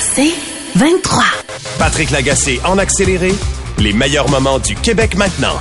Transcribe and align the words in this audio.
C'est 0.00 0.32
23. 0.76 1.24
Patrick 1.78 2.10
Lagacé 2.10 2.60
en 2.64 2.78
accéléré, 2.78 3.32
les 3.78 3.92
meilleurs 3.92 4.28
moments 4.28 4.58
du 4.58 4.74
Québec 4.74 5.16
maintenant. 5.16 5.58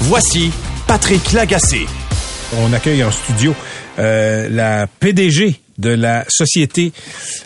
Voici 0.00 0.50
Patrick 0.86 1.32
Lagacé. 1.32 1.86
On 2.58 2.72
accueille 2.72 3.04
en 3.04 3.10
studio 3.10 3.54
euh, 3.98 4.48
la 4.50 4.86
PDG 4.86 5.61
de 5.78 5.90
la 5.90 6.24
Société 6.28 6.92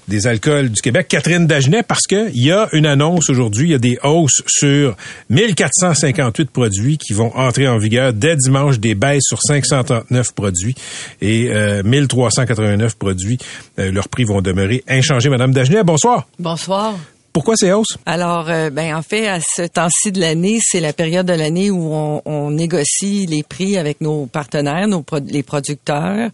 des 0.09 0.27
alcools 0.27 0.71
du 0.71 0.81
Québec, 0.81 1.07
Catherine 1.09 1.47
Dagenet, 1.47 1.83
parce 1.83 2.07
qu'il 2.07 2.31
y 2.35 2.51
a 2.51 2.69
une 2.73 2.87
annonce 2.87 3.31
aujourd'hui, 3.31 3.69
il 3.69 3.73
y 3.73 3.75
a 3.75 3.79
des 3.79 3.99
hausses 4.03 4.43
sur 4.47 4.97
1458 5.31 6.51
produits 6.51 6.99
qui 6.99 7.13
vont 7.13 7.35
entrer 7.37 7.69
en 7.69 7.79
vigueur 7.79 8.13
dès 8.13 8.37
dimanche, 8.37 8.79
des 8.79 8.95
baisses 8.95 9.25
sur 9.27 9.41
539 9.43 10.33
produits 10.35 10.75
et 11.21 11.51
euh, 11.51 11.83
1389 11.83 12.97
produits. 12.97 13.39
Euh, 13.79 13.91
leurs 13.91 14.09
prix 14.09 14.25
vont 14.25 14.43
demeurer 14.43 14.85
inchangés. 14.89 15.29
Madame 15.29 15.53
Dagenet, 15.53 15.85
bonsoir. 15.85 16.27
Bonsoir. 16.39 16.95
Pourquoi 17.37 17.55
ces 17.55 17.71
hausses? 17.71 17.99
Alors, 18.07 18.49
euh, 18.49 18.71
ben 18.71 18.97
en 18.97 19.03
fait, 19.03 19.29
à 19.29 19.41
ce 19.41 19.61
temps-ci 19.61 20.11
de 20.11 20.23
l'année, 20.23 20.59
c'est 20.63 20.81
la 20.81 20.95
période 20.95 21.27
de 21.27 21.35
l'année 21.35 21.71
où 21.71 21.93
on, 21.93 22.23
on, 22.25 22.51
négocie 22.51 23.27
les 23.27 23.43
prix 23.43 23.77
avec 23.77 24.01
nos 24.01 24.25
partenaires, 24.25 24.89
nos 24.89 25.05
les 25.27 25.43
producteurs, 25.43 26.31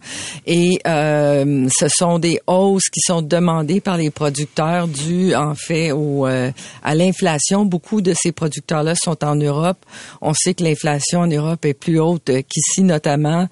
et 0.47 0.79
euh, 0.87 1.67
ce 1.77 1.89
sont 1.89 2.19
des 2.19 2.39
hausses 2.47 2.87
qui 2.87 3.01
sont 3.01 3.21
demandées 3.21 3.81
par 3.81 3.97
les 3.97 4.11
producteurs 4.11 4.87
dues 4.87 5.35
en 5.35 5.55
fait 5.55 5.91
au, 5.91 6.25
euh, 6.25 6.51
à 6.83 6.95
l'inflation. 6.95 7.65
Beaucoup 7.65 7.99
de 7.99 8.13
ces 8.17 8.31
producteurs-là 8.31 8.93
sont 8.95 9.25
en 9.25 9.35
Europe. 9.35 9.79
On 10.21 10.33
sait 10.33 10.53
que 10.53 10.63
l'inflation 10.63 11.19
en 11.19 11.27
Europe 11.27 11.65
est 11.65 11.73
plus 11.73 11.99
haute 11.99 12.31
qu'ici, 12.47 12.81
notamment. 12.81 13.49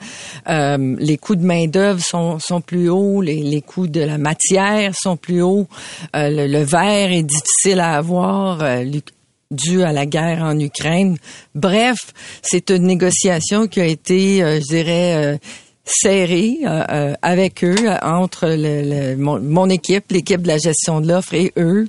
Euh, 0.48 0.96
les 1.00 1.18
coûts 1.18 1.36
de 1.36 1.44
main 1.44 1.68
d'œuvre 1.68 2.02
sont, 2.02 2.40
sont 2.40 2.62
plus 2.62 2.90
hauts, 2.90 3.20
les, 3.22 3.44
les 3.44 3.62
coûts 3.62 3.88
de 3.88 4.00
la 4.00 4.18
matière 4.18 4.94
sont 4.96 5.18
plus 5.18 5.42
hauts, 5.42 5.68
euh, 6.16 6.30
le, 6.30 6.48
le 6.48 6.64
verre 6.64 7.12
est 7.12 7.24
difficile 7.42 7.80
à 7.80 7.96
avoir 7.96 8.62
euh, 8.62 8.84
dû 9.52 9.84
à 9.84 9.92
la 9.92 10.06
guerre 10.06 10.44
en 10.44 10.60
Ukraine. 10.60 11.18
Bref, 11.56 11.98
c'est 12.42 12.70
une 12.70 12.84
négociation 12.84 13.68
qui 13.68 13.82
a 13.82 13.86
été, 13.86 14.44
euh, 14.44 14.60
je 14.60 14.68
dirais, 14.68 15.16
euh, 15.16 15.38
serrée 15.84 16.60
avec 17.22 17.64
eux, 17.64 17.90
entre 18.04 18.46
le, 18.48 19.16
mon, 19.16 19.42
mon, 19.42 19.68
équipe, 19.68 20.12
l'équipe 20.12 20.44
de 20.44 20.48
la 20.48 20.60
gestion 20.60 21.02
de 21.02 21.08
l'offre 21.08 21.34
et 21.34 21.52
eux, 21.58 21.88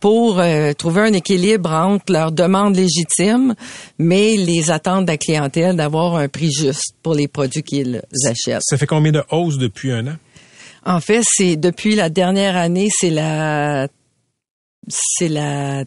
pour 0.00 0.42
trouver 0.78 1.02
un 1.02 1.12
équilibre 1.12 1.70
entre 1.70 2.10
leurs 2.10 2.32
demandes 2.32 2.74
légitimes, 2.74 3.54
mais 3.98 4.36
les 4.38 4.70
attentes 4.70 5.04
de 5.04 5.10
la 5.10 5.18
clientèle 5.18 5.76
d'avoir 5.76 6.16
un 6.16 6.26
prix 6.26 6.50
juste 6.50 6.94
pour 7.02 7.14
les 7.14 7.28
produits 7.28 7.62
qu'ils 7.62 8.02
achètent. 8.24 8.62
Ça 8.62 8.78
fait 8.78 8.86
combien 8.86 9.12
de 9.12 9.22
hausses 9.30 9.58
depuis 9.58 9.92
un 9.92 10.06
an? 10.06 10.16
En 10.86 11.00
fait, 11.00 11.22
c'est 11.24 11.56
depuis 11.56 11.94
la 11.94 12.08
dernière 12.08 12.56
année, 12.56 12.88
c'est 12.90 13.10
la 13.10 13.88
c'est 14.88 15.28
la 15.28 15.84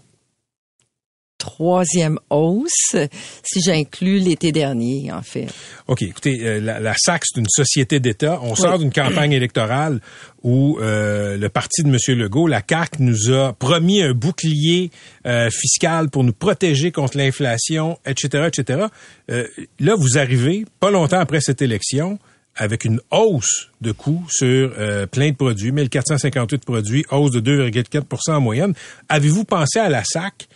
troisième 1.37 2.19
hausse, 2.29 2.95
si 3.43 3.61
j'inclus 3.65 4.19
l'été 4.19 4.51
dernier, 4.51 5.11
en 5.11 5.21
fait. 5.21 5.47
OK. 5.87 6.01
Écoutez, 6.01 6.39
euh, 6.41 6.59
la, 6.59 6.79
la, 6.79 6.93
SAC, 6.97 7.23
c'est 7.25 7.39
une 7.39 7.47
société 7.49 7.99
d'État. 7.99 8.39
On 8.41 8.55
sort 8.55 8.79
d'une 8.79 8.91
campagne 8.91 9.31
électorale 9.31 10.01
où 10.43 10.77
euh, 10.79 11.37
le 11.37 11.49
parti 11.49 11.83
de 11.83 11.89
M. 11.89 12.17
Legault, 12.17 12.47
la 12.47 12.61
CAQ, 12.67 12.97
nous 12.99 13.31
a 13.31 13.53
promis 13.53 14.01
un 14.01 14.13
bouclier 14.13 14.91
euh, 15.25 15.49
fiscal 15.49 16.09
pour 16.09 16.23
nous 16.23 16.33
protéger 16.33 16.91
contre 16.91 17.17
l'inflation, 17.17 17.97
etc., 18.05 18.47
etc. 18.47 18.85
Euh, 19.29 19.47
là, 19.79 19.95
vous 19.97 20.17
arrivez, 20.17 20.65
pas 20.79 20.91
longtemps 20.91 21.19
après 21.19 21.41
cette 21.41 21.61
élection, 21.61 22.19
avec 22.57 22.85
une 22.85 22.99
hausse 23.11 23.69
de 23.81 23.91
coûts 23.91 24.25
sur 24.29 24.73
euh, 24.77 25.05
plein 25.05 25.29
de 25.31 25.35
produits, 25.35 25.71
1458 25.71 26.65
produits, 26.65 27.05
hausse 27.11 27.31
de 27.31 27.69
2,4% 27.69 28.03
en 28.33 28.41
moyenne. 28.41 28.73
Avez-vous 29.09 29.43
pensé 29.45 29.79
à 29.79 29.89
la 29.89 30.03
SAC 30.03 30.47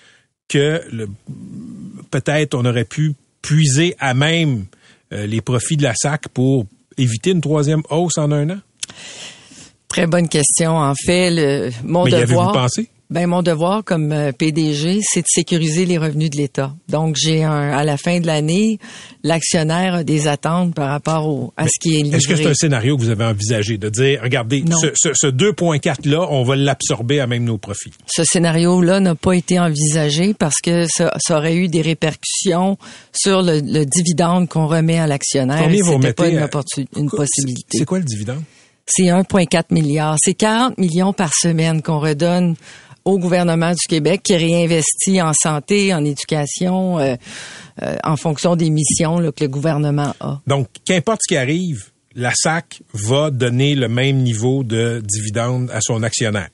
que 0.47 0.81
peut-être 2.09 2.56
on 2.56 2.66
aurait 2.66 2.85
pu 2.85 3.13
puiser 3.41 3.95
à 4.00 4.13
même 4.13 4.66
euh, 5.13 5.25
les 5.25 5.41
profits 5.41 5.78
de 5.78 5.84
la 5.84 5.94
SAC 5.95 6.28
pour 6.29 6.66
éviter 6.97 7.31
une 7.31 7.41
troisième 7.41 7.81
hausse 7.90 8.17
en 8.17 8.31
un 8.31 8.50
an? 8.50 8.59
Très 9.88 10.07
bonne 10.07 10.28
question. 10.29 10.78
En 10.78 10.94
fait, 10.95 11.29
le, 11.31 11.72
mon 11.84 12.06
Mais 12.06 12.11
devoir. 12.11 12.50
avez-vous 12.50 12.53
pensé? 12.53 12.90
Ben 13.11 13.27
mon 13.27 13.41
devoir 13.41 13.83
comme 13.83 14.13
euh, 14.13 14.31
PDG, 14.31 15.01
c'est 15.03 15.19
de 15.19 15.27
sécuriser 15.27 15.85
les 15.85 15.97
revenus 15.97 16.29
de 16.29 16.38
l'État. 16.38 16.73
Donc 16.88 17.17
j'ai 17.17 17.44
un 17.44 17.72
à 17.73 17.83
la 17.83 17.97
fin 17.97 18.22
de 18.22 18.25
l'année, 18.25 18.79
l'actionnaire 19.22 19.95
a 19.95 20.03
des 20.05 20.29
attentes 20.29 20.73
par 20.73 20.88
rapport 20.88 21.27
au, 21.27 21.53
à 21.57 21.63
Mais 21.63 21.69
ce 21.69 21.79
qui 21.81 21.99
est 21.99 22.03
livré. 22.03 22.17
Est-ce 22.17 22.27
que 22.29 22.38
c'est 22.38 22.47
un 22.47 22.53
scénario 22.53 22.95
que 22.95 23.01
vous 23.01 23.09
avez 23.09 23.25
envisagé 23.25 23.77
de 23.77 23.89
dire 23.89 24.22
regardez 24.23 24.61
Non. 24.61 24.77
ce, 24.77 24.88
ce, 24.95 25.09
ce 25.13 25.27
2.4 25.27 26.07
là, 26.07 26.25
on 26.29 26.44
va 26.44 26.55
l'absorber 26.55 27.19
à 27.19 27.27
même 27.27 27.44
nos 27.44 27.57
profits? 27.57 27.91
Ce 28.07 28.23
scénario-là 28.23 29.01
n'a 29.01 29.16
pas 29.16 29.33
été 29.33 29.59
envisagé 29.59 30.33
parce 30.33 30.61
que 30.63 30.85
ça, 30.88 31.13
ça, 31.19 31.38
aurait 31.38 31.57
eu 31.57 31.67
des 31.67 31.81
répercussions 31.81 32.78
sur 33.11 33.41
le, 33.41 33.59
le 33.59 33.83
dividende 33.83 34.47
qu'on 34.47 34.67
remet 34.67 34.99
à 34.99 35.07
l'actionnaire. 35.07 35.63
Combien 35.63 35.83
vous 35.83 35.93
C'était 36.01 36.13
pas 36.13 36.29
une, 36.29 36.47
une 36.95 37.09
possibilité. 37.09 37.79
C'est 37.79 37.85
quoi 37.85 37.99
le 37.99 38.05
dividende? 38.05 38.41
C'est 38.85 39.03
1,4 39.03 39.66
milliard. 39.72 40.16
C'est 40.22 40.33
40 40.33 40.78
millions 40.78 41.11
par 41.13 41.33
semaine 41.33 41.81
qu'on 41.81 41.99
redonne 41.99 42.55
au 43.06 43.17
gouvernement 43.19 43.72
du 43.72 43.88
Québec 43.88 44.22
qui 44.23 44.35
réinvestit 44.35 45.22
en 45.22 45.34
santé, 45.34 45.94
en 45.94 46.03
éducation, 46.06 47.00
euh, 47.00 47.16
euh, 47.81 47.95
en 48.03 48.16
fonction 48.16 48.56
des 48.56 48.69
missions 48.69 49.19
là, 49.19 49.31
que 49.31 49.44
le 49.44 49.50
gouvernement 49.50 50.13
a. 50.19 50.41
Donc 50.47 50.67
qu'importe 50.85 51.22
ce 51.23 51.34
qui 51.34 51.38
arrive, 51.38 51.91
la 52.16 52.31
SAC 52.35 52.81
va 52.94 53.31
donner 53.31 53.75
le 53.75 53.88
même 53.88 54.17
niveau 54.17 54.63
de 54.63 55.01
dividende 55.03 55.69
à 55.72 55.79
son 55.81 56.03
actionnaire. 56.03 56.50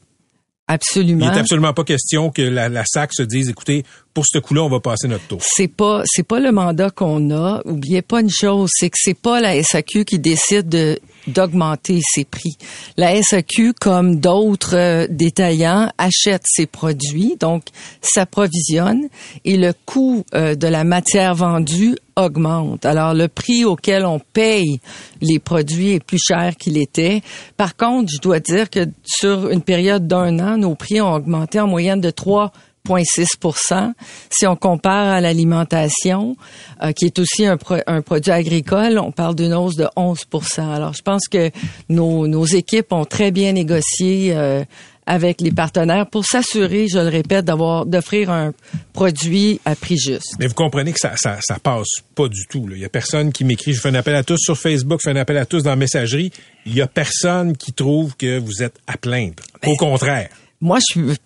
Absolument. 0.67 1.25
Il 1.25 1.31
n'est 1.31 1.39
absolument 1.39 1.73
pas 1.73 1.85
question 1.85 2.29
que 2.29 2.41
la, 2.41 2.67
la 2.67 2.83
SAC 2.85 3.13
se 3.13 3.23
dise, 3.23 3.49
écoutez, 3.49 3.83
pour 4.17 4.25
ce 4.25 4.39
coup-là, 4.39 4.63
on 4.63 4.69
va 4.69 4.79
passer 4.79 5.07
notre 5.07 5.27
tour. 5.27 5.37
C'est 5.43 5.67
pas 5.67 6.01
c'est 6.07 6.25
pas 6.25 6.39
le 6.39 6.51
mandat 6.51 6.89
qu'on 6.89 7.29
a. 7.29 7.61
Oubliez 7.65 8.01
pas 8.01 8.21
une 8.21 8.31
chose, 8.31 8.71
c'est 8.73 8.89
que 8.89 8.97
c'est 8.99 9.13
pas 9.13 9.39
la 9.39 9.61
SAQ 9.61 10.05
qui 10.05 10.17
décide 10.17 10.67
de 10.69 10.99
d'augmenter 11.27 11.99
ses 12.01 12.25
prix. 12.25 12.57
La 12.95 13.21
SAQ, 13.21 13.73
comme 13.73 14.15
d'autres 14.15 14.75
euh, 14.75 15.07
détaillants, 15.07 15.91
achète 15.99 16.41
ses 16.47 16.65
produits, 16.65 17.35
donc 17.39 17.65
s'approvisionne 18.01 19.07
et 19.45 19.57
le 19.57 19.73
coût 19.85 20.25
euh, 20.33 20.55
de 20.55 20.67
la 20.67 20.83
matière 20.83 21.35
vendue 21.35 21.95
augmente. 22.15 22.85
Alors 22.85 23.13
le 23.13 23.27
prix 23.27 23.65
auquel 23.65 24.03
on 24.03 24.19
paye 24.19 24.79
les 25.21 25.37
produits 25.37 25.91
est 25.91 26.03
plus 26.03 26.17
cher 26.17 26.55
qu'il 26.55 26.77
était. 26.77 27.21
Par 27.55 27.75
contre, 27.75 28.11
je 28.11 28.19
dois 28.19 28.39
dire 28.39 28.71
que 28.71 28.87
sur 29.05 29.51
une 29.51 29.61
période 29.61 30.07
d'un 30.07 30.39
an, 30.39 30.57
nos 30.57 30.73
prix 30.73 31.01
ont 31.01 31.13
augmenté 31.13 31.59
en 31.59 31.67
moyenne 31.67 32.01
de 32.01 32.09
3 32.09 32.51
0,6 32.87 33.93
Si 34.29 34.47
on 34.47 34.55
compare 34.55 35.07
à 35.07 35.21
l'alimentation, 35.21 36.35
euh, 36.83 36.91
qui 36.91 37.05
est 37.05 37.19
aussi 37.19 37.45
un, 37.45 37.57
pro 37.57 37.75
un, 37.85 38.01
produit 38.01 38.31
agricole, 38.31 38.99
on 38.99 39.11
parle 39.11 39.35
d'une 39.35 39.53
hausse 39.53 39.75
de 39.75 39.87
11% 39.95 40.73
Alors, 40.73 40.93
je 40.93 41.01
pense 41.01 41.27
que 41.27 41.51
nos, 41.89 42.27
nos 42.27 42.45
équipes 42.45 42.91
ont 42.93 43.05
très 43.05 43.31
bien 43.31 43.53
négocié 43.53 44.33
euh, 44.35 44.63
avec 45.07 45.39
les 45.41 45.51
partenaires 45.51 46.05
pour 46.05 46.25
s'assurer, 46.25 46.87
je 46.87 46.99
le 46.99 47.07
répète, 47.07 47.45
d'avoir 47.45 47.85
d'offrir 47.85 48.29
un 48.29 48.53
produit 48.91 49.59
à 49.63 49.75
prix 49.75 49.97
juste. 49.97 50.35
Mais 50.37 50.47
vous 50.47 50.53
comprenez 50.53 50.91
que 50.91 50.99
ça 50.99 51.13
ça, 51.15 51.37
ça 51.41 51.57
passe 51.59 51.87
pas 52.13 52.27
du 52.27 52.45
tout. 52.49 52.67
Là. 52.67 52.75
Il 52.75 52.81
y 52.81 52.85
a 52.85 52.89
personne 52.89 53.31
qui 53.31 53.45
m'écrit. 53.45 53.73
Je 53.73 53.79
fais 53.79 53.89
un 53.89 53.95
appel 53.95 54.15
à 54.15 54.23
tous 54.23 54.37
sur 54.37 54.57
Facebook, 54.57 54.99
je 55.01 55.09
fais 55.09 55.17
un 55.17 55.21
appel 55.21 55.37
à 55.37 55.45
tous 55.45 55.63
dans 55.63 55.69
la 55.69 55.77
messagerie. 55.77 56.31
Il 56.65 56.75
y 56.75 56.81
a 56.81 56.87
personne 56.87 57.55
qui 57.55 57.71
trouve 57.71 58.15
que 58.17 58.37
vous 58.37 58.61
êtes 58.61 58.75
à 58.85 58.97
plaindre. 58.97 59.43
Au 59.65 59.75
contraire. 59.77 60.29
Moi, 60.59 60.79
je 60.79 61.01
suis 61.01 61.17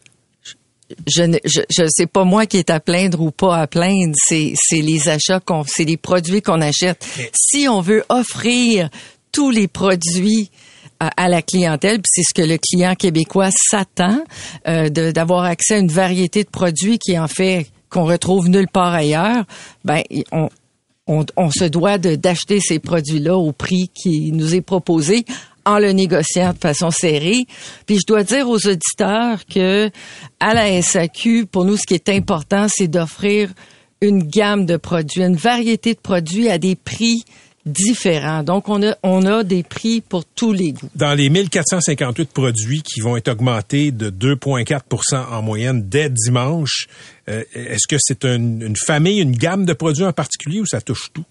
je 1.08 1.24
ne 1.24 1.38
je, 1.46 1.62
je 1.70 1.84
sais 1.88 2.06
pas 2.06 2.24
moi 2.24 2.46
qui 2.46 2.58
est 2.58 2.70
à 2.70 2.80
plaindre 2.80 3.22
ou 3.22 3.32
pas 3.32 3.58
à 3.58 3.68
plaindre, 3.68 4.14
c'est 4.16 4.54
c'est 4.56 4.82
les 4.82 5.10
achats 5.10 5.40
qu'on 5.40 5.64
c'est 5.66 5.84
les 5.84 5.98
produits 5.98 6.42
qu'on 6.42 6.62
achète. 6.62 7.06
Si 7.34 7.68
on 7.68 7.82
veut 7.82 8.04
offrir 8.10 8.90
tous 9.32 9.50
les 9.50 9.68
produits 9.68 10.50
à, 11.00 11.30
la 11.30 11.42
clientèle, 11.42 11.96
puis 11.96 12.12
c'est 12.14 12.22
ce 12.22 12.34
que 12.34 12.48
le 12.48 12.60
client 12.60 12.94
québécois 12.94 13.50
s'attend 13.52 14.24
euh, 14.68 14.90
d'avoir 14.90 15.46
accès 15.46 15.76
à 15.76 15.78
une 15.80 15.88
variété 15.88 16.44
de 16.44 16.50
produits 16.50 17.00
qui 17.00 17.18
en 17.18 17.28
fait 17.28 17.68
qu'on 17.90 18.06
retrouve 18.06 18.50
nulle 18.50 18.68
part 18.68 18.94
ailleurs, 18.94 19.46
ben 19.84 20.04
on 20.32 20.50
on, 21.08 21.26
on 21.36 21.50
se 21.50 21.66
doit 21.66 21.98
de- 21.98 22.16
d'acheter 22.16 22.60
ces 22.60 22.80
produits-là 22.80 23.36
au 23.36 23.52
prix 23.52 23.90
qui 23.94 24.32
nous 24.32 24.54
est 24.56 24.62
proposé 24.62 25.26
en 25.66 25.80
le 25.80 25.92
négociant 25.92 26.54
de 26.54 26.58
façon 26.58 26.92
serrée. 26.92 27.46
Puis 27.86 27.98
je 27.98 28.06
dois 28.08 28.24
dire 28.24 28.50
aux 28.50 28.68
auditeurs 28.68 29.46
que 29.46 29.90
à 30.40 30.54
la 30.54 30.82
SAQ, 30.82 31.46
pour 31.46 31.66
nous, 31.66 31.78
ce 31.78 31.86
qui 31.86 31.94
est 31.94 32.10
important, 32.10 32.68
c'est 32.70 32.88
d'offrir 32.88 33.50
une 34.02 34.24
gamme 34.24 34.66
de 34.66 34.78
produits, 34.78 35.22
une 35.22 35.36
variété 35.36 35.94
de 35.94 36.00
produits 36.00 36.50
à 36.50 36.58
des 36.58 36.76
prix 36.76 37.24
différents. 37.66 38.44
Donc, 38.44 38.70
on 38.70 38.82
a, 38.82 38.96
on 39.04 39.26
a 39.26 39.44
des 39.44 39.64
prix 39.64 40.02
pour 40.02 40.26
tous 40.26 40.52
les 40.52 40.74
goûts. 40.74 40.90
Dans 40.96 41.14
les 41.14 41.30
1458 41.30 42.32
produits 42.32 42.82
qui 42.82 43.02
vont 43.02 43.18
être 43.18 43.30
augmentés 43.30 43.92
de 43.92 44.10
2,4% 44.10 45.28
en 45.32 45.42
moyenne 45.42 45.88
dès 45.88 46.10
dimanche, 46.10 46.88
euh, 47.30 47.44
est-ce 47.54 47.88
que 47.88 47.98
c'est 48.00 48.26
une, 48.26 48.62
une 48.64 48.76
famille, 48.76 49.20
une 49.20 49.36
gamme 49.36 49.66
de 49.66 49.74
produits 49.74 50.06
en 50.06 50.14
particulier 50.14 50.60
ou 50.60 50.66
ça 50.66 50.82
touche 50.82 51.12
tout? 51.14 51.26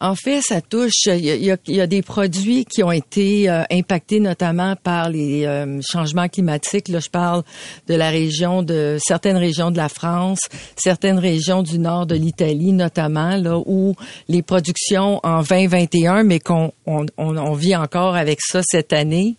En 0.00 0.14
fait, 0.14 0.40
ça 0.42 0.60
touche. 0.60 1.06
Il 1.06 1.24
y 1.24 1.50
a, 1.50 1.56
il 1.66 1.74
y 1.74 1.80
a 1.80 1.86
des 1.86 2.02
produits 2.02 2.64
qui 2.64 2.82
ont 2.82 2.92
été 2.92 3.48
euh, 3.48 3.62
impactés 3.70 4.20
notamment 4.20 4.74
par 4.76 5.08
les 5.08 5.46
euh, 5.46 5.80
changements 5.88 6.28
climatiques. 6.28 6.88
Là, 6.88 7.00
je 7.00 7.08
parle 7.08 7.42
de 7.86 7.94
la 7.94 8.10
région 8.10 8.62
de 8.62 8.98
certaines 9.00 9.36
régions 9.36 9.70
de 9.70 9.76
la 9.76 9.88
France, 9.88 10.40
certaines 10.76 11.18
régions 11.18 11.62
du 11.62 11.78
nord 11.78 12.06
de 12.06 12.14
l'Italie, 12.14 12.72
notamment 12.72 13.36
là 13.36 13.58
où 13.58 13.94
les 14.28 14.42
productions 14.42 15.20
en 15.22 15.42
2021, 15.42 16.24
mais 16.24 16.40
qu'on 16.40 16.72
on, 16.86 17.06
on, 17.16 17.52
vit 17.54 17.76
encore 17.76 18.16
avec 18.16 18.40
ça 18.40 18.60
cette 18.62 18.92
année, 18.92 19.36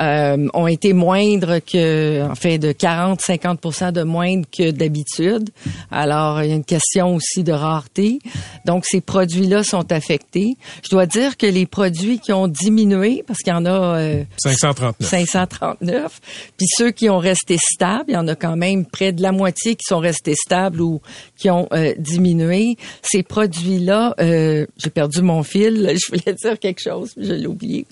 euh, 0.00 0.48
ont 0.54 0.66
été 0.66 0.92
moindres 0.92 1.60
que, 1.64 2.22
en 2.22 2.34
fait, 2.34 2.58
de 2.58 2.72
40-50% 2.72 3.92
de 3.92 4.02
moindres 4.02 4.46
que 4.56 4.70
d'habitude. 4.70 5.50
Alors, 5.90 6.42
il 6.42 6.50
y 6.50 6.52
a 6.52 6.56
une 6.56 6.64
question 6.64 7.14
aussi 7.14 7.42
de 7.42 7.52
rareté. 7.52 8.18
Donc, 8.64 8.84
ces 8.86 9.00
produits-là 9.00 9.64
sont 9.64 9.92
affectés. 9.94 10.56
Je 10.82 10.90
dois 10.90 11.06
dire 11.06 11.36
que 11.38 11.46
les 11.46 11.64
produits 11.66 12.18
qui 12.18 12.32
ont 12.32 12.48
diminué, 12.48 13.24
parce 13.26 13.38
qu'il 13.40 13.52
y 13.52 13.56
en 13.56 13.64
a 13.64 13.98
euh, 13.98 14.24
539. 14.36 15.08
539, 15.08 16.20
puis 16.56 16.66
ceux 16.76 16.90
qui 16.90 17.08
ont 17.08 17.18
resté 17.18 17.56
stables, 17.58 18.04
il 18.08 18.14
y 18.14 18.16
en 18.18 18.28
a 18.28 18.34
quand 18.34 18.56
même 18.56 18.84
près 18.84 19.12
de 19.12 19.22
la 19.22 19.32
moitié 19.32 19.74
qui 19.76 19.84
sont 19.88 19.98
restés 20.00 20.34
stables 20.34 20.80
ou 20.80 21.00
qui 21.36 21.48
ont 21.50 21.68
euh, 21.72 21.94
diminué. 21.98 22.76
Ces 23.02 23.22
produits-là, 23.22 24.14
euh, 24.20 24.66
j'ai 24.76 24.90
perdu 24.90 25.22
mon 25.22 25.42
fil. 25.42 25.94
Je 25.94 26.10
voulais 26.16 26.34
dire 26.34 26.58
quelque 26.58 26.80
chose, 26.82 27.12
mais 27.16 27.24
je 27.26 27.32
l'ai 27.32 27.46
oublié. 27.46 27.86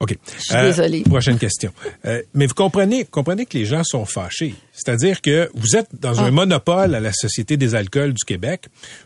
OK. 0.00 0.16
Je 0.38 0.42
suis 0.42 0.54
désolée. 0.62 1.02
Prochaine 1.02 1.38
question. 1.38 1.72
Euh, 2.06 2.22
mais 2.34 2.46
vous 2.46 2.54
comprenez, 2.54 3.04
comprenez 3.04 3.46
que 3.46 3.56
les 3.56 3.64
gens 3.64 3.84
sont 3.84 4.04
fâchés. 4.04 4.54
C'est-à-dire 4.72 5.20
que 5.20 5.48
vous 5.54 5.76
êtes 5.76 5.88
dans 5.92 6.20
un 6.20 6.26
Ah. 6.26 6.30
monopole 6.32 6.94
à 6.96 7.00
la 7.00 7.12
Société 7.12 7.56
des 7.56 7.76
alcools 7.76 8.12
du 8.12 8.24
Québec. 8.26 8.64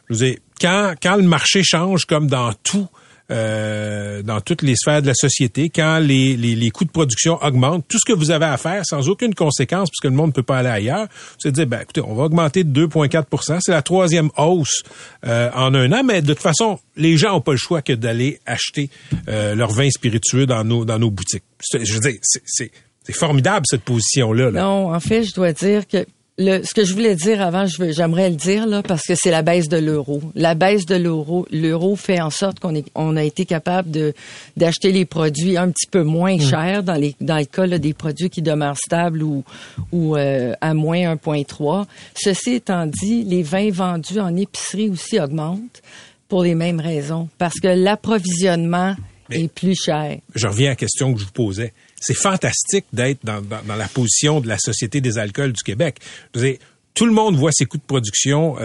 Je 0.08 0.14
vous 0.14 0.24
ai, 0.24 0.38
quand, 0.60 0.94
quand 1.02 1.16
le 1.16 1.22
marché 1.22 1.62
change, 1.62 2.04
comme 2.04 2.28
dans 2.28 2.52
tout, 2.62 2.88
euh, 3.30 4.22
dans 4.22 4.40
toutes 4.40 4.62
les 4.62 4.76
sphères 4.76 5.02
de 5.02 5.08
la 5.08 5.14
société, 5.14 5.68
quand 5.68 5.98
les, 5.98 6.36
les, 6.36 6.54
les 6.54 6.70
coûts 6.70 6.84
de 6.84 6.90
production 6.90 7.42
augmentent, 7.42 7.84
tout 7.88 7.98
ce 7.98 8.04
que 8.04 8.16
vous 8.16 8.30
avez 8.30 8.46
à 8.46 8.56
faire 8.56 8.82
sans 8.86 9.08
aucune 9.08 9.34
conséquence, 9.34 9.90
puisque 9.90 10.04
le 10.04 10.16
monde 10.16 10.28
ne 10.28 10.32
peut 10.32 10.44
pas 10.44 10.58
aller 10.58 10.68
ailleurs, 10.68 11.08
c'est 11.38 11.50
de 11.50 11.54
dire, 11.56 11.66
ben, 11.66 11.80
écoutez, 11.80 12.00
on 12.02 12.14
va 12.14 12.24
augmenter 12.24 12.62
de 12.62 12.86
2,4% 12.86 13.58
C'est 13.60 13.72
la 13.72 13.82
troisième 13.82 14.30
hausse 14.36 14.84
euh, 15.26 15.50
en 15.54 15.74
un 15.74 15.90
an, 15.92 16.04
mais 16.04 16.22
de 16.22 16.34
toute 16.34 16.42
façon, 16.42 16.78
les 16.96 17.16
gens 17.16 17.32
n'ont 17.32 17.40
pas 17.40 17.52
le 17.52 17.58
choix 17.58 17.82
que 17.82 17.92
d'aller 17.92 18.38
acheter 18.46 18.90
euh, 19.28 19.56
leur 19.56 19.72
vin 19.72 19.90
spiritueux 19.90 20.46
dans 20.46 20.62
nos, 20.62 20.84
dans 20.84 21.00
nos 21.00 21.10
boutiques. 21.10 21.42
Je 21.72 21.94
veux 21.94 22.00
dire, 22.00 22.20
c'est 22.22 22.70
formidable 23.12 23.66
cette 23.68 23.82
position-là. 23.82 24.50
Là. 24.50 24.62
Non, 24.62 24.94
en 24.94 25.00
fait, 25.00 25.24
je 25.24 25.34
dois 25.34 25.52
dire 25.52 25.86
que 25.88 26.06
le, 26.38 26.62
ce 26.64 26.74
que 26.74 26.84
je 26.84 26.92
voulais 26.92 27.14
dire 27.14 27.40
avant, 27.40 27.64
je 27.66 27.82
veux- 27.82 27.92
j'aimerais 27.92 28.28
le 28.28 28.36
dire 28.36 28.66
là, 28.66 28.82
parce 28.82 29.02
que 29.02 29.14
c'est 29.14 29.30
la 29.30 29.40
baisse 29.42 29.68
de 29.68 29.78
l'euro. 29.78 30.20
La 30.34 30.54
baisse 30.54 30.84
de 30.84 30.94
l'euro, 30.94 31.46
l'euro 31.50 31.96
fait 31.96 32.20
en 32.20 32.28
sorte 32.28 32.60
qu'on 32.60 32.74
est, 32.74 32.84
on 32.94 33.16
a 33.16 33.24
été 33.24 33.46
capable 33.46 33.90
de 33.90 34.12
d'acheter 34.56 34.92
les 34.92 35.06
produits 35.06 35.56
un 35.56 35.70
petit 35.70 35.86
peu 35.90 36.02
moins 36.02 36.38
chers 36.38 36.82
dans 36.82 36.94
les 36.94 37.14
dans 37.22 37.38
le 37.38 37.46
cas 37.46 37.64
là, 37.66 37.78
des 37.78 37.94
produits 37.94 38.28
qui 38.28 38.42
demeurent 38.42 38.76
stables 38.76 39.22
ou 39.22 39.44
ou 39.92 40.16
euh, 40.16 40.52
à 40.60 40.74
moins 40.74 41.14
1,3. 41.14 41.86
Ceci 42.14 42.52
étant 42.54 42.84
dit, 42.86 43.24
les 43.24 43.42
vins 43.42 43.70
vendus 43.70 44.20
en 44.20 44.36
épicerie 44.36 44.90
aussi 44.90 45.18
augmentent 45.18 45.80
pour 46.28 46.42
les 46.42 46.54
mêmes 46.54 46.80
raisons, 46.80 47.28
parce 47.38 47.54
que 47.60 47.68
l'approvisionnement 47.68 48.94
Mais- 49.30 49.44
est 49.44 49.48
plus 49.52 49.74
cher. 49.74 50.18
je 50.34 50.46
reviens 50.46 50.66
à 50.66 50.70
la 50.72 50.76
question 50.76 51.14
que 51.14 51.20
je 51.20 51.24
vous 51.24 51.32
posais. 51.32 51.72
C'est 52.06 52.14
fantastique 52.14 52.84
d'être 52.92 53.18
dans, 53.24 53.40
dans, 53.40 53.62
dans 53.66 53.74
la 53.76 53.88
position 53.88 54.40
de 54.40 54.46
la 54.48 54.58
Société 54.58 55.00
des 55.00 55.18
alcools 55.18 55.52
du 55.52 55.62
Québec. 55.62 55.96
Je 56.34 56.40
veux 56.40 56.46
dire, 56.50 56.58
tout 56.94 57.06
le 57.06 57.12
monde 57.12 57.36
voit 57.36 57.50
ses 57.52 57.64
coûts 57.66 57.78
de 57.78 57.82
production 57.82 58.56
euh, 58.58 58.60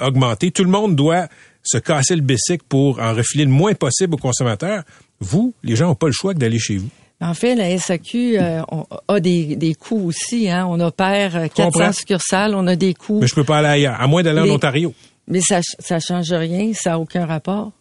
euh, 0.00 0.06
augmenter. 0.06 0.50
Tout 0.52 0.62
le 0.64 0.70
monde 0.70 0.94
doit 0.94 1.26
se 1.64 1.78
casser 1.78 2.14
le 2.14 2.22
bessic 2.22 2.62
pour 2.62 3.00
en 3.00 3.12
refiler 3.14 3.44
le 3.44 3.50
moins 3.50 3.74
possible 3.74 4.14
aux 4.14 4.18
consommateurs. 4.18 4.84
Vous, 5.20 5.54
les 5.62 5.76
gens 5.76 5.86
n'ont 5.88 5.94
pas 5.94 6.06
le 6.06 6.12
choix 6.12 6.34
que 6.34 6.38
d'aller 6.38 6.58
chez 6.58 6.76
vous. 6.76 6.88
En 7.20 7.34
fait, 7.34 7.54
la 7.54 7.70
SAQ 7.78 8.38
euh, 8.38 8.62
on- 8.70 8.86
a 9.08 9.18
des, 9.20 9.56
des 9.56 9.74
coûts 9.74 10.06
aussi. 10.06 10.48
Hein. 10.50 10.66
On 10.68 10.78
opère 10.80 11.36
euh, 11.36 11.48
400 11.48 11.70
Comprends. 11.70 11.92
succursales, 11.92 12.54
on 12.54 12.66
a 12.66 12.76
des 12.76 12.94
coûts. 12.94 13.18
Mais 13.20 13.26
je 13.26 13.34
peux 13.34 13.44
pas 13.44 13.58
aller 13.58 13.68
ailleurs, 13.68 14.00
à 14.00 14.06
moins 14.06 14.22
d'aller 14.22 14.40
en 14.40 14.54
Ontario. 14.54 14.92
Mais 15.26 15.40
ça 15.40 15.60
ça 15.78 16.00
change 16.00 16.32
rien, 16.32 16.72
ça 16.74 16.90
n'a 16.90 16.98
aucun 16.98 17.24
rapport. 17.24 17.72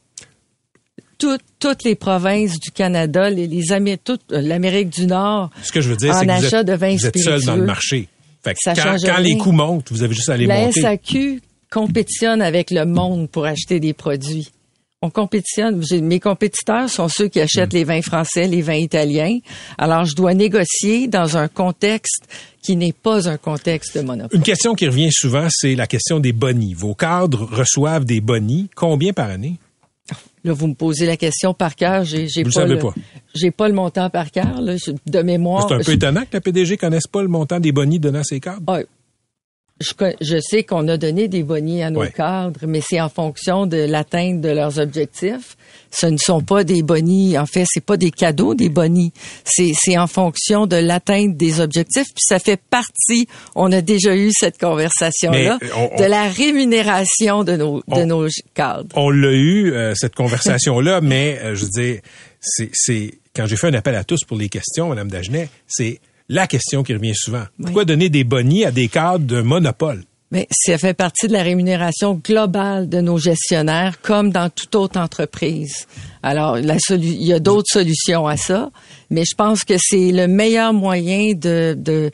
Toutes, 1.24 1.42
toutes 1.58 1.84
les 1.86 1.96
provinces 1.96 2.60
du 2.60 2.70
Canada, 2.72 3.30
les, 3.30 3.48
toute 4.04 4.34
euh, 4.34 4.42
l'Amérique 4.42 4.90
du 4.90 5.06
Nord, 5.06 5.52
Ce 5.64 5.72
que 5.72 5.80
je 5.80 5.90
veux 5.90 5.96
dire, 5.96 6.14
c'est 6.14 6.26
que 6.26 6.32
vous 6.32 6.46
achat 6.46 6.60
êtes, 6.60 6.68
de 6.68 6.74
vins 6.74 6.96
vous 6.98 7.06
êtes 7.06 7.18
seul 7.18 7.42
dans 7.44 7.56
le 7.56 7.64
marché. 7.64 8.10
Fait 8.44 8.52
que 8.52 8.60
Ça 8.62 8.74
quand, 8.76 8.98
quand 9.02 9.20
les 9.20 9.38
coûts 9.38 9.54
montent, 9.54 9.90
vous 9.90 10.04
avez 10.04 10.14
juste 10.14 10.28
à 10.28 10.36
les 10.36 10.48
la 10.48 10.66
monter. 10.66 10.82
SAQ 10.82 11.42
compétitionne 11.72 12.42
avec 12.42 12.72
le 12.72 12.86
monde 12.86 13.30
pour 13.30 13.46
acheter 13.46 13.80
des 13.80 13.94
produits. 13.94 14.52
On 15.02 15.10
compétitionne. 15.10 15.82
Mes 16.02 16.20
compétiteurs 16.20 16.90
sont 16.90 17.08
ceux 17.08 17.30
qui 17.30 17.40
achètent 17.40 17.72
Hmm. 17.72 17.78
les 17.78 17.84
vins 17.86 18.02
français, 18.02 18.46
les 18.48 18.62
vins 18.62 18.74
italiens. 18.74 19.40
Alors, 19.78 20.04
je 20.04 20.16
dois 20.16 20.34
négocier 20.34 21.08
dans 21.08 21.38
un 21.38 21.48
contexte 21.48 22.24
qui 22.62 22.76
n'est 22.76 22.92
pas 22.92 23.30
un 23.30 23.38
contexte 23.38 23.98
de 23.98 24.02
monopole. 24.02 24.38
Une 24.38 24.44
question 24.44 24.76
qui 24.76 24.88
revient 24.88 25.12
souvent, 25.14 25.48
c'est 25.50 25.76
la 25.76 25.88
question 25.88 26.20
des 26.20 26.34
bonnies. 26.34 26.74
Vos 26.74 26.96
cadres 26.96 27.48
reçoivent 27.50 28.04
des 28.04 28.20
bonnies. 28.20 28.70
Combien 28.76 29.14
par 29.14 29.30
année? 29.30 29.56
Là, 30.44 30.54
vous 30.54 30.68
me 30.68 30.74
posez 30.74 31.06
la 31.06 31.16
question 31.18 31.54
par 31.54 31.76
cœur. 31.76 32.04
J'ai, 32.04 32.28
j'ai 32.28 32.44
Vous 32.44 32.50
le 32.50 32.54
pas 32.54 32.60
savez 32.62 32.74
le, 32.76 32.80
pas. 32.80 32.94
J'ai 33.34 33.52
pas 33.52 33.68
le 33.68 33.74
montant 33.74 34.10
par 34.10 34.30
cœur. 34.32 34.62
Là, 34.62 34.76
de 35.06 35.22
mémoire. 35.22 35.68
C'est 35.68 35.76
un 35.76 35.78
peu 35.78 35.84
je- 35.84 35.92
étonnant 35.92 36.22
que 36.22 36.28
la 36.34 36.42
PDG 36.42 36.78
connaisse 36.78 37.08
pas 37.08 37.22
le 37.22 37.28
montant 37.30 37.60
des 37.60 37.72
bonnies 37.72 38.00
donnant 38.00 38.24
ses 38.24 38.40
cadres. 38.40 38.62
Ah, 38.68 38.80
je, 39.84 40.40
sais 40.40 40.64
qu'on 40.64 40.88
a 40.88 40.98
donné 40.98 41.28
des 41.28 41.44
bonnies 41.44 41.84
à 41.84 41.90
nos 41.90 42.06
cadres, 42.08 42.62
mais 42.68 42.82
c'est 42.82 43.00
en 43.02 43.10
fonction 43.10 43.66
de 43.66 43.78
l'atteinte 43.78 44.42
de 44.42 44.50
leurs 44.50 44.80
objectifs. 44.80 45.58
Ce 45.92 46.08
ne 46.08 46.18
sont 46.18 46.42
pas 46.42 46.64
des 46.64 46.82
bonnies, 46.82 47.38
en 47.38 47.46
fait, 47.46 47.66
c'est 47.68 47.84
pas 47.86 47.98
des 47.98 48.10
cadeaux, 48.10 48.56
des 48.56 48.70
bonnies. 48.70 49.14
C'est, 49.44 49.74
c'est 49.76 49.98
en 49.98 50.08
fonction 50.08 50.66
de 50.66 50.76
l'atteinte 50.78 51.38
des 51.38 51.60
objectifs. 51.60 52.08
Puis 52.08 52.24
ça 52.28 52.40
fait 52.40 52.60
partie, 52.70 53.28
on 53.56 53.72
a 53.72 53.82
déjà 53.82 54.16
eu 54.16 54.32
cette 54.32 54.58
conversation-là, 54.58 55.60
on- 55.76 56.02
de 56.02 56.06
la 56.06 56.30
rémunération 56.30 57.44
de 57.44 57.56
nos, 57.56 57.84
de 57.88 58.04
nos 58.04 58.28
cadres. 58.56 58.90
On 58.96 59.10
l'a 59.10 59.32
eu, 59.34 59.72
euh, 59.72 59.94
cette 59.96 60.16
conversation-là, 60.16 61.02
mais 61.02 61.40
euh, 61.44 61.56
je 61.56 61.66
veux 61.66 61.72
dire, 61.72 62.02
c'est, 62.42 62.70
c'est 62.74 63.14
quand 63.36 63.46
j'ai 63.46 63.56
fait 63.56 63.68
un 63.68 63.74
appel 63.74 63.96
à 63.96 64.04
tous 64.04 64.24
pour 64.26 64.38
les 64.38 64.50
questions, 64.50 64.90
Madame 64.90 65.10
Dagenet, 65.10 65.50
c'est 65.68 66.00
la 66.34 66.48
question 66.48 66.84
qui 66.84 66.94
revient 66.94 67.16
souvent. 67.16 67.44
Pourquoi 67.62 67.86
donner 67.86 68.10
des 68.10 68.24
bonnies 68.24 68.66
à 68.66 68.72
des 68.72 68.88
cadres 68.88 69.26
de 69.26 69.42
monopole? 69.42 70.04
Mais 70.32 70.48
ça 70.50 70.80
fait 70.80 70.96
partie 70.96 71.28
de 71.28 71.34
la 71.34 71.44
rémunération 71.44 72.16
globale 72.16 72.90
de 72.90 73.02
nos 73.02 73.20
gestionnaires, 73.20 74.02
comme 74.02 74.32
dans 74.32 74.50
toute 74.50 74.74
autre 74.74 75.00
entreprise. 75.00 75.86
Alors, 76.24 76.58
la 76.58 76.78
il 76.90 77.24
y 77.24 77.34
a 77.34 77.40
d'autres 77.40 77.70
solutions 77.72 78.26
à 78.26 78.36
ça, 78.36 78.72
mais 79.12 79.26
je 79.30 79.36
pense 79.36 79.64
que 79.64 79.76
c'est 79.78 80.12
le 80.12 80.28
meilleur 80.28 80.74
moyen 80.74 81.34
de, 81.36 81.76
de 81.78 82.10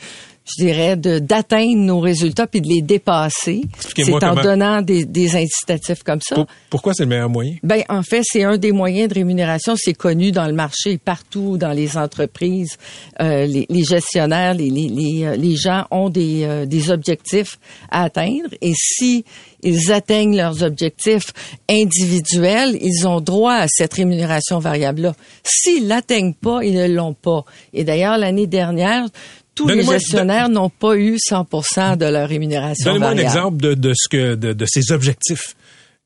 je 0.57 0.63
dirais, 0.63 0.95
de 0.95 1.19
d'atteindre 1.19 1.77
nos 1.77 1.99
résultats 1.99 2.47
puis 2.47 2.61
de 2.61 2.67
les 2.67 2.81
dépasser. 2.81 3.61
C'est 3.95 4.11
en 4.13 4.19
comment- 4.19 4.41
donnant 4.41 4.81
des, 4.81 5.05
des 5.05 5.35
incitatifs 5.35 6.03
comme 6.03 6.21
ça. 6.21 6.35
Pour- 6.35 6.47
pourquoi 6.69 6.93
c'est 6.93 7.03
le 7.03 7.09
meilleur 7.09 7.29
moyen? 7.29 7.55
Ben, 7.63 7.83
en 7.89 8.01
fait, 8.03 8.21
c'est 8.23 8.43
un 8.43 8.57
des 8.57 8.71
moyens 8.71 9.09
de 9.09 9.13
rémunération. 9.15 9.75
C'est 9.77 9.93
connu 9.93 10.31
dans 10.31 10.47
le 10.47 10.53
marché, 10.53 10.97
partout 10.97 11.57
dans 11.57 11.71
les 11.71 11.97
entreprises. 11.97 12.77
Euh, 13.21 13.45
les, 13.45 13.65
les 13.69 13.83
gestionnaires, 13.83 14.53
les, 14.53 14.69
les, 14.69 14.87
les, 14.89 15.25
euh, 15.25 15.35
les 15.35 15.55
gens 15.55 15.85
ont 15.91 16.09
des, 16.09 16.43
euh, 16.43 16.65
des 16.65 16.91
objectifs 16.91 17.59
à 17.91 18.03
atteindre. 18.03 18.49
Et 18.61 18.73
si 18.75 19.25
ils 19.61 19.91
atteignent 19.91 20.37
leurs 20.37 20.63
objectifs 20.63 21.33
individuels, 21.69 22.77
ils 22.81 23.07
ont 23.07 23.19
droit 23.21 23.53
à 23.55 23.67
cette 23.67 23.93
rémunération 23.93 24.59
variable-là. 24.59 25.13
S'ils 25.43 25.87
l'atteignent 25.87 26.33
pas, 26.33 26.61
ils 26.63 26.73
ne 26.75 26.87
l'ont 26.87 27.13
pas. 27.13 27.43
Et 27.73 27.83
d'ailleurs, 27.83 28.17
l'année 28.17 28.47
dernière, 28.47 29.05
tous 29.59 29.67
les 29.67 29.83
gestionnaires 29.99 30.49
n'ont 30.49 30.69
pas 30.69 30.95
eu 30.95 31.15
100% 31.17 31.97
de 31.97 32.05
leur 32.05 32.27
rémunération 32.27 32.93
Donnez-moi 32.93 33.09
un 33.09 33.17
exemple 33.17 33.57
de, 33.57 33.73
de 33.73 33.93
ce 33.95 34.07
que 34.09 34.35
de, 34.35 34.53
de 34.53 34.65
ces 34.67 34.91
objectifs 34.91 35.55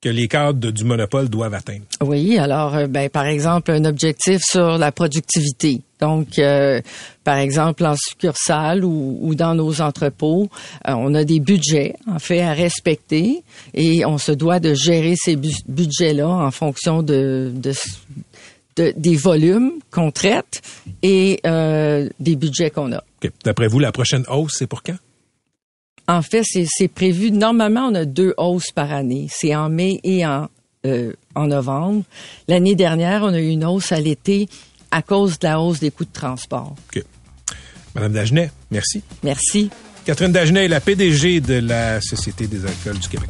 que 0.01 0.10
les 0.10 0.27
cadres 0.27 0.69
du 0.72 0.83
monopole 0.83 1.29
doivent 1.29 1.53
atteindre. 1.53 1.86
Oui, 2.01 2.38
alors, 2.38 2.75
euh, 2.75 2.88
ben, 2.88 3.10
par 3.10 3.25
exemple, 3.25 3.72
un 3.72 3.86
objectif 3.86 4.41
sur 4.43 4.77
la 4.77 4.91
productivité. 4.91 5.79
Donc, 6.01 6.39
euh, 6.39 6.81
par 7.24 7.38
exemple, 7.38 7.86
en 7.86 7.95
succursale 7.95 8.83
ou, 8.83 9.17
ou 9.22 9.33
dans 9.33 9.55
nos 9.55 9.79
entrepôts, 9.79 10.50
euh, 10.89 10.91
on 10.98 11.15
a 11.15 11.24
des 11.24 11.39
budgets, 11.39 11.95
en 12.12 12.19
fait, 12.19 12.41
à 12.41 12.51
respecter 12.51 13.43
et 13.74 14.05
on 14.05 14.17
se 14.17 14.33
doit 14.33 14.60
de 14.60 14.74
gérer 14.74 15.13
ces 15.15 15.38
bu- 15.38 15.55
budgets-là 15.69 16.27
en 16.27 16.51
fonction 16.51 17.01
de, 17.01 17.53
de, 17.55 17.72
de- 18.75 18.93
des 18.98 19.15
volumes 19.15 19.72
qu'on 19.89 20.12
traite 20.12 20.62
et 21.01 21.39
euh, 21.48 22.10
des 22.19 22.36
budgets 22.36 22.72
qu'on 22.72 22.91
a. 22.91 23.01
D'après 23.44 23.68
vous, 23.68 23.80
la 23.80 23.92
prochaine 23.92 24.24
hausse, 24.30 24.56
c'est 24.58 24.68
pour 24.68 24.84
quand? 24.84 24.98
En 26.08 26.22
fait, 26.22 26.44
c'est 26.44 26.65
c'est 26.68 26.88
prévu. 26.88 27.32
Normalement, 27.32 27.88
on 27.88 27.96
a 27.96 28.06
deux 28.06 28.34
hausses 28.38 28.72
par 28.72 28.92
année. 28.92 29.27
C'est 29.30 29.56
en 29.56 29.70
mai 29.70 30.00
et 30.03 30.25
en, 30.25 30.50
euh, 30.86 31.13
en 31.34 31.48
novembre. 31.48 32.03
L'année 32.48 32.75
dernière, 32.75 33.24
on 33.24 33.34
a 33.34 33.39
eu 33.39 33.48
une 33.48 33.63
hausse 33.63 33.92
à 33.92 34.01
l'été 34.01 34.50
à 34.92 35.01
cause 35.01 35.39
de 35.39 35.48
la 35.48 35.60
hausse 35.60 35.80
des 35.80 35.92
coûts 35.92 36.06
de 36.06 36.13
transport. 36.13 36.75
OK. 36.94 37.03
Madame 37.96 38.13
Dagenet, 38.13 38.51
merci. 38.70 39.01
Merci. 39.24 39.70
Catherine 40.06 40.32
Dagenet 40.32 40.65
est 40.65 40.70
la 40.70 40.82
PDG 40.82 41.39
de 41.39 41.56
la 41.56 42.01
Société 42.01 42.48
des 42.48 42.65
alcools 42.65 43.00
du 43.00 43.08
Québec. 43.08 43.30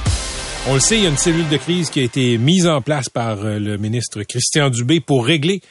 On 0.67 0.75
le 0.75 0.79
sait, 0.79 0.97
il 0.97 1.03
y 1.03 1.05
a 1.07 1.09
une 1.09 1.17
cellule 1.17 1.49
de 1.49 1.57
crise 1.57 1.89
qui 1.89 1.99
a 1.99 2.03
été 2.03 2.37
mise 2.37 2.67
en 2.67 2.81
place 2.81 3.09
par 3.09 3.39
euh, 3.43 3.57
le 3.57 3.77
ministre 3.77 4.21
Christian 4.23 4.69
Dubé 4.69 4.99
pour 4.99 5.25
régler 5.25 5.61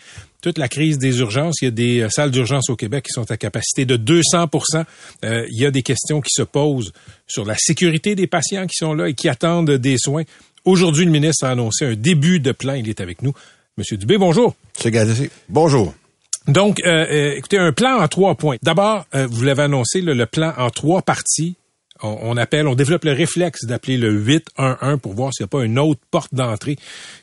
toute 0.43 0.59
la 0.59 0.69
crise 0.69 0.99
des 0.99 1.21
urgences. 1.21 1.63
Il 1.63 1.67
y 1.67 1.69
a 1.69 1.71
des 1.71 2.01
euh, 2.01 2.09
salles 2.09 2.33
d'urgence 2.33 2.69
au 2.71 2.77
Québec 2.77 3.05
qui 3.05 3.13
sont 3.13 3.31
à 3.31 3.37
capacité 3.37 3.85
de 3.85 3.97
200% 3.97 4.85
Euh, 5.25 5.47
Il 5.51 5.61
y 5.61 5.65
a 5.65 5.71
des 5.71 5.83
questions 5.83 6.21
qui 6.21 6.33
se 6.33 6.43
posent 6.43 6.93
sur 7.29 7.45
la 7.45 7.55
sécurité 7.57 8.17
des 8.17 8.27
patients 8.27 8.67
qui 8.67 8.77
sont 8.77 8.93
là 8.93 9.09
et 9.09 9.15
qui 9.15 9.29
attendent 9.29 9.71
des 9.71 9.97
soins. 9.97 10.25
Aujourd'hui, 10.65 11.05
le 11.05 11.13
ministre 11.13 11.47
a 11.47 11.51
annoncé 11.51 11.85
un 11.87 11.95
début 11.95 12.41
de 12.41 12.51
plan. 12.53 12.75
Il 12.75 12.89
est 12.89 13.01
avec 13.01 13.23
nous. 13.23 13.33
Monsieur 13.79 13.97
Dubé, 13.97 14.19
bonjour. 14.19 14.55
Monsieur 14.77 14.91
Gallissé, 14.91 15.31
bonjour. 15.49 15.95
Donc, 16.49 16.81
euh, 16.85 17.07
euh, 17.11 17.35
écoutez, 17.37 17.59
un 17.59 17.73
plan 17.73 17.99
en 18.01 18.09
trois 18.09 18.35
points. 18.35 18.57
D'abord, 18.63 19.05
euh, 19.15 19.27
vous 19.31 19.45
l'avez 19.45 19.63
annoncé, 19.63 20.01
là, 20.01 20.15
le 20.15 20.27
plan 20.27 20.53
en 20.57 20.71
trois 20.71 21.03
parties. 21.03 21.57
On, 22.03 22.19
on 22.23 22.37
appelle, 22.37 22.67
on 22.67 22.75
développe 22.75 23.05
le 23.05 23.13
réflexe 23.13 23.65
d'appeler 23.65 23.97
le 23.97 24.13
811 24.13 25.01
pour 25.03 25.15
voir 25.15 25.33
s'il 25.33 25.45
n'y 25.45 25.49
a 25.49 25.49
pas 25.49 25.65
une 25.65 25.79
autre 25.79 26.01
porte 26.11 26.35
d'entrée 26.35 26.77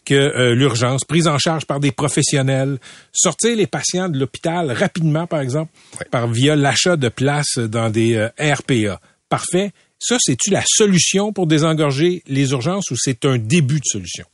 que 0.05 0.15
euh, 0.15 0.55
l'urgence, 0.55 1.03
prise 1.03 1.27
en 1.27 1.38
charge 1.38 1.65
par 1.65 1.79
des 1.79 1.91
professionnels, 1.91 2.77
sortir 3.12 3.55
les 3.55 3.67
patients 3.67 4.10
de 4.10 4.19
l'hôpital 4.19 4.72
rapidement, 4.72 5.27
par 5.27 5.41
exemple, 5.41 5.72
par 6.12 6.27
via 6.27 6.55
l'achat 6.55 6.98
de 6.98 7.10
places 7.10 7.57
dans 7.57 7.89
des 7.89 8.15
euh, 8.15 8.29
RPA. 8.39 9.00
Parfait. 9.29 9.72
Ça, 10.00 10.17
c'est-tu 10.19 10.51
la 10.51 10.63
solution 10.65 11.34
pour 11.34 11.48
désengorger 11.48 12.24
les 12.27 12.51
urgences 12.51 12.91
ou 12.91 12.96
c'est 12.98 13.25
un 13.25 13.38
début 13.38 13.79
de 13.79 13.86
solution? 13.86 14.25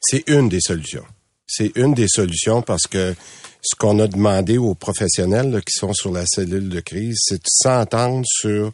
C'est 0.00 0.28
une 0.28 0.48
des 0.48 0.60
solutions. 0.60 1.04
C'est 1.46 1.76
une 1.76 1.94
des 1.94 2.08
solutions 2.08 2.62
parce 2.62 2.86
que 2.86 3.14
ce 3.62 3.76
qu'on 3.76 3.98
a 3.98 4.06
demandé 4.06 4.56
aux 4.56 4.74
professionnels 4.74 5.50
là, 5.50 5.60
qui 5.60 5.72
sont 5.72 5.92
sur 5.92 6.10
la 6.10 6.24
cellule 6.26 6.68
de 6.68 6.80
crise, 6.80 7.18
c'est 7.20 7.36
de 7.36 7.48
s'entendre 7.48 8.24
sur 8.26 8.72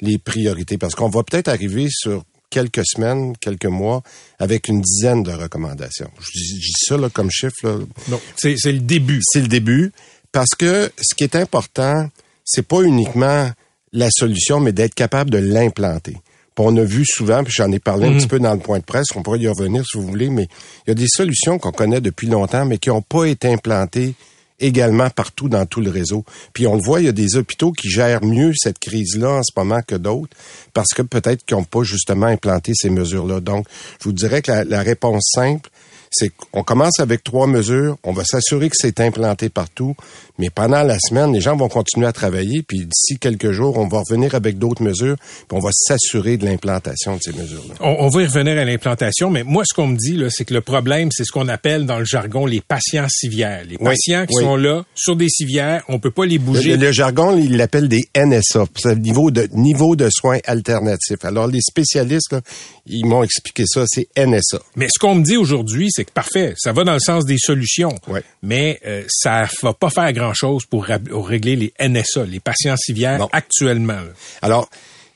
les 0.00 0.18
priorités? 0.18 0.78
Parce 0.78 0.94
qu'on 0.94 1.08
va 1.08 1.22
peut-être 1.22 1.48
arriver 1.48 1.88
sur 1.90 2.24
quelques 2.50 2.86
semaines, 2.86 3.36
quelques 3.38 3.66
mois, 3.66 4.02
avec 4.38 4.68
une 4.68 4.80
dizaine 4.80 5.22
de 5.22 5.32
recommandations. 5.32 6.10
Je 6.18 6.30
dis, 6.38 6.60
je 6.60 6.66
dis 6.66 6.84
ça 6.86 6.96
là, 6.96 7.08
comme 7.10 7.30
chiffre. 7.30 7.54
Là. 7.64 7.78
Non, 8.08 8.20
c'est 8.36 8.56
le 8.72 8.80
début. 8.80 9.20
C'est 9.22 9.40
le 9.40 9.48
début. 9.48 9.92
Parce 10.32 10.54
que 10.56 10.90
ce 11.00 11.14
qui 11.14 11.24
est 11.24 11.36
important, 11.36 12.08
c'est 12.44 12.66
pas 12.66 12.82
uniquement 12.82 13.50
la 13.92 14.08
solution, 14.10 14.60
mais 14.60 14.72
d'être 14.72 14.94
capable 14.94 15.30
de 15.30 15.38
l'implanter. 15.38 16.16
On 16.60 16.76
a 16.76 16.82
vu 16.82 17.04
souvent, 17.06 17.44
puis 17.44 17.52
j'en 17.56 17.70
ai 17.70 17.78
parlé 17.78 18.08
un 18.08 18.14
petit 18.14 18.26
peu 18.26 18.40
dans 18.40 18.52
le 18.52 18.58
point 18.58 18.80
de 18.80 18.84
presse, 18.84 19.06
on 19.14 19.22
pourrait 19.22 19.38
y 19.38 19.46
revenir 19.46 19.84
si 19.86 19.96
vous 19.96 20.06
voulez, 20.06 20.28
mais 20.28 20.48
il 20.86 20.88
y 20.88 20.90
a 20.90 20.94
des 20.94 21.06
solutions 21.06 21.56
qu'on 21.58 21.70
connaît 21.70 22.00
depuis 22.00 22.26
longtemps, 22.26 22.64
mais 22.66 22.78
qui 22.78 22.88
n'ont 22.88 23.00
pas 23.00 23.26
été 23.26 23.52
implantées 23.52 24.14
également 24.60 25.10
partout 25.10 25.48
dans 25.48 25.66
tout 25.66 25.80
le 25.80 25.90
réseau. 25.90 26.24
Puis 26.52 26.66
on 26.66 26.74
le 26.74 26.82
voit, 26.82 27.00
il 27.00 27.06
y 27.06 27.08
a 27.08 27.12
des 27.12 27.36
hôpitaux 27.36 27.72
qui 27.72 27.88
gèrent 27.88 28.24
mieux 28.24 28.52
cette 28.56 28.78
crise-là 28.78 29.30
en 29.30 29.42
ce 29.42 29.52
moment 29.56 29.80
que 29.86 29.94
d'autres, 29.94 30.36
parce 30.74 30.92
que 30.94 31.02
peut-être 31.02 31.44
qu'ils 31.44 31.56
n'ont 31.56 31.64
pas 31.64 31.82
justement 31.82 32.26
implanté 32.26 32.72
ces 32.74 32.90
mesures-là. 32.90 33.40
Donc, 33.40 33.66
je 34.00 34.04
vous 34.04 34.12
dirais 34.12 34.42
que 34.42 34.50
la, 34.50 34.64
la 34.64 34.82
réponse 34.82 35.30
simple, 35.34 35.70
c'est 36.10 36.30
qu'on 36.50 36.62
commence 36.62 37.00
avec 37.00 37.22
trois 37.24 37.46
mesures, 37.46 37.96
on 38.04 38.12
va 38.12 38.24
s'assurer 38.24 38.68
que 38.68 38.76
c'est 38.78 39.00
implanté 39.00 39.48
partout, 39.48 39.94
mais 40.38 40.50
pendant 40.50 40.82
la 40.82 40.98
semaine, 40.98 41.32
les 41.32 41.40
gens 41.40 41.56
vont 41.56 41.68
continuer 41.68 42.06
à 42.06 42.12
travailler, 42.12 42.62
puis 42.66 42.78
d'ici 42.86 43.18
quelques 43.18 43.50
jours, 43.52 43.76
on 43.78 43.88
va 43.88 44.00
revenir 44.08 44.34
avec 44.34 44.58
d'autres 44.58 44.82
mesures, 44.82 45.16
puis 45.18 45.46
on 45.56 45.58
va 45.60 45.70
s'assurer 45.72 46.36
de 46.36 46.44
l'implantation 46.44 47.16
de 47.16 47.20
ces 47.22 47.32
mesures-là. 47.32 47.74
On, 47.80 48.06
on 48.06 48.08
va 48.08 48.22
y 48.22 48.26
revenir 48.26 48.56
à 48.58 48.64
l'implantation, 48.64 49.30
mais 49.30 49.42
moi, 49.42 49.64
ce 49.66 49.74
qu'on 49.74 49.88
me 49.88 49.96
dit, 49.96 50.22
c'est 50.30 50.44
que 50.44 50.54
le 50.54 50.60
problème, 50.60 51.08
c'est 51.12 51.24
ce 51.24 51.32
qu'on 51.32 51.48
appelle 51.48 51.86
dans 51.86 51.98
le 51.98 52.04
jargon 52.04 52.46
les 52.46 52.60
patients 52.60 53.06
civières. 53.08 53.64
Les 53.68 53.76
Oui, 53.80 53.84
patients 53.86 54.26
qui 54.26 54.36
oui. 54.36 54.42
sont 54.44 54.56
là, 54.56 54.84
sur 54.94 55.16
des 55.16 55.28
civières, 55.28 55.82
on 55.88 55.98
peut 55.98 56.10
pas 56.10 56.24
les 56.26 56.38
Le, 56.38 56.44
bouger. 56.44 56.76
le 56.76 56.92
jargon, 56.92 57.36
il 57.36 57.56
l'appelle 57.56 57.88
des 57.88 58.04
NSA, 58.16 58.66
c'est 58.76 58.94
le 58.94 59.00
niveau 59.00 59.30
de 59.30 59.48
niveau 59.52 59.96
de 59.96 60.08
soins 60.10 60.38
alternatifs. 60.44 61.24
Alors 61.24 61.46
les 61.46 61.60
spécialistes, 61.60 62.32
là, 62.32 62.40
ils 62.86 63.04
m'ont 63.06 63.22
expliqué 63.22 63.64
ça, 63.66 63.84
c'est 63.86 64.08
NSA. 64.16 64.60
Mais 64.76 64.86
ce 64.92 64.98
qu'on 64.98 65.14
me 65.16 65.22
dit 65.24 65.36
aujourd'hui, 65.36 65.88
c'est 66.04 66.10
parfait, 66.10 66.54
ça 66.56 66.72
va 66.72 66.84
dans 66.84 66.92
le 66.94 67.00
sens 67.00 67.24
des 67.24 67.38
solutions, 67.38 67.94
Ouais. 68.06 68.22
mais 68.42 68.78
euh, 68.86 69.02
ça 69.08 69.48
va 69.62 69.74
pas 69.74 69.90
faire 69.90 70.12
grand-chose 70.12 70.64
pour, 70.66 70.84
régler 70.84 71.56
les 71.56 71.72
NSA, 71.80 72.24
les 72.24 72.40
patients 72.40 72.76
civières, 72.76 73.18
Non. 73.18 73.28
actuellement. 73.32 73.94
là. 73.94 74.10
Alors, 74.42 74.68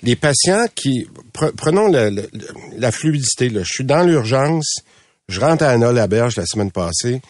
les 0.03 0.17
patients 0.17 0.67
qui... 0.75 1.07
pre- 1.33 1.53
prenons 1.53 1.87
le- 1.89 2.11
le- 2.11 2.29
le- 2.33 2.49
la 2.79 2.91
fluidité. 2.91 3.49
Là. 3.49 3.61
Je 3.63 3.73
suis 3.73 3.85
dans 3.85 4.03
l'urgence, 4.03 4.75
je 5.29 5.39
rentre 5.41 5.63
à 5.65 5.71
Anna 5.71 5.93
la 5.93 6.09
berge 6.09 6.35
la 6.37 6.47
semaine 6.47 6.73
passée, 6.73 7.21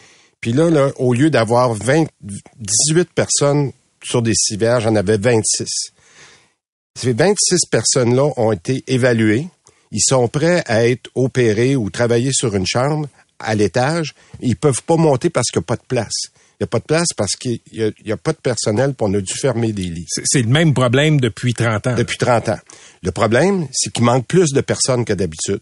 puis 0.41 0.53
là, 0.53 0.69
là 0.71 0.89
au 0.97 1.13
lieu 1.13 1.29
d'avoir 1.29 1.73
20, 1.73 2.05
18 2.59 3.09
personnes 3.13 3.71
sur 4.03 4.21
des 4.23 4.33
civières, 4.33 4.79
j'en 4.81 4.95
avais 4.95 5.17
26. 5.17 5.67
Ces 6.99 7.13
26 7.13 7.65
personnes-là 7.71 8.31
ont 8.37 8.51
été 8.51 8.83
évaluées. 8.87 9.47
Ils 9.91 10.01
sont 10.01 10.27
prêts 10.27 10.63
à 10.65 10.87
être 10.87 11.09
opérés 11.15 11.75
ou 11.75 11.89
travailler 11.91 12.31
sur 12.33 12.55
une 12.55 12.65
chambre 12.67 13.07
à 13.43 13.55
l'étage. 13.55 14.13
Ils 14.41 14.55
peuvent 14.55 14.81
pas 14.83 14.95
monter 14.95 15.29
parce 15.29 15.49
qu'il 15.49 15.59
n'y 15.59 15.63
a 15.63 15.67
pas 15.67 15.75
de 15.75 15.87
place. 15.87 16.13
Il 16.59 16.63
n'y 16.63 16.65
a 16.65 16.67
pas 16.67 16.79
de 16.79 16.85
place 16.85 17.07
parce 17.15 17.33
qu'il 17.33 17.59
n'y 17.73 17.83
a, 17.83 17.87
il 17.99 18.07
y 18.07 18.11
a 18.11 18.17
pas 18.17 18.31
de 18.31 18.37
personnel, 18.37 18.93
puis 18.93 19.07
on 19.09 19.13
a 19.13 19.21
dû 19.21 19.33
fermer 19.33 19.73
des 19.73 19.83
lits 19.83 20.05
C'est 20.23 20.41
le 20.41 20.47
même 20.47 20.73
problème 20.73 21.19
depuis 21.19 21.53
30 21.53 21.87
ans. 21.87 21.95
depuis 21.95 22.17
30 22.17 22.49
ans. 22.49 22.59
Le 23.01 23.11
problème, 23.11 23.67
c'est 23.73 23.91
qu'il 23.91 24.03
manque 24.05 24.25
plus 24.27 24.51
de 24.51 24.61
personnes 24.61 25.03
que 25.03 25.13
d'habitude. 25.13 25.61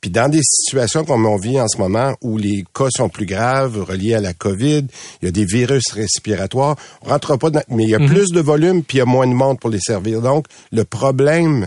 Puis 0.00 0.10
dans 0.10 0.28
des 0.28 0.42
situations 0.42 1.04
comme 1.04 1.26
on 1.26 1.36
vit 1.36 1.60
en 1.60 1.66
ce 1.66 1.78
moment 1.78 2.14
où 2.20 2.38
les 2.38 2.64
cas 2.72 2.88
sont 2.90 3.08
plus 3.08 3.26
graves, 3.26 3.82
reliés 3.82 4.14
à 4.14 4.20
la 4.20 4.32
COVID, 4.32 4.86
il 5.22 5.24
y 5.24 5.28
a 5.28 5.32
des 5.32 5.44
virus 5.44 5.90
respiratoires, 5.92 6.76
on 7.02 7.08
rentre 7.08 7.36
pas 7.36 7.50
dans, 7.50 7.62
mais 7.68 7.84
il 7.84 7.90
y 7.90 7.94
a 7.94 7.98
plus 7.98 8.30
de 8.30 8.40
volume 8.40 8.84
puis 8.84 8.98
il 8.98 9.00
y 9.00 9.02
a 9.02 9.06
moins 9.06 9.26
de 9.26 9.32
monde 9.32 9.58
pour 9.58 9.70
les 9.70 9.80
servir. 9.80 10.20
Donc, 10.22 10.46
le 10.70 10.84
problème 10.84 11.66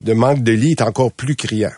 de 0.00 0.12
manque 0.14 0.42
de 0.42 0.52
lits 0.52 0.72
est 0.72 0.82
encore 0.82 1.12
plus 1.12 1.36
criant. 1.36 1.72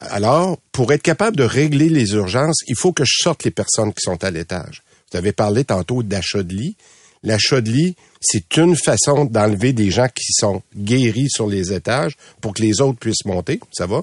Alors, 0.00 0.58
pour 0.72 0.92
être 0.92 1.02
capable 1.02 1.36
de 1.36 1.44
régler 1.44 1.88
les 1.88 2.12
urgences, 2.14 2.60
il 2.66 2.76
faut 2.76 2.92
que 2.92 3.04
je 3.04 3.22
sorte 3.22 3.44
les 3.44 3.50
personnes 3.50 3.92
qui 3.92 4.02
sont 4.02 4.22
à 4.24 4.30
l'étage. 4.30 4.82
Vous 5.12 5.18
avez 5.18 5.32
parlé 5.32 5.64
tantôt 5.64 6.02
d'achat 6.02 6.42
de 6.42 6.54
lits. 6.54 6.76
L'achat 7.22 7.60
de 7.60 7.70
lits, 7.70 7.96
c'est 8.20 8.56
une 8.56 8.76
façon 8.76 9.24
d'enlever 9.24 9.72
des 9.72 9.90
gens 9.90 10.08
qui 10.08 10.32
sont 10.32 10.62
guéris 10.76 11.28
sur 11.30 11.46
les 11.46 11.72
étages 11.72 12.16
pour 12.40 12.52
que 12.52 12.62
les 12.62 12.80
autres 12.80 12.98
puissent 12.98 13.24
monter. 13.24 13.60
Ça 13.72 13.86
va? 13.86 14.02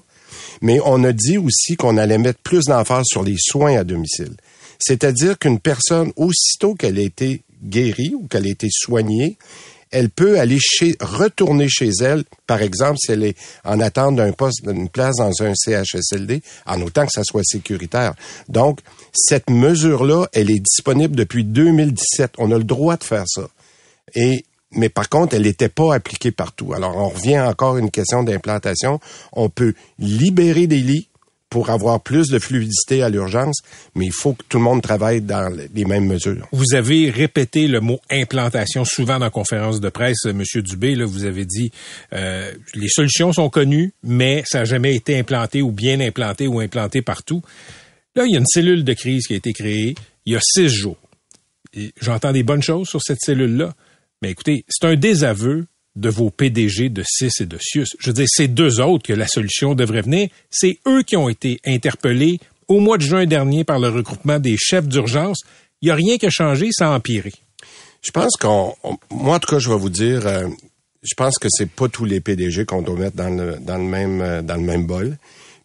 Mais 0.61 0.79
on 0.85 1.03
a 1.03 1.11
dit 1.11 1.37
aussi 1.37 1.75
qu'on 1.75 1.97
allait 1.97 2.17
mettre 2.17 2.39
plus 2.39 2.65
d'emphase 2.65 3.05
sur 3.05 3.23
les 3.23 3.35
soins 3.37 3.77
à 3.77 3.83
domicile. 3.83 4.33
C'est-à-dire 4.79 5.37
qu'une 5.37 5.59
personne, 5.59 6.11
aussitôt 6.15 6.73
qu'elle 6.73 6.97
a 6.97 7.03
été 7.03 7.41
guérie 7.63 8.15
ou 8.15 8.27
qu'elle 8.27 8.47
a 8.47 8.49
été 8.49 8.67
soignée, 8.71 9.37
elle 9.91 10.09
peut 10.09 10.39
aller 10.39 10.57
chez, 10.59 10.95
retourner 10.99 11.67
chez 11.69 11.89
elle, 12.01 12.23
par 12.47 12.61
exemple, 12.61 12.97
si 12.97 13.11
elle 13.11 13.23
est 13.23 13.37
en 13.63 13.79
attente 13.79 14.15
d'un 14.15 14.31
poste, 14.31 14.65
d'une 14.65 14.89
place 14.89 15.17
dans 15.17 15.31
un 15.41 15.53
CHSLD, 15.53 16.41
en 16.65 16.81
autant 16.81 17.05
que 17.05 17.11
ça 17.11 17.23
soit 17.23 17.43
sécuritaire. 17.43 18.13
Donc, 18.49 18.79
cette 19.13 19.49
mesure-là, 19.49 20.27
elle 20.33 20.49
est 20.49 20.59
disponible 20.59 21.15
depuis 21.15 21.43
2017. 21.43 22.33
On 22.37 22.51
a 22.51 22.57
le 22.57 22.63
droit 22.63 22.97
de 22.97 23.03
faire 23.03 23.25
ça. 23.27 23.47
Et 24.15 24.45
mais 24.73 24.87
par 24.87 25.09
contre, 25.09 25.35
elle 25.35 25.41
n'était 25.41 25.69
pas 25.69 25.93
appliquée 25.93 26.31
partout. 26.31 26.73
Alors, 26.73 26.95
on 26.95 27.09
revient 27.09 27.41
encore 27.41 27.75
à 27.75 27.79
une 27.79 27.91
question 27.91 28.23
d'implantation. 28.23 28.99
On 29.33 29.49
peut 29.49 29.73
libérer 29.99 30.65
des 30.65 30.79
lits, 30.79 31.09
pour 31.51 31.69
avoir 31.69 32.01
plus 32.01 32.29
de 32.29 32.39
fluidité 32.39 33.03
à 33.03 33.09
l'urgence, 33.09 33.59
mais 33.93 34.05
il 34.05 34.13
faut 34.13 34.33
que 34.33 34.43
tout 34.47 34.57
le 34.57 34.63
monde 34.63 34.81
travaille 34.81 35.21
dans 35.21 35.53
les 35.73 35.85
mêmes 35.85 36.07
mesures. 36.07 36.47
Vous 36.53 36.73
avez 36.73 37.09
répété 37.11 37.67
le 37.67 37.81
mot 37.81 37.99
implantation 38.09 38.85
souvent 38.85 39.19
dans 39.19 39.25
la 39.25 39.31
conférence 39.31 39.81
de 39.81 39.89
presse, 39.89 40.23
Monsieur 40.25 40.61
Dubé. 40.61 40.95
Là, 40.95 41.05
vous 41.05 41.25
avez 41.25 41.43
dit 41.45 41.71
euh, 42.13 42.51
les 42.73 42.87
solutions 42.87 43.33
sont 43.33 43.49
connues, 43.49 43.93
mais 44.01 44.43
ça 44.47 44.59
n'a 44.59 44.65
jamais 44.65 44.95
été 44.95 45.19
implanté 45.19 45.61
ou 45.61 45.71
bien 45.71 45.99
implanté 45.99 46.47
ou 46.47 46.61
implanté 46.61 47.01
partout. 47.01 47.41
Là, 48.15 48.23
il 48.25 48.31
y 48.31 48.35
a 48.35 48.39
une 48.39 48.47
cellule 48.47 48.85
de 48.85 48.93
crise 48.93 49.27
qui 49.27 49.33
a 49.33 49.37
été 49.37 49.51
créée 49.51 49.95
il 50.25 50.33
y 50.33 50.35
a 50.37 50.41
six 50.41 50.69
jours. 50.69 50.97
J'entends 52.01 52.31
des 52.31 52.43
bonnes 52.43 52.63
choses 52.63 52.87
sur 52.87 53.01
cette 53.01 53.19
cellule-là, 53.19 53.73
mais 54.21 54.31
écoutez, 54.31 54.63
c'est 54.69 54.87
un 54.87 54.95
désaveu 54.95 55.65
de 55.95 56.09
vos 56.09 56.29
PDG 56.29 56.89
de 56.89 57.03
CIS 57.05 57.41
et 57.41 57.45
de 57.45 57.57
CIUS. 57.59 57.87
Je 57.99 58.07
veux 58.07 58.13
dire, 58.13 58.27
c'est 58.29 58.47
deux 58.47 58.79
autres 58.79 59.05
que 59.05 59.13
la 59.13 59.27
solution 59.27 59.75
devrait 59.75 60.01
venir. 60.01 60.29
C'est 60.49 60.79
eux 60.87 61.03
qui 61.03 61.17
ont 61.17 61.29
été 61.29 61.59
interpellés 61.65 62.39
au 62.67 62.79
mois 62.79 62.97
de 62.97 63.03
juin 63.03 63.25
dernier 63.25 63.63
par 63.63 63.79
le 63.79 63.89
regroupement 63.89 64.39
des 64.39 64.55
chefs 64.57 64.87
d'urgence. 64.87 65.41
Il 65.81 65.85
n'y 65.87 65.91
a 65.91 65.95
rien 65.95 66.17
qui 66.17 66.25
a 66.25 66.29
changé, 66.29 66.69
ça 66.71 66.91
a 66.91 66.95
empiré. 66.95 67.33
Je 68.01 68.11
pense 68.11 68.35
qu'on, 68.37 68.75
moi 69.09 69.35
en 69.35 69.39
tout 69.39 69.53
cas, 69.53 69.59
je 69.59 69.69
vais 69.69 69.77
vous 69.77 69.89
dire, 69.89 70.25
euh, 70.25 70.47
je 71.03 71.13
pense 71.15 71.37
que 71.37 71.47
c'est 71.49 71.69
pas 71.69 71.87
tous 71.87 72.05
les 72.05 72.21
PDG 72.21 72.65
qu'on 72.65 72.81
doit 72.81 72.97
mettre 72.97 73.17
dans 73.17 73.29
le, 73.29 73.57
dans 73.59 73.77
le 73.77 73.83
même 73.83 74.21
euh, 74.21 74.41
dans 74.41 74.55
le 74.55 74.61
même 74.61 74.85
bol. 74.85 75.17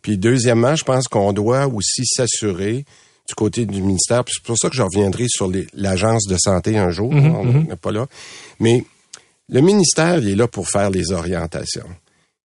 Puis 0.02 0.18
deuxièmement, 0.18 0.74
je 0.76 0.84
pense 0.84 1.08
qu'on 1.08 1.32
doit 1.32 1.66
aussi 1.66 2.04
s'assurer 2.04 2.84
du 3.28 3.34
côté 3.34 3.66
du 3.66 3.80
ministère. 3.80 4.22
C'est 4.26 4.42
pour 4.42 4.56
ça 4.58 4.68
que 4.68 4.76
je 4.76 4.82
reviendrai 4.82 5.26
sur 5.28 5.50
l'agence 5.74 6.26
de 6.26 6.36
santé 6.38 6.78
un 6.78 6.90
jour. 6.90 7.12
Mhm, 7.12 7.34
on 7.34 7.44
mhm. 7.44 7.66
n'est 7.68 7.76
pas 7.76 7.92
là, 7.92 8.06
mais 8.60 8.84
le 9.48 9.60
ministère, 9.60 10.18
il 10.18 10.30
est 10.30 10.34
là 10.34 10.48
pour 10.48 10.68
faire 10.68 10.90
les 10.90 11.12
orientations. 11.12 11.88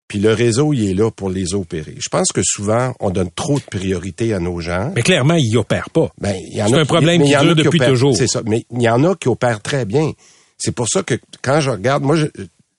Puis 0.08 0.18
le 0.20 0.32
réseau, 0.34 0.72
il 0.74 0.90
est 0.90 0.94
là 0.94 1.10
pour 1.10 1.30
les 1.30 1.54
opérer. 1.54 1.94
Je 1.98 2.08
pense 2.10 2.28
que 2.32 2.42
souvent, 2.44 2.94
on 3.00 3.10
donne 3.10 3.30
trop 3.30 3.58
de 3.58 3.64
priorité 3.64 4.34
à 4.34 4.38
nos 4.40 4.60
gens. 4.60 4.92
Mais 4.94 5.02
clairement, 5.02 5.34
ils 5.34 5.56
opèrent 5.56 5.88
pas. 5.90 6.10
Ben, 6.20 6.36
il 6.50 6.58
y 6.58 6.62
en 6.62 6.68
C'est 6.68 6.74
a 6.74 6.78
un 6.80 6.84
problème 6.84 7.22
qui 7.22 7.30
dure 7.30 7.54
depuis 7.56 7.78
opèrent- 7.78 7.88
toujours. 7.88 8.16
C'est 8.16 8.26
ça. 8.28 8.42
Mais 8.46 8.66
il 8.70 8.82
y 8.82 8.88
en 8.90 9.02
a 9.04 9.14
qui 9.14 9.28
opèrent 9.28 9.62
très 9.62 9.84
bien. 9.86 10.12
C'est 10.58 10.72
pour 10.72 10.86
ça 10.88 11.02
que 11.02 11.14
quand 11.40 11.60
je 11.60 11.70
regarde, 11.70 12.02
moi, 12.02 12.16
je- 12.16 12.26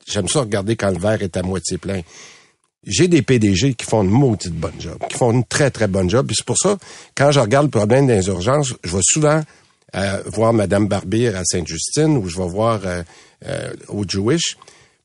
j'aime 0.08 0.28
ça 0.28 0.42
regarder 0.42 0.76
quand 0.76 0.92
le 0.92 1.00
verre 1.00 1.24
est 1.24 1.36
à 1.36 1.42
moitié 1.42 1.78
plein. 1.80 2.02
J'ai 2.86 3.08
des 3.08 3.22
PDG 3.24 3.74
qui 3.74 3.86
font 3.86 4.04
une 4.04 4.10
maudite 4.10 4.54
bonne 4.54 4.74
job, 4.80 4.98
qui 5.10 5.18
font 5.18 5.32
une 5.32 5.46
très, 5.46 5.72
très 5.72 5.88
bonne 5.88 6.10
job. 6.10 6.28
Puis 6.28 6.36
c'est 6.38 6.46
pour 6.46 6.58
ça, 6.58 6.78
quand 7.16 7.32
je 7.32 7.40
regarde 7.40 7.66
le 7.66 7.72
problème 7.72 8.06
des 8.08 8.28
urgences, 8.28 8.74
je 8.84 8.96
vais 8.96 9.02
souvent 9.04 9.42
euh, 9.96 10.24
voir 10.26 10.54
Madame 10.54 10.88
Barbier 10.88 11.30
à 11.30 11.44
Sainte-Justine 11.46 12.18
ou 12.18 12.28
je 12.28 12.38
vais 12.38 12.48
voir 12.48 12.82
euh, 12.86 13.04
euh, 13.46 13.74
au 13.88 14.04
Jewish 14.08 14.58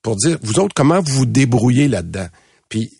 pour 0.02 0.16
dire, 0.16 0.38
vous 0.42 0.58
autres, 0.58 0.74
comment 0.74 1.00
vous 1.00 1.12
vous 1.12 1.26
débrouillez 1.26 1.88
là-dedans? 1.88 2.28
Puis 2.68 2.90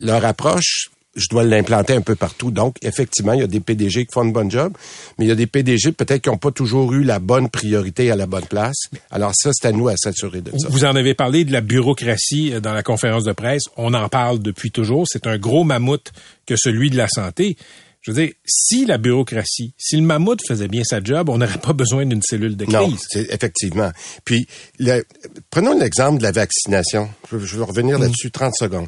leur 0.00 0.24
approche, 0.24 0.90
je 1.16 1.28
dois 1.30 1.44
l'implanter 1.44 1.94
un 1.94 2.02
peu 2.02 2.14
partout. 2.14 2.50
Donc, 2.50 2.76
effectivement, 2.82 3.32
il 3.32 3.40
y 3.40 3.42
a 3.42 3.46
des 3.46 3.60
PDG 3.60 4.04
qui 4.06 4.12
font 4.12 4.22
une 4.22 4.32
bonne 4.32 4.50
job, 4.50 4.74
mais 5.18 5.24
il 5.24 5.28
y 5.28 5.32
a 5.32 5.34
des 5.34 5.46
PDG 5.46 5.92
peut-être 5.92 6.22
qui 6.22 6.28
n'ont 6.28 6.36
pas 6.36 6.50
toujours 6.50 6.92
eu 6.92 7.02
la 7.02 7.18
bonne 7.18 7.48
priorité 7.48 8.10
à 8.10 8.16
la 8.16 8.26
bonne 8.26 8.44
place. 8.44 8.76
Alors 9.10 9.32
ça, 9.34 9.50
c'est 9.52 9.68
à 9.68 9.72
nous 9.72 9.88
à 9.88 9.96
s'assurer 9.96 10.42
de 10.42 10.56
ça. 10.56 10.68
Vous 10.70 10.84
en 10.84 10.94
avez 10.94 11.14
parlé 11.14 11.44
de 11.44 11.52
la 11.52 11.62
bureaucratie 11.62 12.52
euh, 12.52 12.60
dans 12.60 12.72
la 12.72 12.82
conférence 12.82 13.24
de 13.24 13.32
presse. 13.32 13.62
On 13.76 13.94
en 13.94 14.08
parle 14.08 14.40
depuis 14.40 14.70
toujours. 14.70 15.06
C'est 15.08 15.26
un 15.26 15.38
gros 15.38 15.64
mammouth 15.64 16.12
que 16.46 16.56
celui 16.56 16.90
de 16.90 16.96
la 16.96 17.08
santé. 17.08 17.56
Je 18.06 18.12
veux 18.12 18.22
dire, 18.24 18.34
si 18.46 18.84
la 18.86 18.98
bureaucratie, 18.98 19.74
si 19.76 19.96
le 19.96 20.02
mammouth 20.02 20.38
faisait 20.46 20.68
bien 20.68 20.82
sa 20.84 21.02
job, 21.02 21.28
on 21.28 21.38
n'aurait 21.38 21.58
pas 21.58 21.72
besoin 21.72 22.06
d'une 22.06 22.22
cellule 22.22 22.56
de 22.56 22.64
Non, 22.66 22.86
crise. 22.86 23.00
c'est 23.10 23.32
effectivement. 23.34 23.90
Puis, 24.24 24.46
le- 24.78 25.04
prenons 25.50 25.76
l'exemple 25.76 26.18
de 26.18 26.22
la 26.22 26.30
vaccination. 26.30 27.10
Je, 27.32 27.38
je 27.38 27.56
vais 27.58 27.64
revenir 27.64 27.98
là-dessus 27.98 28.30
30 28.30 28.54
secondes. 28.54 28.86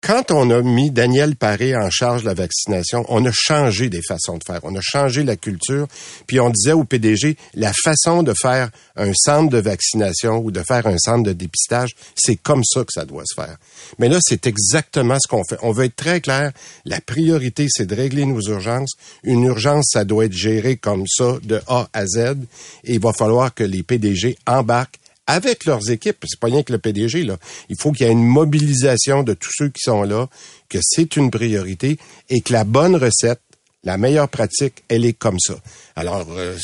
Quand 0.00 0.30
on 0.30 0.48
a 0.50 0.62
mis 0.62 0.92
Daniel 0.92 1.34
Paré 1.34 1.76
en 1.76 1.90
charge 1.90 2.22
de 2.22 2.28
la 2.28 2.34
vaccination, 2.34 3.04
on 3.08 3.24
a 3.26 3.32
changé 3.32 3.88
des 3.88 4.00
façons 4.00 4.38
de 4.38 4.44
faire. 4.44 4.60
On 4.62 4.74
a 4.76 4.80
changé 4.80 5.24
la 5.24 5.34
culture. 5.34 5.88
Puis 6.28 6.38
on 6.38 6.50
disait 6.50 6.72
au 6.72 6.84
PDG, 6.84 7.36
la 7.54 7.72
façon 7.72 8.22
de 8.22 8.32
faire 8.40 8.70
un 8.94 9.12
centre 9.12 9.50
de 9.50 9.58
vaccination 9.58 10.38
ou 10.38 10.52
de 10.52 10.62
faire 10.62 10.86
un 10.86 10.96
centre 10.98 11.24
de 11.24 11.32
dépistage, 11.32 11.96
c'est 12.14 12.36
comme 12.36 12.62
ça 12.64 12.82
que 12.82 12.92
ça 12.92 13.04
doit 13.04 13.24
se 13.26 13.34
faire. 13.34 13.56
Mais 13.98 14.08
là, 14.08 14.18
c'est 14.22 14.46
exactement 14.46 15.16
ce 15.20 15.28
qu'on 15.28 15.42
fait. 15.42 15.58
On 15.62 15.72
veut 15.72 15.86
être 15.86 15.96
très 15.96 16.20
clair. 16.20 16.52
La 16.84 17.00
priorité, 17.00 17.66
c'est 17.68 17.86
de 17.86 17.94
régler 17.96 18.24
nos 18.24 18.40
urgences. 18.40 18.92
Une 19.24 19.42
urgence, 19.42 19.88
ça 19.92 20.04
doit 20.04 20.26
être 20.26 20.32
géré 20.32 20.76
comme 20.76 21.06
ça, 21.08 21.38
de 21.42 21.60
A 21.66 21.88
à 21.92 22.06
Z. 22.06 22.36
Et 22.84 22.94
il 22.94 23.00
va 23.00 23.12
falloir 23.12 23.52
que 23.52 23.64
les 23.64 23.82
PDG 23.82 24.38
embarquent 24.46 25.00
avec 25.28 25.66
leurs 25.66 25.90
équipes. 25.90 26.24
C'est 26.26 26.40
pas 26.40 26.48
rien 26.48 26.64
que 26.64 26.72
le 26.72 26.78
PDG, 26.78 27.22
là. 27.22 27.36
Il 27.68 27.76
faut 27.78 27.92
qu'il 27.92 28.06
y 28.06 28.08
ait 28.08 28.12
une 28.12 28.26
mobilisation 28.26 29.22
de 29.22 29.34
tous 29.34 29.52
ceux 29.52 29.68
qui 29.68 29.80
sont 29.80 30.02
là, 30.02 30.28
que 30.68 30.78
c'est 30.82 31.14
une 31.14 31.30
priorité 31.30 31.98
et 32.28 32.40
que 32.40 32.52
la 32.52 32.64
bonne 32.64 32.96
recette, 32.96 33.40
la 33.84 33.96
meilleure 33.96 34.28
pratique, 34.28 34.82
elle 34.88 35.04
est 35.04 35.12
comme 35.12 35.38
ça. 35.38 35.54
Alors, 35.94 36.26
euh, 36.30 36.56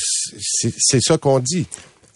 c'est 0.79 1.01
ça 1.01 1.19
qu'on 1.19 1.39
dit. 1.39 1.67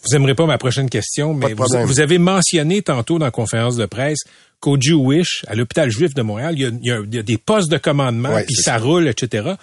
Vous 0.03 0.15
aimerez 0.15 0.35
pas 0.35 0.45
ma 0.45 0.57
prochaine 0.57 0.89
question, 0.89 1.33
mais 1.33 1.53
vous, 1.53 1.65
vous 1.85 1.99
avez 1.99 2.17
mentionné 2.17 2.81
tantôt 2.81 3.19
dans 3.19 3.25
la 3.25 3.31
conférence 3.31 3.75
de 3.75 3.85
presse 3.85 4.19
qu'au 4.59 4.77
Jewish, 4.79 5.43
à 5.47 5.55
l'hôpital 5.55 5.89
juif 5.89 6.13
de 6.13 6.21
Montréal, 6.21 6.53
il 6.57 6.61
y 6.61 6.65
a, 6.65 6.69
il 6.69 6.85
y 6.85 6.91
a- 6.91 7.01
il 7.05 7.15
y 7.15 7.19
a 7.19 7.23
des 7.23 7.37
postes 7.37 7.71
de 7.71 7.77
commandement, 7.77 8.33
Ouais, 8.33 8.43
puis 8.45 8.55
ça 8.55 8.77
roule, 8.77 9.07
etc. 9.07 9.53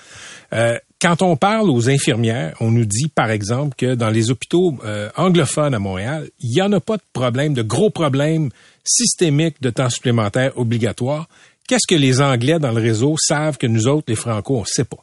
Euh, 0.52 0.78
quand 1.00 1.20
on 1.22 1.36
parle 1.36 1.68
aux 1.70 1.90
infirmières, 1.90 2.56
on 2.60 2.70
nous 2.70 2.86
dit, 2.86 3.08
par 3.14 3.30
exemple, 3.30 3.74
que 3.76 3.94
dans 3.94 4.08
les 4.08 4.30
hôpitaux 4.30 4.74
euh, 4.84 5.10
anglophones 5.16 5.74
à 5.74 5.78
Montréal, 5.78 6.28
il 6.40 6.50
n'y 6.50 6.62
en 6.62 6.72
a 6.72 6.80
pas 6.80 6.96
de 6.96 7.02
problème, 7.12 7.52
de 7.52 7.62
gros 7.62 7.90
problèmes 7.90 8.48
systémiques 8.84 9.60
de 9.60 9.70
temps 9.70 9.90
supplémentaire 9.90 10.56
obligatoire. 10.56 11.28
Qu'est-ce 11.68 11.86
que 11.86 11.98
les 11.98 12.20
Anglais 12.20 12.58
dans 12.58 12.70
le 12.72 12.80
réseau 12.80 13.16
savent 13.18 13.58
que 13.58 13.66
nous 13.66 13.88
autres, 13.88 14.04
les 14.08 14.14
Franco, 14.16 14.56
on 14.56 14.60
ne 14.60 14.66
sait 14.66 14.84
pas? 14.84 14.98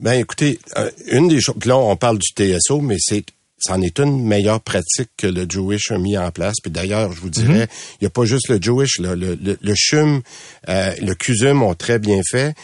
Ben, 0.00 0.14
écoutez, 0.14 0.58
euh, 0.76 0.90
une 1.12 1.28
des 1.28 1.40
choses, 1.40 1.64
là, 1.64 1.76
on 1.78 1.96
parle 1.96 2.18
du 2.18 2.28
TSO, 2.34 2.80
mais 2.80 2.96
c'est 2.98 3.24
c'en 3.60 3.80
est 3.82 3.98
une 3.98 4.24
meilleure 4.24 4.60
pratique 4.60 5.10
que 5.16 5.26
le 5.26 5.46
Jewish 5.48 5.90
a 5.90 5.98
mis 5.98 6.16
en 6.16 6.30
place. 6.30 6.56
Puis 6.62 6.70
d'ailleurs, 6.72 7.12
je 7.12 7.20
vous 7.20 7.30
dirais, 7.30 7.68
il 7.94 8.04
n'y 8.04 8.06
a 8.06 8.10
pas 8.10 8.24
juste 8.24 8.48
le 8.48 8.60
Jewish, 8.60 8.98
là, 8.98 9.14
le, 9.14 9.38
le, 9.40 9.58
le 9.60 9.74
CHUM, 9.76 10.22
euh, 10.68 10.94
le 11.02 11.14
CUSUM 11.14 11.62
ont 11.62 11.74
très 11.74 11.98
bien 11.98 12.20
fait. 12.28 12.54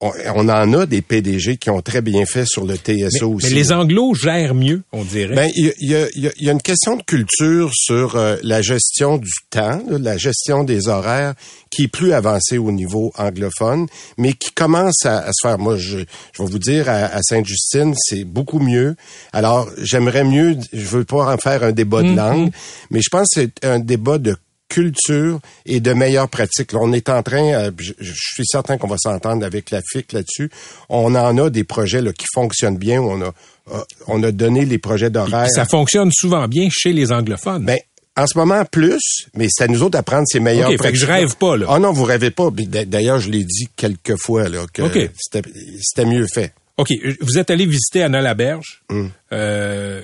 On, 0.00 0.48
en 0.48 0.72
a 0.74 0.86
des 0.86 1.02
PDG 1.02 1.56
qui 1.56 1.70
ont 1.70 1.80
très 1.82 2.02
bien 2.02 2.24
fait 2.24 2.46
sur 2.46 2.64
le 2.64 2.76
TSO 2.76 3.30
Mais, 3.30 3.34
aussi. 3.34 3.46
mais 3.48 3.54
les 3.54 3.72
Anglos 3.72 4.14
gèrent 4.14 4.54
mieux, 4.54 4.82
on 4.92 5.02
dirait. 5.02 5.34
Ben, 5.34 5.50
il 5.56 5.72
y 5.80 5.94
a, 5.96 6.06
y 6.12 6.26
a- 6.28 6.30
y 6.40 6.48
a- 6.48 6.52
une 6.52 6.62
question 6.62 6.94
de 6.96 7.02
culture 7.02 7.72
sur 7.74 8.14
euh, 8.14 8.36
la 8.44 8.62
gestion 8.62 9.16
du 9.16 9.32
temps, 9.50 9.82
là, 9.90 9.98
la 9.98 10.16
gestion 10.16 10.62
des 10.62 10.86
horaires, 10.86 11.34
qui 11.70 11.82
est 11.84 11.88
plus 11.88 12.12
avancée 12.12 12.58
au 12.58 12.70
niveau 12.70 13.12
anglophone, 13.18 13.88
mais 14.18 14.34
qui 14.34 14.52
commence 14.52 15.04
à, 15.04 15.18
à 15.18 15.32
se 15.32 15.40
faire. 15.48 15.58
Moi, 15.58 15.76
je, 15.76 15.98
je 16.32 16.42
vais 16.44 16.48
vous 16.48 16.60
dire, 16.60 16.88
à, 16.88 17.06
à 17.06 17.20
Sainte-Justine, 17.22 17.92
c'est 17.98 18.22
beaucoup 18.24 18.60
mieux. 18.60 18.94
Alors, 19.32 19.68
j'aimerais 19.82 20.22
mieux, 20.22 20.56
je 20.72 20.86
veux 20.86 21.04
pas 21.04 21.34
en 21.34 21.38
faire 21.38 21.64
un 21.64 21.72
débat 21.72 22.04
de 22.04 22.14
langue, 22.14 22.52
mais 22.92 23.00
je 23.02 23.08
pense 23.10 23.26
que 23.34 23.40
c'est 23.40 23.66
un 23.66 23.80
débat 23.80 24.18
de 24.18 24.36
culture 24.68 25.40
et 25.66 25.80
de 25.80 25.92
meilleures 25.92 26.28
pratiques. 26.28 26.72
Là, 26.72 26.80
on 26.82 26.92
est 26.92 27.08
en 27.08 27.22
train, 27.22 27.52
euh, 27.54 27.70
je, 27.78 27.92
je 27.98 28.12
suis 28.14 28.44
certain 28.46 28.78
qu'on 28.78 28.86
va 28.86 28.98
s'entendre 28.98 29.44
avec 29.44 29.70
la 29.70 29.80
FIC 29.82 30.12
là-dessus. 30.12 30.50
On 30.88 31.14
en 31.14 31.38
a 31.38 31.50
des 31.50 31.64
projets 31.64 32.02
là, 32.02 32.12
qui 32.12 32.26
fonctionnent 32.34 32.76
bien. 32.78 33.00
où 33.00 33.10
On 33.10 33.20
a, 33.22 33.32
euh, 33.72 33.80
on 34.06 34.22
a 34.22 34.30
donné 34.32 34.64
les 34.64 34.78
projets 34.78 35.10
d'horaire. 35.10 35.48
Ça 35.50 35.64
fonctionne 35.64 36.10
souvent 36.12 36.46
bien 36.48 36.68
chez 36.70 36.92
les 36.92 37.12
anglophones. 37.12 37.64
Ben, 37.64 37.78
en 38.16 38.26
ce 38.26 38.36
moment, 38.36 38.64
plus, 38.64 39.00
mais 39.34 39.46
c'est 39.48 39.64
à 39.64 39.68
nous 39.68 39.82
autres 39.82 39.96
à 39.96 40.02
prendre 40.02 40.24
ces 40.26 40.40
meilleures 40.40 40.70
OK, 40.70 40.82
fait 40.82 40.90
que 40.92 40.98
je 40.98 41.06
rêve 41.06 41.36
pas, 41.36 41.56
là. 41.56 41.66
Ah 41.68 41.78
non, 41.78 41.92
vous 41.92 42.02
rêvez 42.04 42.30
pas. 42.32 42.50
D'ailleurs, 42.50 43.20
je 43.20 43.30
l'ai 43.30 43.44
dit 43.44 43.68
quelques 43.76 44.16
fois, 44.16 44.48
là, 44.48 44.66
que 44.72 44.82
c'était 45.16 45.48
c'était 45.80 46.04
mieux 46.04 46.26
fait. 46.26 46.52
OK, 46.78 46.88
vous 47.20 47.38
êtes 47.38 47.50
allé 47.50 47.64
visiter 47.64 48.02
Anna 48.02 48.20
Laberge. 48.20 48.82
Hum. 48.90 49.10
Euh, 49.32 50.02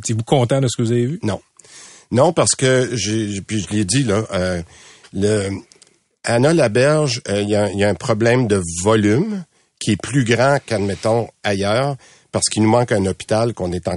Étiez-vous 0.00 0.22
content 0.22 0.60
de 0.60 0.66
ce 0.68 0.76
que 0.76 0.82
vous 0.82 0.92
avez 0.92 1.06
vu? 1.06 1.20
Non. 1.22 1.40
Non, 2.10 2.32
parce 2.32 2.54
que 2.56 2.90
j'ai 2.92 3.40
puis 3.40 3.60
je 3.60 3.74
l'ai 3.74 3.84
dit 3.84 4.02
là, 4.02 4.26
euh, 4.32 4.62
le 5.12 5.50
Anna 6.24 6.52
Laberge, 6.52 7.22
euh, 7.28 7.40
il 7.40 7.48
y, 7.48 7.54
a, 7.54 7.88
un 7.88 7.94
problème 7.94 8.46
de 8.46 8.60
volume 8.82 9.44
qui 9.78 9.92
est 9.92 9.96
plus 9.96 10.24
grand 10.24 10.58
qu'admettons 10.64 11.28
ailleurs, 11.42 11.96
parce 12.30 12.46
qu'il 12.50 12.62
nous 12.62 12.68
manque 12.68 12.92
un 12.92 13.06
hôpital 13.06 13.54
qu'on 13.54 13.72
est 13.72 13.88
en 13.88 13.96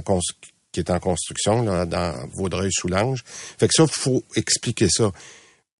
qui 0.72 0.80
est 0.80 0.90
en 0.90 0.98
construction 0.98 1.62
là, 1.62 1.84
dans 1.86 2.14
Vaudreuil-Soulanges. 2.34 3.22
Fait 3.26 3.68
que 3.68 3.74
ça, 3.74 3.86
faut 3.86 4.24
expliquer 4.34 4.88
ça. 4.88 5.12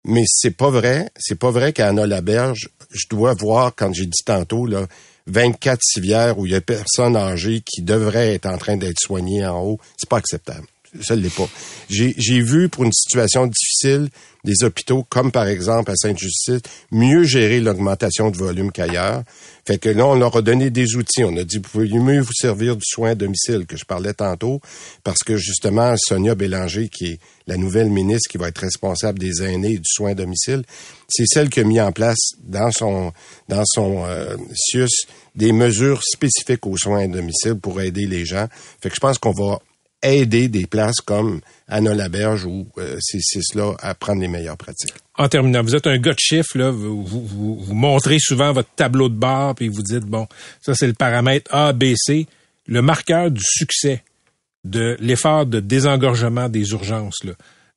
Mais 0.04 0.24
c'est 0.26 0.56
pas 0.56 0.70
vrai, 0.70 1.10
c'est 1.16 1.38
pas 1.38 1.50
vrai 1.50 1.72
qu'à 1.72 1.88
Anna 1.88 2.06
Laberge, 2.06 2.68
je 2.90 3.06
dois 3.08 3.34
voir, 3.34 3.74
quand 3.74 3.92
j'ai 3.92 4.06
dit 4.06 4.22
tantôt, 4.24 4.66
là, 4.66 4.86
24 5.26 5.80
civières 5.82 6.38
où 6.38 6.46
il 6.46 6.52
y 6.52 6.54
a 6.54 6.60
personnes 6.60 7.16
âgées 7.16 7.62
qui 7.62 7.82
devraient 7.82 8.34
être 8.34 8.46
en 8.46 8.58
train 8.58 8.76
d'être 8.76 9.00
soignées 9.00 9.46
en 9.46 9.62
haut. 9.62 9.80
C'est 9.96 10.08
pas 10.08 10.18
acceptable. 10.18 10.66
Ça 11.02 11.16
l'est 11.16 11.34
pas. 11.34 11.48
J'ai 11.88 12.14
j'ai 12.16 12.40
vu 12.40 12.68
pour 12.68 12.84
une 12.84 12.92
situation 12.92 13.46
difficile 13.46 14.08
des 14.44 14.62
hôpitaux, 14.62 15.04
comme 15.08 15.32
par 15.32 15.48
exemple 15.48 15.90
à 15.90 15.96
Sainte-Justice, 15.96 16.60
mieux 16.92 17.24
gérer 17.24 17.60
l'augmentation 17.60 18.30
de 18.30 18.36
volume 18.36 18.70
qu'ailleurs. 18.70 19.22
Fait 19.66 19.78
que 19.78 19.88
là, 19.88 20.06
on 20.06 20.14
leur 20.14 20.36
a 20.36 20.42
donné 20.42 20.68
des 20.68 20.96
outils. 20.96 21.24
On 21.24 21.34
a 21.38 21.44
dit, 21.44 21.56
vous 21.56 21.62
pouvez 21.62 21.88
mieux 21.88 22.20
vous 22.20 22.34
servir 22.34 22.76
du 22.76 22.84
soin 22.84 23.10
à 23.10 23.14
domicile 23.14 23.64
que 23.66 23.78
je 23.78 23.86
parlais 23.86 24.12
tantôt, 24.12 24.60
parce 25.02 25.20
que 25.20 25.38
justement, 25.38 25.94
Sonia 25.96 26.34
Bélanger, 26.34 26.90
qui 26.90 27.06
est 27.06 27.18
la 27.46 27.56
nouvelle 27.56 27.88
ministre 27.88 28.30
qui 28.30 28.36
va 28.36 28.48
être 28.48 28.58
responsable 28.58 29.18
des 29.18 29.42
aînés 29.42 29.72
et 29.72 29.78
du 29.78 29.88
soin 29.88 30.10
à 30.10 30.14
domicile, 30.14 30.62
c'est 31.08 31.26
celle 31.26 31.48
qui 31.48 31.60
a 31.60 31.64
mis 31.64 31.80
en 31.80 31.92
place 31.92 32.32
dans 32.42 32.70
son 32.70 33.12
dans 33.48 33.64
son 33.64 34.04
euh, 34.06 34.36
CIUS 34.54 35.06
des 35.34 35.52
mesures 35.52 36.02
spécifiques 36.02 36.66
aux 36.66 36.76
soins 36.76 37.04
à 37.04 37.06
domicile 37.06 37.54
pour 37.54 37.80
aider 37.80 38.06
les 38.06 38.24
gens. 38.24 38.46
Fait 38.80 38.88
que 38.88 38.94
je 38.94 39.00
pense 39.00 39.18
qu'on 39.18 39.32
va 39.32 39.60
aider 40.04 40.48
des 40.48 40.66
places 40.66 41.00
comme 41.00 41.40
Anna 41.68 41.94
Laberge 41.94 42.44
ou 42.44 42.66
euh, 42.78 42.96
ces 43.00 43.20
six-là 43.20 43.74
à 43.80 43.94
prendre 43.94 44.20
les 44.20 44.28
meilleures 44.28 44.56
pratiques. 44.56 44.94
En 45.16 45.28
terminant, 45.28 45.62
vous 45.62 45.74
êtes 45.74 45.86
un 45.86 45.98
gars 45.98 46.12
de 46.12 46.18
chiffres, 46.20 46.58
là. 46.58 46.70
Vous, 46.70 47.04
vous, 47.04 47.26
vous- 47.26 47.58
vous 47.60 47.74
montrez 47.74 48.18
souvent 48.18 48.52
votre 48.52 48.68
tableau 48.76 49.08
de 49.08 49.14
bord, 49.14 49.54
puis 49.54 49.68
vous 49.68 49.82
dites, 49.82 50.04
bon, 50.04 50.26
ça 50.60 50.74
c'est 50.74 50.86
le 50.86 50.92
paramètre 50.92 51.52
A, 51.54 51.72
B, 51.72 51.94
C. 51.96 52.26
Le 52.66 52.82
marqueur 52.82 53.30
du 53.30 53.42
succès 53.42 54.02
de 54.64 54.96
l'effort 55.00 55.46
de 55.46 55.60
désengorgement 55.60 56.48
des 56.48 56.70
urgences, 56.70 57.22
là, 57.24 57.32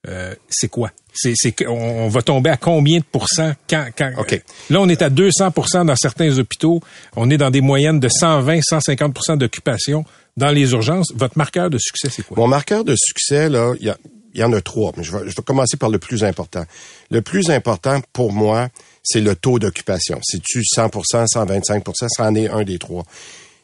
euh, 0.08 0.34
c'est 0.50 0.70
quoi? 0.70 0.92
C'est, 1.14 1.34
c'est 1.36 1.52
que- 1.52 1.66
on, 1.66 2.06
on 2.06 2.08
va 2.08 2.22
tomber 2.22 2.50
à 2.50 2.56
combien 2.58 3.00
de 3.00 3.04
pourcents 3.04 3.54
quand, 3.70 3.88
quand 3.98 4.12
OK. 4.18 4.42
Là, 4.70 4.80
on 4.80 4.88
est 4.88 5.02
à 5.02 5.10
200% 5.10 5.86
dans 5.86 5.96
certains 5.96 6.38
hôpitaux. 6.40 6.80
On 7.16 7.30
est 7.30 7.38
dans 7.38 7.50
des 7.50 7.60
moyennes 7.62 8.00
de 8.00 8.08
120, 8.08 8.60
150% 8.60 9.38
d'occupation 9.38 10.06
dans 10.38 10.52
les 10.52 10.72
urgences. 10.72 11.12
Votre 11.16 11.38
marqueur 11.38 11.70
de 11.70 11.78
succès, 11.78 12.10
c'est 12.10 12.24
quoi? 12.24 12.38
Mon 12.38 12.48
marqueur 12.48 12.84
de 12.84 12.96
succès, 12.96 13.50
là, 13.50 13.74
il 13.80 13.94
y, 14.36 14.44
en 14.44 14.54
a 14.54 14.62
trois, 14.62 14.94
mais 14.96 15.04
je 15.04 15.12
vais, 15.12 15.30
je 15.30 15.36
vais 15.36 15.42
commencer 15.42 15.76
par 15.78 15.90
le 15.90 15.98
plus 15.98 16.24
important. 16.24 16.64
Le 17.10 17.22
plus 17.22 17.50
important 17.50 18.00
pour 18.14 18.32
moi, 18.32 18.70
c'est 19.04 19.22
le 19.22 19.36
taux 19.36 19.58
d'occupation. 19.60 20.20
C'est-tu 20.24 20.62
100% 20.62 21.26
125% 21.28 22.08
ça 22.08 22.24
en 22.24 22.36
est 22.36 22.48
un 22.48 22.64
des 22.64 22.78
trois. 22.78 23.04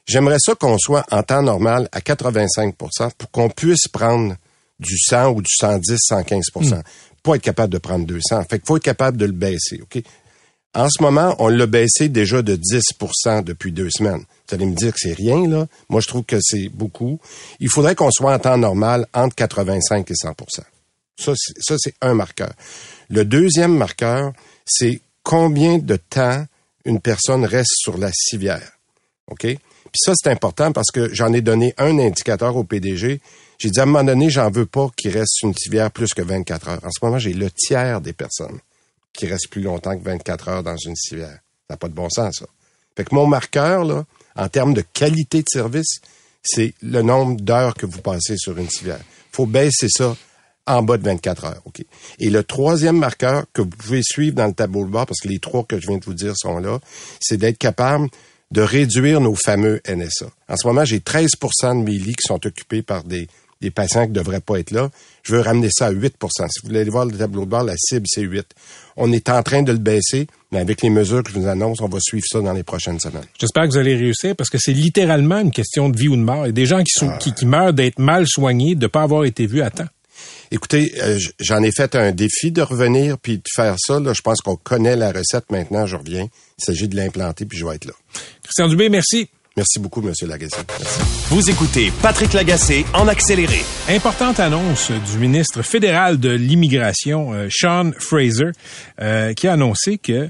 J'aimerais 0.06 0.40
ça 0.40 0.56
qu'on 0.56 0.78
soit 0.78 1.06
en 1.12 1.24
temps 1.24 1.44
normal 1.44 1.88
à 1.92 2.00
85% 2.00 3.12
pour 3.18 3.32
qu'on 3.32 3.50
puisse 3.50 3.88
prendre 3.88 4.36
du 4.80 4.98
100 4.98 5.30
ou 5.30 5.42
du 5.42 5.52
110, 5.56 5.98
115% 6.10 6.82
Pas 7.22 7.36
être 7.36 7.42
capable 7.42 7.72
de 7.72 7.78
prendre 7.78 8.06
200. 8.06 8.44
Fait 8.50 8.60
qu'il 8.60 8.68
faut 8.68 8.78
être 8.78 8.84
capable 8.84 9.18
de 9.18 9.26
le 9.26 9.32
baisser, 9.32 9.82
OK? 9.82 10.04
En 10.76 10.88
ce 10.90 11.04
moment, 11.04 11.36
on 11.38 11.50
l'a 11.50 11.68
baissé 11.68 12.10
déjà 12.10 12.42
de 12.42 12.56
10% 12.56 13.44
depuis 13.44 13.72
deux 13.72 13.90
semaines. 13.92 14.24
Vous 14.48 14.56
allez 14.56 14.66
me 14.66 14.76
dire 14.76 14.92
que 14.92 14.98
c'est 14.98 15.14
rien, 15.14 15.48
là. 15.48 15.68
Moi, 15.88 16.02
je 16.02 16.08
trouve 16.08 16.24
que 16.24 16.38
c'est 16.42 16.70
beaucoup. 16.70 17.20
Il 17.60 17.70
faudrait 17.70 17.94
qu'on 17.94 18.10
soit 18.12 18.34
en 18.34 18.40
temps 18.40 18.58
normal 18.58 19.08
entre 19.14 19.36
85 19.36 20.10
et 20.10 20.14
100% 20.14 20.36
Ça, 21.20 21.34
c'est, 21.78 21.94
un 22.02 22.16
marqueur. 22.16 22.54
Le 23.10 23.24
deuxième 23.24 23.78
marqueur, 23.78 24.34
c'est 24.66 25.00
combien 25.22 25.78
de 25.78 25.96
temps 25.96 26.44
une 26.86 27.00
personne 27.00 27.46
reste 27.46 27.76
sur 27.76 28.00
la 28.00 28.12
civière. 28.12 28.72
OK? 29.30 29.42
Puis 29.42 30.00
ça, 30.04 30.14
c'est 30.16 30.32
important 30.32 30.72
parce 30.72 30.90
que 30.92 31.14
j'en 31.14 31.34
ai 31.34 31.42
donné 31.42 31.76
un 31.78 32.00
indicateur 32.00 32.56
au 32.56 32.64
PDG. 32.64 33.22
J'ai 33.60 33.70
dit 33.70 33.80
à 33.80 33.84
un 33.84 33.86
moment 33.86 34.04
donné, 34.04 34.32
j'en 34.32 34.50
veux 34.50 34.66
pas 34.66 34.90
qu'il 34.98 35.12
reste 35.12 35.34
sur 35.36 35.48
une 35.50 35.56
civière 35.56 35.92
plus 35.92 36.16
que 36.16 36.24
24 36.24 36.68
heures. 36.68 36.80
En 36.84 36.90
ce 36.90 37.06
moment, 37.06 37.20
j'ai 37.20 37.34
le 37.34 37.52
tiers 37.52 38.02
des 38.02 38.14
personnes 38.14 38.60
qui 39.14 39.28
restent 39.28 39.50
plus 39.50 39.62
longtemps 39.62 39.98
que 39.98 40.04
24 40.04 40.48
heures 40.50 40.64
dans 40.64 40.78
une 40.78 40.96
civière. 40.96 41.40
Ça 41.68 41.76
n'a 41.76 41.78
pas 41.78 41.88
de 41.88 41.94
bon 41.94 42.10
sens, 42.10 42.38
ça. 42.40 42.46
Fait 42.96 43.06
que 43.06 43.16
mon 43.16 43.26
marqueur, 43.26 43.86
là, 43.86 44.06
en 44.36 44.50
termes 44.50 44.74
de 44.74 44.82
qualité 44.82 45.40
de 45.40 45.48
service, 45.50 46.00
c'est 46.44 46.74
le 46.82 47.02
nombre 47.02 47.40
d'heures 47.40 47.74
que 47.74 47.86
vous 47.86 48.02
passez 48.02 48.36
sur 48.38 48.58
une 48.58 48.70
civière. 48.70 49.00
faut 49.32 49.46
baisser 49.46 49.88
ça 49.90 50.16
en 50.66 50.82
bas 50.84 50.98
de 50.98 51.04
24 51.04 51.46
heures. 51.46 51.62
OK. 51.66 51.84
Et 52.20 52.30
le 52.30 52.44
troisième 52.44 52.98
marqueur 52.98 53.46
que 53.54 53.62
vous 53.62 53.70
pouvez 53.70 54.02
suivre 54.04 54.36
dans 54.36 54.48
le 54.48 54.54
tableau 54.54 54.86
de 54.86 54.90
bord, 54.90 55.06
parce 55.06 55.20
que 55.20 55.28
les 55.28 55.40
trois 55.40 55.64
que 55.64 55.80
je 55.80 55.88
viens 55.88 55.98
de 55.98 56.06
vous 56.06 56.14
dire 56.14 56.34
sont 56.36 56.60
là, 56.60 56.80
c'est 57.20 57.38
d'être 57.38 57.58
capable 57.58 58.10
de 58.52 58.62
réduire 58.62 59.20
nos 59.20 59.36
fameux 59.36 59.82
NSA. 59.88 60.28
En 60.48 60.56
ce 60.56 60.68
moment, 60.68 60.86
j'ai 60.86 61.00
13% 61.00 61.80
de 61.80 61.84
mes 61.84 61.98
lits 61.98 62.16
qui 62.16 62.28
sont 62.28 62.46
occupés 62.46 62.84
par 62.84 63.04
des, 63.04 63.28
des 63.64 63.72
patients 63.72 64.04
qui 64.04 64.10
ne 64.12 64.16
devraient 64.16 64.42
pas 64.42 64.60
être 64.60 64.72
là. 64.72 64.90
Je 65.24 65.36
veux 65.36 65.42
ramener 65.42 65.70
ça 65.72 65.88
à 65.88 65.92
8% 65.94 66.10
Si 66.50 66.62
vous 66.62 66.68
voulez 66.68 66.82
aller 66.82 66.90
voir 66.90 67.06
le 67.06 67.18
tableau 67.18 67.46
de 67.46 67.50
bord, 67.50 67.64
la 67.64 67.76
cible, 67.78 68.06
c'est 68.08 68.22
8 68.22 68.46
On 68.98 69.12
est 69.12 69.30
en 69.30 69.42
train 69.42 69.64
de 69.64 69.72
le 69.72 69.78
baisser, 69.78 70.28
mais 70.52 70.60
avec 70.60 70.82
les 70.82 70.90
mesures 70.90 71.24
que 71.24 71.32
je 71.32 71.40
vous 71.40 71.48
annonce, 71.48 71.80
on 71.82 71.88
va 71.88 72.00
suivre 72.02 72.26
ça 72.28 72.42
dans 72.42 72.54
les 72.54 72.64
prochaines 72.64 73.00
semaines. 73.00 73.26
J'espère 73.40 73.64
que 73.64 73.70
vous 73.70 73.78
allez 73.78 73.96
réussir 73.96 74.36
parce 74.36 74.50
que 74.50 74.58
c'est 74.60 74.74
littéralement 74.74 75.40
une 75.40 75.52
question 75.52 75.90
de 75.90 75.98
vie 75.98 76.10
ou 76.10 76.16
de 76.16 76.22
mort. 76.22 76.46
Il 76.46 76.48
y 76.48 76.50
a 76.50 76.52
des 76.54 76.66
gens 76.66 76.80
qui, 76.84 76.92
sont, 76.94 77.10
Ah. 77.10 77.18
qui, 77.18 77.34
qui 77.34 77.46
meurent 77.46 77.74
d'être 77.74 78.00
mal 78.00 78.26
soignés, 78.28 78.76
de 78.76 78.82
ne 78.84 78.88
pas 78.88 79.02
avoir 79.02 79.26
été 79.26 79.46
vus 79.48 79.62
à 79.62 79.70
temps. 79.72 79.88
Écoutez, 80.52 80.94
euh, 81.02 81.18
j'en 81.40 81.64
ai 81.64 81.72
fait 81.72 81.96
un 81.96 82.12
défi 82.12 82.52
de 82.52 82.62
revenir 82.62 83.18
puis 83.18 83.38
de 83.38 83.44
faire 83.56 83.76
ça. 83.80 84.00
Là, 84.00 84.14
je 84.14 84.22
pense 84.22 84.40
qu'on 84.42 84.56
connaît 84.56 84.96
la 84.96 85.12
recette 85.12 85.50
maintenant. 85.50 85.88
Je 85.88 85.96
reviens. 85.96 86.28
Il 86.60 86.64
s'agit 86.64 86.88
de 86.88 86.96
l'implanter 86.96 87.46
puis 87.46 87.58
je 87.58 87.66
vais 87.66 87.76
être 87.76 87.86
là. 87.86 87.94
Christian 88.44 88.68
Dubé, 88.68 88.90
merci. 88.90 89.30
Merci 89.56 89.80
beaucoup, 89.80 90.02
Monsieur 90.02 90.26
Lagacé. 90.26 90.58
Merci. 90.68 91.00
Vous 91.30 91.50
écoutez 91.50 91.92
Patrick 92.02 92.34
Lagacé 92.34 92.86
en 92.96 93.08
accéléré. 93.08 93.60
Importante 93.88 94.40
annonce 94.40 94.92
du 94.92 95.20
ministre 95.20 95.62
fédéral 95.62 96.20
de 96.20 96.32
l'immigration, 96.32 97.34
euh, 97.34 97.50
Sean 97.52 97.92
Fraser, 98.00 98.52
euh, 99.00 99.34
qui 99.34 99.48
a 99.48 99.54
annoncé 99.54 100.00
que 100.00 100.30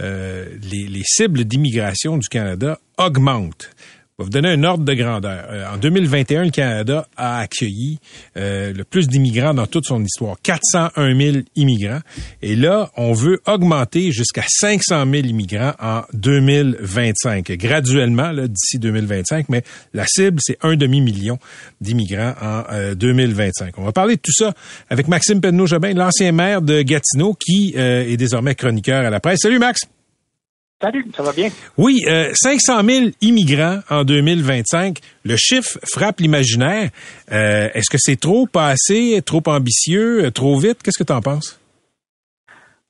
euh, 0.00 0.48
les, 0.72 0.88
les 0.88 1.02
cibles 1.04 1.44
d'immigration 1.44 2.18
du 2.18 2.26
Canada 2.28 2.80
augmentent. 2.98 3.70
Je 4.16 4.22
vais 4.22 4.26
vous 4.26 4.30
donner 4.30 4.50
un 4.50 4.62
ordre 4.62 4.84
de 4.84 4.94
grandeur. 4.94 5.46
Euh, 5.50 5.74
en 5.74 5.76
2021, 5.76 6.44
le 6.44 6.50
Canada 6.50 7.08
a 7.16 7.40
accueilli 7.40 7.98
euh, 8.36 8.72
le 8.72 8.84
plus 8.84 9.08
d'immigrants 9.08 9.54
dans 9.54 9.66
toute 9.66 9.86
son 9.86 10.04
histoire, 10.04 10.36
401 10.40 11.18
000 11.18 11.36
immigrants. 11.56 11.98
Et 12.40 12.54
là, 12.54 12.92
on 12.96 13.12
veut 13.12 13.42
augmenter 13.44 14.12
jusqu'à 14.12 14.44
500 14.46 15.04
000 15.10 15.26
immigrants 15.26 15.72
en 15.80 16.02
2025, 16.12 17.50
graduellement 17.58 18.32
d'ici 18.32 18.78
2025. 18.78 19.48
Mais 19.48 19.64
la 19.92 20.06
cible, 20.06 20.38
c'est 20.40 20.58
un 20.62 20.76
demi-million 20.76 21.40
d'immigrants 21.80 22.34
en 22.40 22.62
euh, 22.72 22.94
2025. 22.94 23.76
On 23.78 23.84
va 23.84 23.90
parler 23.90 24.14
de 24.14 24.20
tout 24.20 24.32
ça 24.32 24.54
avec 24.90 25.08
Maxime 25.08 25.40
Penneau-Jobin, 25.40 25.92
l'ancien 25.94 26.30
maire 26.30 26.62
de 26.62 26.82
Gatineau, 26.82 27.34
qui 27.34 27.74
euh, 27.76 28.08
est 28.08 28.16
désormais 28.16 28.54
chroniqueur 28.54 29.04
à 29.04 29.10
la 29.10 29.18
presse. 29.18 29.40
Salut 29.42 29.58
Max! 29.58 29.88
Salut, 30.82 31.06
ça 31.16 31.22
va 31.22 31.32
bien? 31.32 31.48
Oui, 31.78 32.00
euh, 32.08 32.30
500 32.34 32.82
000 32.84 33.06
immigrants 33.22 33.78
en 33.88 34.04
2025. 34.04 34.98
Le 35.24 35.36
chiffre 35.36 35.78
frappe 35.86 36.20
l'imaginaire. 36.20 36.90
Euh, 37.32 37.68
Est-ce 37.74 37.90
que 37.90 37.96
c'est 37.98 38.20
trop, 38.20 38.46
pas 38.46 38.68
assez, 38.68 39.22
trop 39.24 39.42
ambitieux, 39.46 40.26
euh, 40.26 40.30
trop 40.30 40.58
vite? 40.58 40.82
Qu'est-ce 40.82 40.98
que 40.98 41.06
tu 41.06 41.12
en 41.12 41.22
penses? 41.22 41.58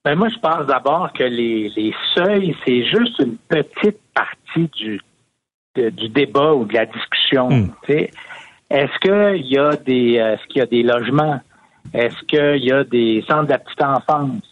Ben 0.05 0.17
moi, 0.17 0.29
je 0.29 0.39
pense 0.41 0.67
d'abord 0.67 1.13
que 1.13 1.23
les, 1.25 1.71
les 1.77 1.95
seuils, 2.15 2.57
c'est 2.67 2.85
juste 2.85 3.19
une 3.21 3.37
petite 3.49 4.01
partie 4.15 4.69
du, 4.77 5.01
de- 5.77 5.91
du 5.91 6.09
débat 6.09 6.53
ou 6.55 6.65
de 6.65 6.75
la 6.75 6.87
discussion. 6.87 7.49
Hmm. 7.49 7.71
Est-ce 7.89 8.99
qu'il 9.01 9.47
y 9.47 9.59
a 9.59 9.77
des 9.77 10.19
euh, 10.19 10.35
est-ce 10.35 10.47
qu'il 10.49 10.59
y 10.59 10.63
a 10.63 10.67
des 10.67 10.83
logements? 10.83 11.41
Est-ce 11.93 12.17
qu'il 12.27 12.65
y 12.65 12.73
a 12.73 12.83
des 12.83 13.23
centres 13.29 13.45
de 13.45 13.51
la 13.51 13.59
petite 13.59 13.83
enfance? 13.83 14.43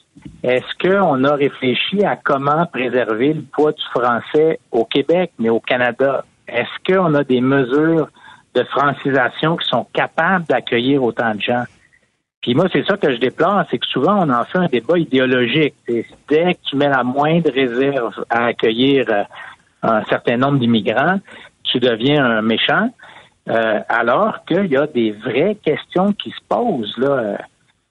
Est-ce 0.43 0.77
qu'on 0.81 1.25
a 1.25 1.35
réfléchi 1.35 2.05
à 2.05 2.17
comment 2.17 2.67
préserver 2.67 3.33
le 3.33 3.43
poids 3.43 3.73
du 3.73 3.83
français 3.95 4.59
au 4.71 4.85
Québec, 4.85 5.33
mais 5.39 5.49
au 5.49 5.61
Canada? 5.61 6.25
Est-ce 6.49 6.93
qu'on 6.93 7.15
a 7.15 7.25
des 7.25 7.41
mesures 7.41 8.09
de 8.55 8.63
francisation 8.65 9.57
qui 9.57 9.69
sont 9.69 9.87
capables 9.93 10.45
d'accueillir 10.45 11.03
autant 11.03 11.35
de 11.35 11.41
gens? 11.41 11.65
Puis 12.43 12.55
moi, 12.55 12.67
c'est 12.73 12.85
ça 12.85 12.97
que 12.97 13.13
je 13.13 13.19
déplore, 13.19 13.63
c'est 13.71 13.79
que 13.79 13.87
souvent, 13.87 14.27
on 14.27 14.31
en 14.31 14.45
fait 14.45 14.59
un 14.59 14.67
débat 14.67 14.99
idéologique. 14.99 15.75
Dès 15.87 16.55
que 16.55 16.59
tu 16.69 16.77
mets 16.77 16.89
la 16.89 17.05
moindre 17.05 17.51
réserve 17.53 18.25
à 18.29 18.47
accueillir 18.47 19.07
euh, 19.09 19.23
un 19.83 20.05
certain 20.07 20.37
nombre 20.37 20.59
d'immigrants, 20.59 21.21
tu 21.63 21.79
deviens 21.79 22.25
un 22.25 22.43
méchant, 22.43 22.91
euh, 23.49 23.81
alors 23.89 24.45
qu'il 24.45 24.67
y 24.67 24.77
a 24.77 24.89
des 24.89 25.13
vraies 25.13 25.57
questions 25.65 26.13
qui 26.13 26.31
se 26.31 26.41
posent. 26.49 26.99
là. 26.99 27.39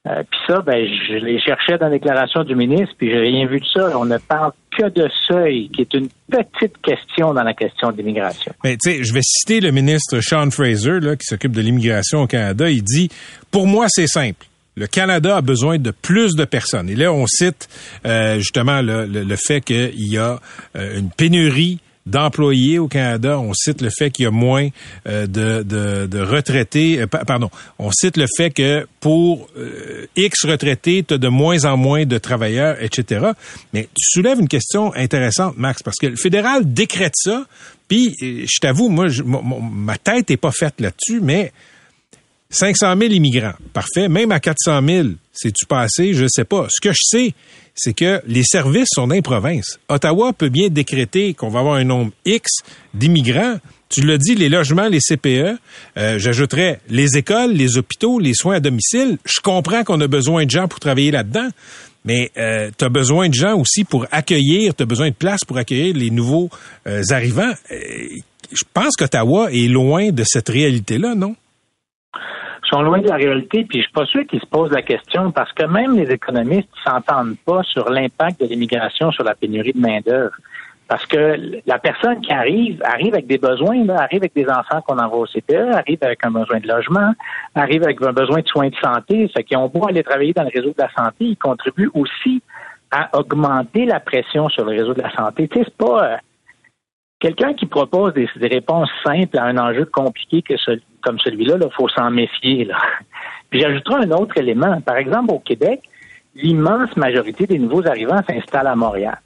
Euh, 0.08 0.22
puis 0.28 0.40
ça, 0.48 0.60
ben, 0.62 0.84
je 0.84 1.14
les 1.14 1.40
cherchais 1.40 1.78
dans 1.78 1.86
la 1.86 1.92
déclaration 1.92 2.42
du 2.42 2.56
ministre, 2.56 2.92
puis 2.98 3.08
j'ai 3.08 3.20
rien 3.20 3.46
vu 3.46 3.60
de 3.60 3.66
ça. 3.72 3.96
On 3.96 4.04
ne 4.04 4.18
parle 4.18 4.50
que 4.76 4.88
de 4.88 5.08
seuil, 5.28 5.68
qui 5.68 5.82
est 5.82 5.94
une 5.94 6.08
petite 6.28 6.76
question 6.82 7.32
dans 7.32 7.44
la 7.44 7.54
question 7.54 7.92
d'immigration. 7.92 8.52
Mais 8.64 8.76
tu 8.76 8.90
sais, 8.90 9.04
je 9.04 9.14
vais 9.14 9.20
citer 9.22 9.60
le 9.60 9.70
ministre 9.70 10.18
Sean 10.20 10.50
Fraser, 10.50 10.98
là, 11.00 11.14
qui 11.14 11.24
s'occupe 11.24 11.52
de 11.52 11.60
l'immigration 11.60 12.22
au 12.22 12.26
Canada. 12.26 12.68
Il 12.68 12.82
dit, 12.82 13.10
pour 13.52 13.68
moi, 13.68 13.86
c'est 13.88 14.08
simple. 14.08 14.46
Le 14.74 14.88
Canada 14.88 15.36
a 15.36 15.40
besoin 15.40 15.78
de 15.78 15.92
plus 15.92 16.34
de 16.34 16.46
personnes. 16.46 16.88
Et 16.88 16.96
là, 16.96 17.12
on 17.12 17.26
cite 17.26 17.68
euh, 18.04 18.38
justement 18.38 18.80
le 18.82 19.36
fait 19.36 19.60
qu'il 19.60 20.08
y 20.10 20.18
a 20.18 20.40
euh, 20.74 20.98
une 20.98 21.10
pénurie 21.10 21.78
d'employés 22.06 22.78
au 22.78 22.88
Canada. 22.88 23.38
On 23.38 23.52
cite 23.54 23.80
le 23.80 23.90
fait 23.96 24.10
qu'il 24.10 24.24
y 24.24 24.26
a 24.26 24.30
moins 24.30 24.68
euh, 25.06 25.26
de, 25.26 25.62
de, 26.06 26.20
retraités. 26.20 27.00
euh, 27.00 27.06
pa- 27.06 27.24
pardon, 27.24 27.50
on 27.78 27.90
cite 27.92 28.16
le 28.16 28.26
fait 28.36 28.50
que 28.50 28.86
pour 29.00 29.48
euh, 29.56 30.06
X 30.16 30.44
retraités, 30.44 31.04
tu 31.06 31.14
as 31.14 31.18
de 31.18 31.28
moins 31.28 31.64
en 31.64 31.76
moins 31.76 32.04
de 32.04 32.18
travailleurs, 32.18 32.76
etc. 32.82 33.26
Mais 33.72 33.84
tu 33.84 34.04
soulèves 34.18 34.40
une 34.40 34.48
question 34.48 34.94
intéressante, 34.94 35.56
Max, 35.56 35.82
parce 35.82 35.96
que 35.98 36.06
le 36.08 36.16
fédéral 36.16 36.72
décrète 36.72 37.14
ça. 37.16 37.46
Puis, 37.88 38.16
euh, 38.22 38.44
je 38.46 38.58
t'avoue, 38.60 38.88
moi, 38.88 39.08
je- 39.08 39.22
ma 39.22 39.96
tête 39.98 40.30
est 40.30 40.36
pas 40.36 40.52
faite 40.52 40.80
là-dessus, 40.80 41.20
mais 41.20 41.52
500 42.52 42.94
000 42.98 43.12
immigrants. 43.12 43.54
Parfait. 43.72 44.08
Même 44.08 44.30
à 44.30 44.38
400 44.38 44.80
000, 44.86 45.08
c'est-tu 45.32 45.66
passé? 45.66 46.14
Je 46.14 46.26
sais 46.28 46.44
pas. 46.44 46.66
Ce 46.70 46.80
que 46.80 46.92
je 46.92 47.00
sais, 47.02 47.34
c'est 47.74 47.94
que 47.94 48.20
les 48.26 48.44
services 48.44 48.88
sont 48.94 49.06
dans 49.08 49.14
les 49.14 49.22
provinces. 49.22 49.80
Ottawa 49.88 50.32
peut 50.32 50.50
bien 50.50 50.68
décréter 50.68 51.34
qu'on 51.34 51.48
va 51.48 51.60
avoir 51.60 51.74
un 51.74 51.84
nombre 51.84 52.12
X 52.24 52.48
d'immigrants. 52.94 53.56
Tu 53.88 54.02
l'as 54.02 54.18
dit, 54.18 54.34
les 54.34 54.48
logements, 54.48 54.88
les 54.88 55.00
CPE. 55.00 55.58
Euh, 55.98 56.18
J'ajouterais 56.18 56.80
les 56.88 57.16
écoles, 57.16 57.52
les 57.52 57.76
hôpitaux, 57.78 58.18
les 58.18 58.34
soins 58.34 58.56
à 58.56 58.60
domicile. 58.60 59.18
Je 59.24 59.40
comprends 59.40 59.82
qu'on 59.84 60.00
a 60.00 60.06
besoin 60.06 60.44
de 60.44 60.50
gens 60.50 60.68
pour 60.68 60.80
travailler 60.80 61.10
là-dedans. 61.10 61.48
Mais 62.04 62.30
euh, 62.36 62.70
tu 62.76 62.84
as 62.84 62.88
besoin 62.88 63.28
de 63.28 63.34
gens 63.34 63.56
aussi 63.58 63.84
pour 63.84 64.06
accueillir, 64.10 64.74
tu 64.74 64.82
as 64.82 64.86
besoin 64.86 65.08
de 65.08 65.14
place 65.14 65.40
pour 65.46 65.56
accueillir 65.56 65.94
les 65.96 66.10
nouveaux 66.10 66.50
euh, 66.86 67.02
arrivants. 67.10 67.52
Euh, 67.70 67.76
je 68.50 68.64
pense 68.74 68.96
qu'Ottawa 68.96 69.52
est 69.52 69.68
loin 69.68 70.10
de 70.10 70.24
cette 70.26 70.48
réalité-là, 70.48 71.14
non? 71.14 71.36
Sont 72.64 72.82
loin 72.82 73.00
de 73.00 73.08
la 73.08 73.16
réalité, 73.16 73.64
puis 73.64 73.78
je 73.78 73.84
suis 73.84 73.92
pas 73.92 74.06
sûr 74.06 74.26
qu'ils 74.26 74.40
se 74.40 74.46
posent 74.46 74.70
la 74.70 74.82
question 74.82 75.30
parce 75.30 75.52
que 75.52 75.64
même 75.64 75.96
les 75.96 76.10
économistes 76.10 76.68
s'entendent 76.84 77.36
pas 77.44 77.62
sur 77.64 77.90
l'impact 77.90 78.40
de 78.40 78.46
l'immigration 78.46 79.10
sur 79.10 79.24
la 79.24 79.34
pénurie 79.34 79.72
de 79.72 79.80
main-d'œuvre. 79.80 80.32
Parce 80.88 81.06
que 81.06 81.38
la 81.66 81.78
personne 81.78 82.20
qui 82.20 82.32
arrive, 82.32 82.82
arrive 82.84 83.14
avec 83.14 83.26
des 83.26 83.38
besoins, 83.38 83.82
là, 83.84 84.02
arrive 84.02 84.22
avec 84.22 84.34
des 84.34 84.46
enfants 84.46 84.82
qu'on 84.86 84.98
envoie 84.98 85.20
au 85.20 85.26
CPE, 85.26 85.72
arrive 85.72 85.98
avec 86.02 86.24
un 86.24 86.30
besoin 86.30 86.60
de 86.60 86.68
logement, 86.68 87.14
arrive 87.54 87.82
avec 87.82 88.02
un 88.02 88.12
besoin 88.12 88.40
de 88.40 88.46
soins 88.46 88.68
de 88.68 88.76
santé. 88.76 89.26
Fait 89.28 89.42
qu'ils 89.42 89.56
ont 89.56 89.68
beau 89.68 89.86
aller 89.86 90.02
travailler 90.02 90.34
dans 90.34 90.42
le 90.42 90.50
réseau 90.54 90.68
de 90.68 90.82
la 90.82 90.90
santé, 90.92 91.24
ils 91.24 91.36
contribuent 91.36 91.90
aussi 91.94 92.42
à 92.90 93.08
augmenter 93.18 93.86
la 93.86 94.00
pression 94.00 94.48
sur 94.50 94.66
le 94.66 94.72
réseau 94.72 94.92
de 94.92 95.00
la 95.00 95.10
santé. 95.14 95.48
Tu 95.48 95.60
sais, 95.60 95.64
c'est 95.64 95.76
pas 95.78 96.04
euh, 96.04 96.16
quelqu'un 97.20 97.54
qui 97.54 97.64
propose 97.64 98.12
des, 98.12 98.28
des, 98.36 98.48
réponses 98.48 98.90
simples 99.02 99.38
à 99.38 99.44
un 99.44 99.56
enjeu 99.56 99.86
compliqué 99.86 100.42
que 100.42 100.58
ce, 100.58 100.72
comme 101.02 101.18
celui-là, 101.18 101.56
il 101.60 101.72
faut 101.72 101.88
s'en 101.88 102.10
méfier. 102.10 102.68
Puis 103.50 103.60
j'ajouterai 103.60 104.04
un 104.04 104.10
autre 104.12 104.36
élément. 104.38 104.80
Par 104.80 104.96
exemple, 104.96 105.32
au 105.32 105.38
Québec, 105.38 105.80
l'immense 106.34 106.96
majorité 106.96 107.46
des 107.46 107.58
nouveaux 107.58 107.86
arrivants 107.86 108.22
s'installent 108.26 108.68
à 108.68 108.76
Montréal 108.76 109.18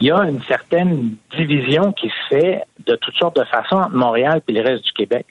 il 0.00 0.06
y 0.06 0.10
a 0.10 0.24
une 0.24 0.42
certaine 0.42 1.14
division 1.36 1.92
qui 1.92 2.08
se 2.08 2.34
fait 2.34 2.62
de 2.86 2.96
toutes 2.96 3.14
sortes 3.14 3.36
de 3.36 3.44
façons 3.44 3.76
entre 3.76 3.94
Montréal 3.94 4.40
et 4.46 4.52
le 4.52 4.60
reste 4.60 4.84
du 4.84 4.92
Québec. 4.92 5.26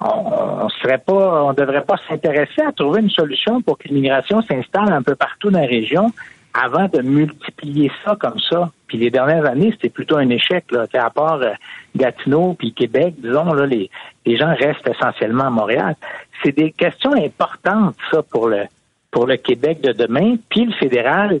On, 0.00 0.64
ne 0.64 0.70
serait 0.82 0.98
pas, 0.98 1.44
on 1.44 1.52
devrait 1.52 1.84
pas 1.84 1.96
s'intéresser 2.08 2.62
à 2.66 2.72
trouver 2.72 3.00
une 3.00 3.10
solution 3.10 3.62
pour 3.62 3.78
que 3.78 3.88
l'immigration 3.88 4.42
s'installe 4.42 4.92
un 4.92 5.02
peu 5.02 5.16
partout 5.16 5.50
dans 5.50 5.60
la 5.60 5.66
région 5.66 6.12
avant 6.54 6.88
de 6.88 7.02
multiplier 7.02 7.90
ça 8.04 8.16
comme 8.18 8.38
ça. 8.38 8.70
Puis 8.86 8.98
les 8.98 9.10
dernières 9.10 9.44
années, 9.44 9.70
c'était 9.72 9.88
plutôt 9.88 10.16
un 10.16 10.28
échec. 10.30 10.64
Là. 10.70 10.86
À 10.94 11.10
part 11.10 11.40
euh, 11.42 11.52
Gatineau 11.94 12.54
puis 12.54 12.72
Québec, 12.72 13.14
disons, 13.18 13.52
là, 13.52 13.66
les, 13.66 13.90
les 14.28 14.36
gens 14.36 14.54
restent 14.54 14.86
essentiellement 14.86 15.44
à 15.44 15.50
Montréal. 15.50 15.94
C'est 16.42 16.52
des 16.52 16.70
questions 16.72 17.14
importantes, 17.14 17.96
ça, 18.10 18.22
pour 18.22 18.48
le 18.48 18.64
pour 19.10 19.26
le 19.26 19.38
Québec 19.38 19.80
de 19.80 19.92
demain. 19.92 20.36
Puis 20.50 20.66
le 20.66 20.72
fédéral, 20.74 21.40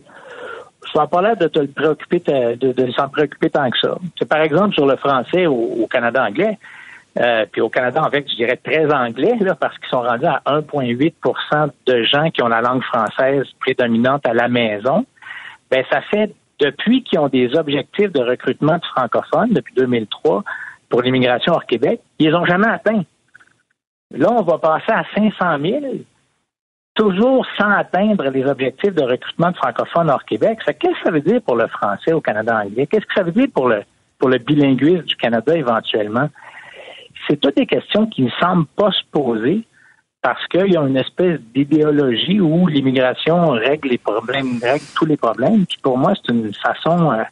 ça 0.90 1.00
n'a 1.00 1.06
pas 1.06 1.20
l'air 1.20 1.36
de 1.36 1.48
te 1.48 1.60
préoccuper, 1.66 2.20
de, 2.20 2.72
de 2.72 2.92
s'en 2.92 3.10
préoccuper 3.10 3.50
tant 3.50 3.68
que 3.70 3.78
ça. 3.78 3.98
C'est 4.18 4.26
par 4.26 4.40
exemple 4.40 4.74
sur 4.74 4.86
le 4.86 4.96
français 4.96 5.46
au, 5.46 5.86
Canada 5.90 6.24
anglais. 6.24 6.58
Euh, 7.18 7.44
puis 7.50 7.60
au 7.60 7.68
Canada, 7.68 8.02
en 8.02 8.10
fait, 8.10 8.24
je 8.30 8.36
dirais 8.36 8.56
très 8.56 8.90
anglais, 8.90 9.36
là, 9.40 9.54
parce 9.54 9.76
qu'ils 9.78 9.88
sont 9.90 10.00
rendus 10.00 10.24
à 10.24 10.40
1,8% 10.46 11.70
de 11.86 12.02
gens 12.04 12.30
qui 12.30 12.42
ont 12.42 12.48
la 12.48 12.62
langue 12.62 12.82
française 12.84 13.44
prédominante 13.60 14.26
à 14.26 14.32
la 14.32 14.48
maison. 14.48 15.04
Ben, 15.70 15.84
ça 15.90 16.00
fait 16.00 16.32
depuis 16.58 17.02
qu'ils 17.02 17.18
ont 17.18 17.28
des 17.28 17.54
objectifs 17.54 18.12
de 18.12 18.22
recrutement 18.22 18.78
de 18.78 18.84
francophones 18.84 19.50
depuis 19.50 19.74
2003 19.74 20.42
pour 20.88 21.02
l'immigration 21.02 21.52
hors 21.52 21.66
Québec, 21.66 22.00
ils 22.18 22.28
les 22.28 22.34
ont 22.34 22.44
jamais 22.44 22.68
atteints. 22.68 23.04
Là, 24.10 24.32
on 24.32 24.42
va 24.42 24.58
passer 24.58 24.92
à 24.92 25.04
500 25.14 25.58
000 25.60 25.80
toujours 26.94 27.46
sans 27.56 27.70
atteindre 27.70 28.24
les 28.30 28.44
objectifs 28.44 28.94
de 28.94 29.02
recrutement 29.02 29.50
de 29.50 29.56
francophones 29.56 30.10
hors 30.10 30.24
Québec. 30.24 30.58
Qu'est-ce 30.64 30.92
que 30.92 31.04
ça 31.04 31.10
veut 31.10 31.20
dire 31.20 31.40
pour 31.42 31.56
le 31.56 31.68
français 31.68 32.12
au 32.12 32.20
Canada 32.20 32.62
anglais? 32.64 32.86
Qu'est-ce 32.86 33.06
que 33.06 33.14
ça 33.14 33.22
veut 33.22 33.32
dire 33.32 33.46
pour 33.54 33.68
le, 33.68 33.82
pour 34.18 34.28
le 34.28 34.38
bilinguisme 34.38 35.02
du 35.02 35.16
Canada 35.16 35.56
éventuellement? 35.56 36.28
C'est 37.28 37.38
toutes 37.38 37.56
des 37.56 37.66
questions 37.66 38.06
qui 38.06 38.22
ne 38.22 38.30
semblent 38.40 38.66
pas 38.76 38.90
se 38.90 39.02
poser 39.12 39.64
parce 40.22 40.44
qu'il 40.48 40.72
y 40.72 40.76
a 40.76 40.82
une 40.82 40.96
espèce 40.96 41.38
d'idéologie 41.54 42.40
où 42.40 42.66
l'immigration 42.66 43.50
règle 43.50 43.90
les 43.90 43.98
problèmes, 43.98 44.58
règle 44.60 44.84
tous 44.96 45.06
les 45.06 45.16
problèmes. 45.16 45.66
Puis 45.66 45.78
pour 45.80 45.96
moi, 45.96 46.14
c'est 46.16 46.32
une 46.32 46.52
façon 46.52 47.12
euh, 47.12 47.22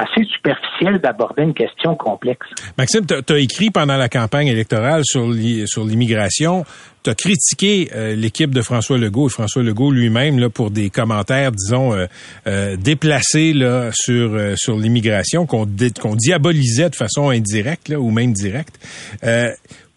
assez 0.00 0.24
superficielle 0.24 0.98
d'aborder 0.98 1.42
une 1.42 1.54
question 1.54 1.94
complexe. 1.94 2.46
Maxime, 2.78 3.04
tu 3.06 3.32
as 3.32 3.38
écrit 3.38 3.70
pendant 3.70 3.96
la 3.96 4.08
campagne 4.08 4.46
électorale 4.46 5.02
sur 5.04 5.26
l'immigration, 5.28 6.64
tu 7.02 7.10
as 7.10 7.14
critiqué 7.14 7.90
euh, 7.94 8.14
l'équipe 8.14 8.54
de 8.54 8.62
François 8.62 8.98
Legault 8.98 9.28
et 9.28 9.30
François 9.30 9.62
Legault 9.62 9.90
lui-même 9.90 10.48
pour 10.50 10.70
des 10.70 10.90
commentaires, 10.90 11.52
disons, 11.52 11.92
euh, 11.92 12.06
euh, 12.46 12.76
déplacés 12.76 13.52
là, 13.52 13.90
sur, 13.92 14.30
l'immigration 14.76 15.46
qu'on 15.46 15.66
qu'on 16.00 16.16
diabolisait 16.16 16.90
de 16.90 16.96
façon 16.96 17.28
indirecte 17.28 17.90
ou 17.90 18.10
même 18.10 18.32
directe. 18.32 18.78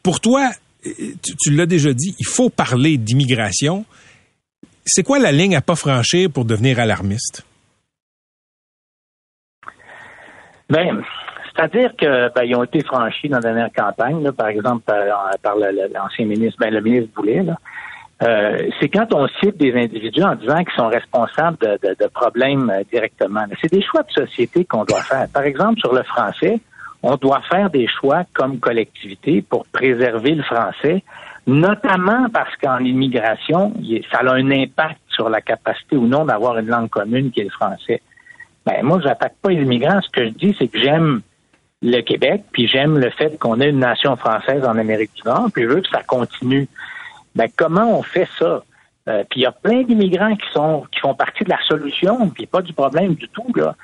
pour 0.01 0.19
toi, 0.19 0.51
tu, 0.83 1.35
tu 1.41 1.51
l'as 1.51 1.65
déjà 1.65 1.93
dit, 1.93 2.15
il 2.19 2.25
faut 2.25 2.49
parler 2.49 2.97
d'immigration. 2.97 3.85
C'est 4.85 5.03
quoi 5.03 5.19
la 5.19 5.31
ligne 5.31 5.55
à 5.55 5.61
pas 5.61 5.75
franchir 5.75 6.29
pour 6.29 6.43
devenir 6.43 6.79
alarmiste? 6.79 7.45
Ben, 10.69 11.03
c'est-à-dire 11.55 11.95
que 11.95 12.33
ben, 12.33 12.43
ils 12.43 12.55
ont 12.55 12.63
été 12.63 12.81
franchis 12.83 13.29
dans 13.29 13.37
la 13.37 13.41
dernière 13.41 13.73
campagne, 13.75 14.31
par 14.31 14.47
exemple 14.47 14.83
par, 14.85 15.55
l'ancien 15.55 16.25
ministre, 16.25 16.57
ben, 16.59 16.73
le 16.73 16.81
ministre 16.81 17.09
Boulet. 17.15 17.43
Euh, 18.21 18.69
c'est 18.79 18.89
quand 18.89 19.13
on 19.13 19.27
cite 19.41 19.57
des 19.57 19.73
individus 19.75 20.23
en 20.23 20.35
disant 20.35 20.63
qu'ils 20.63 20.75
sont 20.75 20.87
responsables 20.87 21.57
de, 21.57 22.07
problèmes 22.07 22.69
euh, 22.69 22.83
directement. 22.91 23.43
C'est 23.61 23.71
des 23.71 23.81
choix 23.81 24.03
de 24.03 24.11
société 24.11 24.65
qu'on 24.65 24.85
doit 24.85 25.01
faire. 25.01 25.27
Par 25.33 25.43
exemple, 25.43 25.79
sur 25.79 25.93
le 25.93 26.03
français, 26.03 26.59
on 27.01 27.17
doit 27.17 27.41
faire 27.51 27.69
des 27.69 27.87
choix 27.87 28.23
comme 28.33 28.59
collectivité 28.59 29.41
pour 29.41 29.65
préserver 29.65 30.35
le 30.35 30.43
français, 30.43 31.03
notamment 31.45 32.27
parce 32.33 32.55
qu'en 32.55 32.79
immigration, 32.79 33.73
ça 34.09 34.19
a 34.19 34.33
un 34.33 34.51
impact 34.51 34.99
sur 35.09 35.29
la 35.29 35.41
capacité 35.41 35.97
ou 35.97 36.07
non 36.07 36.23
d'avoir 36.23 36.57
une 36.57 36.67
langue 36.67 36.89
commune 36.89 37.31
qui 37.31 37.41
est 37.41 37.45
le 37.45 37.49
français. 37.49 38.01
Ben, 38.65 38.83
moi, 38.83 38.99
je 39.01 39.07
n'attaque 39.07 39.35
pas 39.41 39.49
les 39.49 39.61
immigrants. 39.61 40.01
Ce 40.01 40.09
que 40.09 40.25
je 40.25 40.29
dis, 40.29 40.55
c'est 40.57 40.67
que 40.67 40.79
j'aime 40.79 41.21
le 41.81 42.01
Québec, 42.01 42.43
puis 42.51 42.67
j'aime 42.67 42.97
le 42.97 43.09
fait 43.09 43.37
qu'on 43.37 43.59
ait 43.59 43.69
une 43.69 43.79
nation 43.79 44.15
française 44.15 44.63
en 44.63 44.77
Amérique 44.77 45.11
du 45.15 45.23
Nord, 45.25 45.49
puis 45.53 45.63
je 45.63 45.67
veux 45.67 45.81
que 45.81 45.89
ça 45.89 46.01
continue. 46.01 46.67
Ben, 47.35 47.47
comment 47.55 47.99
on 47.99 48.03
fait 48.03 48.27
ça? 48.39 48.63
Euh, 49.09 49.23
puis 49.29 49.41
il 49.41 49.43
y 49.43 49.45
a 49.45 49.51
plein 49.51 49.83
d'immigrants 49.83 50.35
qui 50.35 50.49
sont 50.53 50.85
qui 50.91 51.01
font 51.01 51.13
partie 51.13 51.43
de 51.43 51.49
la 51.49 51.59
solution, 51.67 52.29
puis 52.29 52.45
pas 52.45 52.61
du 52.61 52.71
problème 52.71 53.15
du 53.15 53.27
tout, 53.27 53.51
là. 53.55 53.75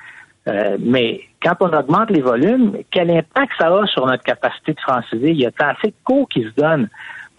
Euh, 0.48 0.78
mais 0.80 1.20
quand 1.42 1.56
on 1.60 1.72
augmente 1.72 2.10
les 2.10 2.22
volumes, 2.22 2.78
quel 2.90 3.10
impact 3.10 3.52
ça 3.58 3.66
a 3.66 3.86
sur 3.86 4.06
notre 4.06 4.22
capacité 4.22 4.72
de 4.72 4.80
franciser? 4.80 5.30
Il 5.32 5.38
y 5.38 5.46
a 5.46 5.50
assez 5.58 5.88
de 5.88 5.94
cours 6.04 6.26
qui 6.28 6.42
se 6.42 6.54
donnent. 6.56 6.88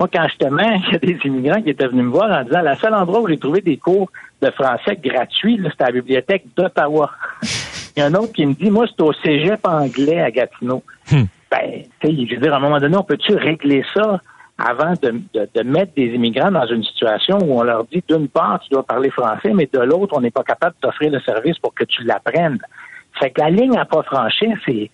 Moi, 0.01 0.09
quand 0.11 0.27
je 0.29 0.35
te 0.35 0.51
mets, 0.51 0.81
il 0.87 0.93
y 0.93 0.95
a 0.95 0.97
des 0.97 1.19
immigrants 1.25 1.61
qui 1.61 1.69
étaient 1.69 1.87
venus 1.87 2.05
me 2.05 2.09
voir 2.09 2.31
en 2.31 2.43
disant 2.43 2.61
la 2.63 2.75
seule 2.75 2.95
endroit 2.95 3.21
où 3.21 3.27
j'ai 3.27 3.37
trouvé 3.37 3.61
des 3.61 3.77
cours 3.77 4.09
de 4.41 4.49
français 4.49 4.95
gratuits, 4.95 5.61
c'était 5.63 5.83
à 5.83 5.85
la 5.85 5.91
bibliothèque 5.91 6.45
d'Ottawa. 6.57 7.11
Il 7.95 7.99
y 7.99 8.01
a 8.01 8.07
un 8.07 8.13
autre 8.15 8.33
qui 8.33 8.43
me 8.47 8.55
dit, 8.55 8.71
moi, 8.71 8.87
c'est 8.87 8.99
au 9.03 9.13
cégep 9.13 9.59
anglais 9.63 10.19
à 10.19 10.31
Gatineau. 10.31 10.81
Hmm. 11.11 11.25
Ben, 11.51 11.83
je 12.03 12.07
veux 12.07 12.41
dire, 12.41 12.51
à 12.51 12.57
un 12.57 12.59
moment 12.61 12.79
donné, 12.79 12.97
on 12.97 13.03
peut-tu 13.03 13.35
régler 13.35 13.85
ça 13.93 14.19
avant 14.57 14.93
de, 15.03 15.21
de, 15.35 15.61
mettre 15.61 15.93
des 15.93 16.07
immigrants 16.07 16.49
dans 16.49 16.65
une 16.65 16.83
situation 16.83 17.37
où 17.37 17.59
on 17.59 17.61
leur 17.61 17.83
dit, 17.83 18.03
d'une 18.09 18.27
part, 18.27 18.59
tu 18.61 18.71
dois 18.71 18.81
parler 18.81 19.11
français, 19.11 19.51
mais 19.53 19.69
de 19.71 19.81
l'autre, 19.81 20.15
on 20.17 20.21
n'est 20.21 20.31
pas 20.31 20.43
capable 20.43 20.75
de 20.77 20.81
t'offrir 20.81 21.11
le 21.11 21.19
service 21.19 21.59
pour 21.59 21.75
que 21.75 21.83
tu 21.83 22.03
l'apprennes. 22.05 22.57
Fait 23.19 23.29
que 23.29 23.39
la 23.39 23.51
ligne 23.51 23.77
à 23.77 23.85
pas 23.85 24.01
franchir, 24.01 24.57
c'est, 24.65 24.89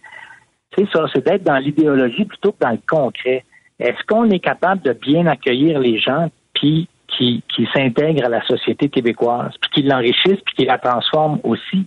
c'est 0.76 0.90
ça, 0.92 1.06
c'est 1.14 1.26
d'être 1.26 1.44
dans 1.44 1.60
l'idéologie 1.60 2.26
plutôt 2.26 2.52
que 2.52 2.60
dans 2.60 2.72
le 2.72 2.80
concret. 2.86 3.46
Est-ce 3.80 4.04
qu'on 4.08 4.30
est 4.30 4.40
capable 4.40 4.82
de 4.82 4.94
bien 4.94 5.28
accueillir 5.28 5.80
les 5.80 6.00
gens, 6.00 6.30
puis 6.54 6.88
qui, 7.08 7.44
qui 7.56 7.68
s'intègrent 7.74 8.26
à 8.26 8.30
la 8.30 8.46
société 8.46 8.90
québécoise, 8.90 9.54
puis 9.62 9.70
qui 9.74 9.82
l'enrichissent, 9.84 10.42
puis 10.46 10.56
qui 10.58 10.66
la 10.66 10.78
transforment 10.78 11.40
aussi? 11.44 11.86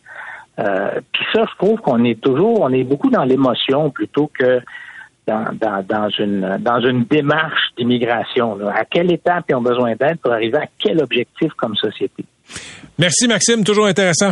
Euh, 0.58 1.00
puis 1.12 1.24
ça, 1.32 1.44
je 1.50 1.56
trouve 1.56 1.80
qu'on 1.80 2.04
est 2.04 2.20
toujours, 2.20 2.60
on 2.60 2.72
est 2.72 2.84
beaucoup 2.84 3.10
dans 3.10 3.24
l'émotion 3.24 3.90
plutôt 3.90 4.30
que 4.38 4.60
dans, 5.26 5.46
dans, 5.52 5.84
dans, 5.86 6.08
une, 6.18 6.58
dans 6.60 6.80
une 6.80 7.04
démarche 7.04 7.70
d'immigration. 7.76 8.58
À 8.68 8.84
quelle 8.84 9.12
étape 9.12 9.44
ils 9.48 9.54
ont 9.54 9.62
besoin 9.62 9.94
d'aide 9.94 10.18
pour 10.18 10.32
arriver 10.32 10.58
à 10.58 10.66
quel 10.78 11.00
objectif 11.00 11.52
comme 11.54 11.76
société? 11.76 12.24
Merci 12.98 13.28
Maxime, 13.28 13.64
toujours 13.64 13.86
intéressant. 13.86 14.30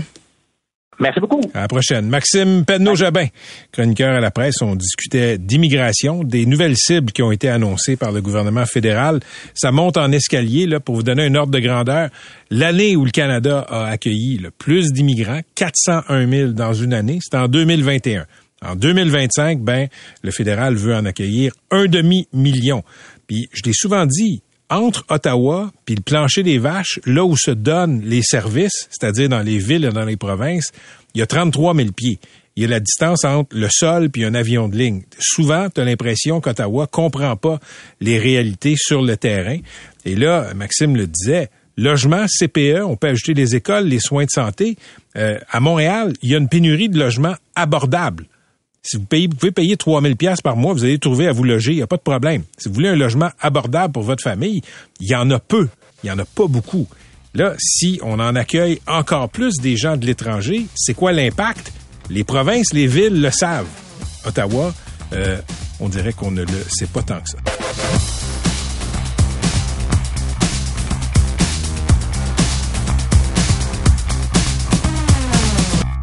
Merci 1.01 1.21
beaucoup. 1.21 1.41
À 1.55 1.61
la 1.63 1.69
prochaine. 1.69 2.09
Maxime 2.09 2.65
Penneau-Jabin, 2.65 3.27
chroniqueur 3.71 4.15
à 4.15 4.21
la 4.21 4.33
presse. 4.33 4.61
On 4.63 4.75
discutait 4.75 5.39
d'immigration, 5.39 6.25
des 6.25 6.45
nouvelles 6.45 6.77
cibles 6.77 7.13
qui 7.13 7.23
ont 7.23 7.31
été 7.31 7.49
annoncées 7.49 7.97
par 7.97 8.11
le 8.11 8.21
gouvernement 8.21 8.67
fédéral. 8.67 9.21
Ça 9.55 9.71
monte 9.71 9.97
en 9.97 10.11
escalier, 10.11 10.67
là, 10.67 10.81
pour 10.81 10.97
vous 10.97 11.05
donner 11.05 11.27
un 11.27 11.35
ordre 11.37 11.53
de 11.53 11.61
grandeur. 11.61 12.11
L'année 12.51 12.97
où 12.97 13.05
le 13.05 13.13
Canada 13.13 13.65
a 13.69 13.87
accueilli 13.87 14.39
le 14.39 14.51
plus 14.51 14.93
d'immigrants, 14.93 15.41
401 15.55 16.29
000 16.29 16.53
dans 16.53 16.73
une 16.73 16.93
année, 16.93 17.19
c'est 17.23 17.37
en 17.37 17.47
2021. 17.47 18.27
En 18.61 18.75
2025, 18.75 19.61
ben, 19.61 19.87
le 20.23 20.31
fédéral 20.33 20.75
veut 20.75 20.95
en 20.95 21.05
accueillir 21.05 21.53
un 21.71 21.87
demi-million. 21.87 22.83
Puis, 23.29 23.49
je 23.53 23.63
l'ai 23.65 23.73
souvent 23.73 24.05
dit, 24.05 24.43
entre 24.71 25.05
Ottawa 25.09 25.73
puis 25.85 25.95
le 25.95 26.03
plancher 26.03 26.43
des 26.43 26.59
vaches, 26.59 27.01
là 27.07 27.25
où 27.25 27.37
se 27.37 27.51
donnent 27.51 28.03
les 28.03 28.23
services, 28.23 28.89
c'est-à-dire 28.91 29.29
dans 29.29 29.43
les 29.43 29.59
villes 29.59 29.85
et 29.85 29.91
dans 29.91 30.05
les 30.05 30.17
provinces, 30.17 30.73
il 31.15 31.19
y 31.19 31.23
a 31.23 31.27
33 31.27 31.75
000 31.75 31.93
pieds. 31.93 32.19
Il 32.57 32.63
y 32.63 32.65
a 32.65 32.69
la 32.69 32.81
distance 32.81 33.25
entre 33.25 33.57
le 33.57 33.69
sol 33.71 34.11
puis 34.11 34.25
un 34.25 34.35
avion 34.35 34.69
de 34.69 34.77
ligne. 34.77 35.03
Souvent, 35.19 35.69
tu 35.71 35.81
as 35.81 35.85
l'impression 35.85 36.41
qu'Ottawa 36.41 36.87
comprend 36.89 37.37
pas 37.37 37.61
les 38.01 38.19
réalités 38.19 38.75
sur 38.77 39.01
le 39.01 39.17
terrain. 39.17 39.59
Et 40.05 40.17
là, 40.17 40.53
Maxime 40.55 40.97
le 40.97 41.07
disait, 41.07 41.51
logement, 41.77 42.27
CPE, 42.27 42.83
on 42.85 42.97
peut 42.97 43.09
ajouter 43.09 43.35
les 43.35 43.55
écoles, 43.55 43.87
les 43.87 44.01
soins 44.01 44.25
de 44.25 44.31
santé. 44.31 44.77
Euh, 45.17 45.39
à 45.51 45.61
Montréal, 45.61 46.13
il 46.23 46.31
y 46.31 46.35
a 46.35 46.39
une 46.39 46.49
pénurie 46.49 46.89
de 46.89 46.99
logements 46.99 47.37
abordables. 47.55 48.27
Si 48.83 48.97
vous, 48.97 49.05
payez, 49.05 49.27
vous 49.27 49.37
pouvez 49.37 49.53
payer 49.53 49.77
3000 49.77 50.17
pièces 50.17 50.41
par 50.41 50.57
mois, 50.57 50.73
vous 50.73 50.85
allez 50.85 50.99
trouver 50.99 51.27
à 51.27 51.33
vous 51.33 51.45
loger, 51.45 51.73
il 51.73 51.77
n'y 51.77 51.83
a 51.83 51.87
pas 51.87 51.97
de 51.97 52.03
problème. 52.03 52.45
Si 52.57 52.69
vous 52.69 52.75
voulez 52.75 52.89
un 52.89 52.97
logement 52.97 53.31
abordable 53.41 53.93
pour 53.93 54.03
votre 54.03 54.23
famille, 54.23 54.63
il 55.01 55.09
y 55.09 55.15
en 55.15 55.31
a 55.31 55.39
peu, 55.39 55.69
il 56.03 56.07
n'y 56.07 56.11
en 56.11 56.19
a 56.19 56.25
pas 56.25 56.47
beaucoup. 56.47 56.87
Là, 57.35 57.55
si 57.59 58.01
on 58.03 58.19
en 58.21 58.35
accueille 58.35 58.81
encore 58.87 59.29
plus 59.29 59.57
des 59.57 59.77
gens 59.77 59.97
de 59.97 60.07
l'étranger, 60.07 60.67
c'est 60.75 60.95
quoi 60.95 61.13
l'impact? 61.13 61.73
Les 62.11 62.25
provinces, 62.25 62.73
les 62.73 62.87
villes 62.87 63.21
le 63.21 63.31
savent. 63.31 63.69
Ottawa, 64.25 64.73
euh, 65.13 65.39
on 65.81 65.89
dirait 65.89 66.13
qu'on 66.13 66.31
ne 66.31 66.43
le 66.43 66.65
sait 66.69 66.87
pas 66.87 67.03
tant 67.03 67.21
que 67.21 67.29
ça. 67.31 67.39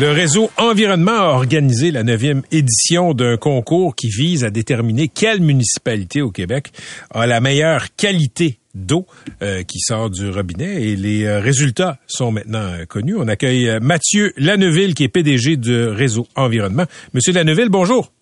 Le 0.00 0.12
réseau 0.12 0.48
Environnement 0.56 1.10
a 1.10 1.32
organisé 1.32 1.90
la 1.90 2.04
neuvième 2.04 2.42
édition 2.52 3.14
d'un 3.14 3.36
concours 3.36 3.96
qui 3.96 4.08
vise 4.08 4.44
à 4.44 4.50
déterminer 4.50 5.08
quelle 5.08 5.40
municipalité 5.40 6.22
au 6.22 6.30
Québec 6.30 6.70
a 7.10 7.26
la 7.26 7.40
meilleure 7.40 7.86
qualité 7.96 8.60
d'eau 8.76 9.06
euh, 9.42 9.64
qui 9.64 9.80
sort 9.80 10.08
du 10.08 10.30
robinet 10.30 10.84
et 10.84 10.94
les 10.94 11.24
euh, 11.24 11.40
résultats 11.40 11.98
sont 12.06 12.30
maintenant 12.30 12.60
euh, 12.60 12.84
connus. 12.84 13.16
On 13.18 13.26
accueille 13.26 13.80
Mathieu 13.80 14.32
Lanneville 14.36 14.94
qui 14.94 15.02
est 15.02 15.08
PDG 15.08 15.56
du 15.56 15.88
réseau 15.88 16.28
Environnement. 16.36 16.84
Monsieur 17.12 17.32
Lanneville, 17.32 17.68
bonjour. 17.68 18.12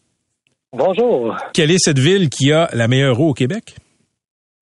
Bonjour. 0.72 1.36
Quelle 1.52 1.70
est 1.70 1.78
cette 1.78 1.98
ville 1.98 2.30
qui 2.30 2.52
a 2.52 2.70
la 2.72 2.88
meilleure 2.88 3.20
eau 3.20 3.28
au 3.30 3.34
Québec? 3.34 3.76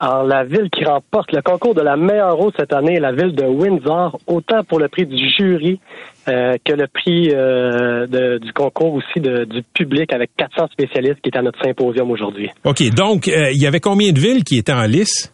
Alors, 0.06 0.24
la 0.24 0.44
ville 0.44 0.68
qui 0.70 0.84
remporte 0.84 1.32
le 1.32 1.40
concours 1.40 1.74
de 1.74 1.80
la 1.80 1.96
meilleure 1.96 2.38
eau 2.38 2.52
cette 2.58 2.74
année 2.74 2.96
est 2.96 3.00
la 3.00 3.12
ville 3.12 3.34
de 3.34 3.44
Windsor, 3.46 4.18
autant 4.26 4.62
pour 4.62 4.78
le 4.78 4.88
prix 4.88 5.06
du 5.06 5.16
jury 5.30 5.80
euh, 6.28 6.56
que 6.62 6.74
le 6.74 6.86
prix 6.88 7.30
euh, 7.32 8.06
du 8.38 8.52
concours 8.52 8.92
aussi 8.92 9.18
de- 9.20 9.44
du 9.44 9.62
public 9.72 10.12
avec 10.12 10.30
400 10.36 10.66
spécialistes 10.72 11.20
qui 11.22 11.30
est 11.30 11.38
à 11.38 11.42
notre 11.42 11.58
symposium 11.64 12.10
aujourd'hui. 12.10 12.50
OK, 12.64 12.82
donc 12.94 13.28
euh, 13.28 13.50
il 13.52 13.62
y 13.62 13.66
avait 13.66 13.80
combien 13.80 14.12
de 14.12 14.20
villes 14.20 14.44
qui 14.44 14.58
étaient 14.58 14.74
en 14.74 14.82
lice? 14.84 15.33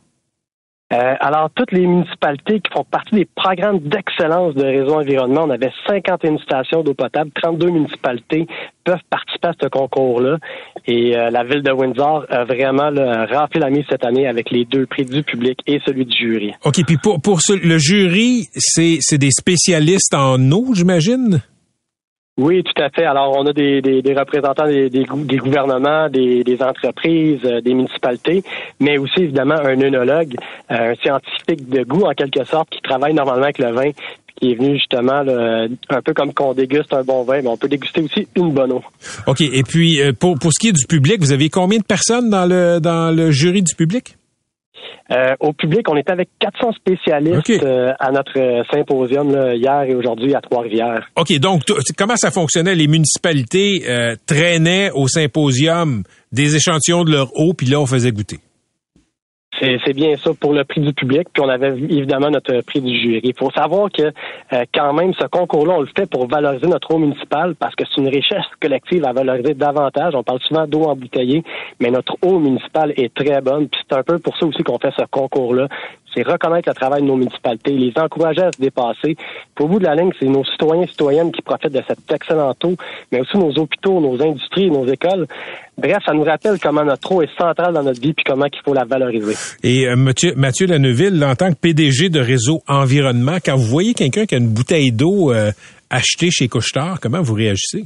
Euh, 0.93 1.15
alors, 1.21 1.51
toutes 1.55 1.71
les 1.71 1.87
municipalités 1.87 2.59
qui 2.61 2.71
font 2.73 2.83
partie 2.83 3.15
des 3.15 3.25
programmes 3.37 3.79
d'excellence 3.79 4.55
de 4.55 4.65
réseau 4.65 4.95
environnement, 4.97 5.45
on 5.45 5.51
avait 5.51 5.71
51 5.87 6.39
stations 6.39 6.83
d'eau 6.83 6.95
potable, 6.95 7.31
32 7.41 7.69
municipalités 7.71 8.47
peuvent 8.83 8.99
participer 9.09 9.49
à 9.49 9.53
ce 9.63 9.69
concours-là. 9.69 10.39
Et 10.89 11.17
euh, 11.17 11.31
la 11.31 11.45
ville 11.45 11.63
de 11.63 11.71
Windsor 11.71 12.27
a 12.29 12.45
vraiment 12.45 12.91
là, 12.91 13.27
rempli 13.31 13.61
la 13.61 13.71
mise 13.71 13.85
cette 13.89 14.05
année 14.05 14.27
avec 14.27 14.51
les 14.51 14.65
deux 14.65 14.87
prix 14.87 15.05
du 15.05 15.23
public 15.23 15.61
et 15.69 15.81
celui 15.87 16.07
du 16.07 16.17
jury. 16.17 16.53
OK, 16.65 16.85
puis 16.85 16.97
pour, 16.97 17.21
pour 17.21 17.41
ce- 17.41 17.53
le 17.53 17.79
jury, 17.79 18.47
c'est 18.57 18.97
c'est 19.01 19.19
des 19.19 19.31
spécialistes 19.31 20.15
en 20.15 20.41
eau, 20.51 20.75
j'imagine? 20.75 21.41
Oui, 22.43 22.63
tout 22.65 22.83
à 22.83 22.89
fait. 22.89 23.05
Alors, 23.05 23.37
on 23.37 23.45
a 23.47 23.53
des, 23.53 23.83
des, 23.83 24.01
des 24.01 24.15
représentants 24.15 24.67
des, 24.67 24.89
des, 24.89 25.05
gou- 25.05 25.25
des 25.25 25.37
gouvernements, 25.37 26.09
des, 26.09 26.43
entreprises, 26.63 27.41
euh, 27.45 27.61
des 27.61 27.75
municipalités, 27.75 28.43
mais 28.81 28.97
aussi 28.97 29.21
évidemment 29.25 29.57
un 29.63 29.79
œnologue, 29.79 30.37
euh, 30.71 30.93
un 30.93 30.95
scientifique 30.95 31.69
de 31.69 31.83
goût 31.85 32.05
en 32.07 32.15
quelque 32.15 32.43
sorte, 32.45 32.71
qui 32.71 32.81
travaille 32.81 33.13
normalement 33.13 33.43
avec 33.45 33.59
le 33.59 33.71
vin, 33.73 33.91
qui 34.41 34.53
est 34.53 34.55
venu 34.55 34.77
justement 34.77 35.21
là, 35.23 35.67
un 35.91 36.01
peu 36.01 36.15
comme 36.15 36.33
qu'on 36.33 36.55
déguste 36.55 36.95
un 36.95 37.03
bon 37.03 37.25
vin, 37.25 37.43
mais 37.43 37.49
on 37.49 37.59
peut 37.59 37.69
déguster 37.69 38.01
aussi 38.01 38.27
une 38.35 38.53
bonne 38.53 38.73
eau. 38.73 38.83
OK, 39.27 39.43
et 39.43 39.63
puis 39.63 40.01
euh, 40.01 40.13
pour, 40.19 40.39
pour 40.39 40.51
ce 40.51 40.59
qui 40.59 40.69
est 40.69 40.73
du 40.73 40.87
public, 40.87 41.21
vous 41.21 41.33
avez 41.33 41.51
combien 41.51 41.79
de 41.79 41.85
personnes 41.85 42.31
dans 42.31 42.47
le, 42.47 42.79
dans 42.81 43.15
le 43.15 43.31
jury 43.31 43.63
du 43.63 43.75
public? 43.75 44.17
Euh, 45.11 45.35
au 45.41 45.53
public, 45.53 45.89
on 45.91 45.97
était 45.97 46.13
avec 46.13 46.29
400 46.39 46.73
spécialistes 46.73 47.65
euh, 47.65 47.93
à 47.99 48.13
notre 48.13 48.39
euh, 48.39 48.63
symposium 48.73 49.35
là, 49.35 49.55
hier 49.55 49.83
et 49.83 49.95
aujourd'hui 49.95 50.35
à 50.35 50.41
Trois-Rivières. 50.41 51.09
OK, 51.17 51.33
donc 51.39 51.63
comment 51.97 52.17
ça 52.17 52.31
fonctionnait? 52.31 52.75
Les 52.75 52.87
municipalités 52.87 53.85
euh, 53.89 54.15
traînaient 54.27 54.91
au 54.93 55.09
symposium 55.09 56.05
des 56.31 56.55
échantillons 56.55 57.05
de 57.05 57.11
leur 57.11 57.37
eau, 57.37 57.55
puis 57.55 57.67
là, 57.67 57.81
on 57.81 57.87
faisait 57.87 58.13
goûter. 58.13 58.39
C'est 59.61 59.93
bien 59.93 60.17
ça 60.17 60.31
pour 60.39 60.55
le 60.55 60.65
prix 60.65 60.81
du 60.81 60.95
public, 60.95 61.29
puis 61.33 61.43
on 61.43 61.49
avait 61.49 61.69
évidemment 61.69 62.31
notre 62.31 62.63
prix 62.63 62.81
du 62.81 62.99
jury. 62.99 63.21
Il 63.23 63.37
faut 63.37 63.51
savoir 63.51 63.91
que 63.93 64.05
euh, 64.05 64.65
quand 64.73 64.95
même, 64.95 65.13
ce 65.15 65.27
concours-là, 65.27 65.75
on 65.77 65.81
le 65.81 65.89
fait 65.95 66.09
pour 66.09 66.27
valoriser 66.27 66.67
notre 66.67 66.95
eau 66.95 66.99
municipale 66.99 67.55
parce 67.57 67.75
que 67.75 67.85
c'est 67.85 68.01
une 68.01 68.09
richesse 68.09 68.47
collective 68.61 69.05
à 69.05 69.13
valoriser 69.13 69.53
davantage. 69.53 70.15
On 70.15 70.23
parle 70.23 70.41
souvent 70.41 70.67
d'eau 70.67 70.85
embouteillée, 70.85 71.45
mais 71.79 71.91
notre 71.91 72.17
eau 72.23 72.39
municipale 72.39 72.95
est 72.97 73.13
très 73.13 73.43
bonne, 73.43 73.69
puis 73.69 73.81
c'est 73.89 73.97
un 73.97 74.03
peu 74.03 74.19
pour 74.19 74.37
ça 74.39 74.47
aussi 74.47 74.63
qu'on 74.63 74.79
fait 74.79 74.95
ce 74.97 75.05
concours-là. 75.11 75.69
C'est 76.15 76.23
reconnaître 76.23 76.69
le 76.69 76.75
travail 76.75 77.03
de 77.03 77.07
nos 77.07 77.17
municipalités, 77.17 77.73
les 77.73 77.93
encourager 77.97 78.43
à 78.43 78.53
se 78.53 78.61
dépasser. 78.61 79.17
Au 79.59 79.69
bout 79.69 79.79
de 79.79 79.85
la 79.85 79.95
ligne, 79.95 80.11
c'est 80.19 80.27
nos 80.27 80.45
citoyens 80.45 80.83
et 80.83 80.87
citoyennes 80.87 81.31
qui 81.31 81.43
profitent 81.43 81.73
de 81.73 81.83
cette 81.87 82.11
excellente 82.11 82.65
eau, 82.65 82.75
mais 83.13 83.21
aussi 83.21 83.37
nos 83.37 83.53
hôpitaux, 83.59 84.01
nos 84.01 84.21
industries, 84.23 84.71
nos 84.71 84.87
écoles. 84.87 85.27
Bref, 85.79 85.99
ça 86.05 86.13
nous 86.13 86.25
rappelle 86.25 86.59
comment 86.61 86.85
notre 86.85 87.13
eau 87.13 87.23
est 87.23 87.39
centrale 87.39 87.73
dans 87.75 87.83
notre 87.83 88.01
vie 88.01 88.13
puis 88.13 88.25
comment 88.27 88.47
il 88.47 88.61
faut 88.65 88.75
la 88.75 88.85
valoriser. 88.85 89.35
Et 89.63 89.87
euh, 89.87 89.97
Mathieu, 89.97 90.35
Mathieu 90.37 90.67
Lanneville, 90.67 91.25
en 91.25 91.35
tant 91.37 91.51
que 91.51 91.59
PDG 91.59 92.09
de 92.09 92.21
Réseau 92.21 92.63
Environnement, 92.69 93.39
quand 93.45 93.57
vous 93.57 93.67
voyez 93.67 93.95
quelqu'un 93.95 94.27
qui 94.27 94.35
a 94.35 94.39
une 94.39 94.49
bouteille 94.49 94.93
d'eau 94.93 95.33
euh, 95.33 95.53
achetée 95.91 96.31
chez 96.31 96.49
Couchetard, 96.49 97.01
comment 97.01 97.23
vous 97.23 97.35
réagissez? 97.35 97.85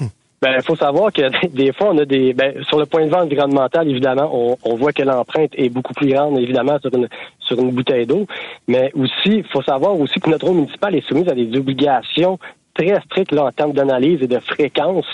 Ben, 0.44 0.56
il 0.58 0.62
faut 0.62 0.76
savoir 0.76 1.10
que 1.10 1.22
des 1.56 1.72
fois, 1.72 1.88
on 1.92 1.96
a 1.96 2.04
des. 2.04 2.34
Ben, 2.34 2.62
sur 2.64 2.78
le 2.78 2.84
point 2.84 3.00
de 3.02 3.08
vue 3.08 3.14
environnemental, 3.14 3.88
évidemment, 3.88 4.28
on, 4.30 4.58
on 4.62 4.74
voit 4.76 4.92
que 4.92 5.02
l'empreinte 5.02 5.52
est 5.54 5.70
beaucoup 5.70 5.94
plus 5.94 6.08
grande, 6.08 6.38
évidemment, 6.38 6.78
sur 6.80 6.94
une 6.94 7.08
sur 7.40 7.58
une 7.58 7.70
bouteille 7.70 8.04
d'eau. 8.04 8.26
Mais 8.68 8.92
aussi, 8.94 9.42
faut 9.50 9.62
savoir 9.62 9.98
aussi 9.98 10.20
que 10.20 10.28
notre 10.28 10.46
eau 10.46 10.52
municipale 10.52 10.96
est 10.96 11.08
soumise 11.08 11.28
à 11.30 11.34
des 11.34 11.56
obligations 11.56 12.38
très 12.74 13.00
strictes 13.06 13.32
là, 13.32 13.44
en 13.44 13.50
termes 13.52 13.72
d'analyse 13.72 14.20
et 14.22 14.26
de 14.26 14.38
fréquence. 14.38 15.06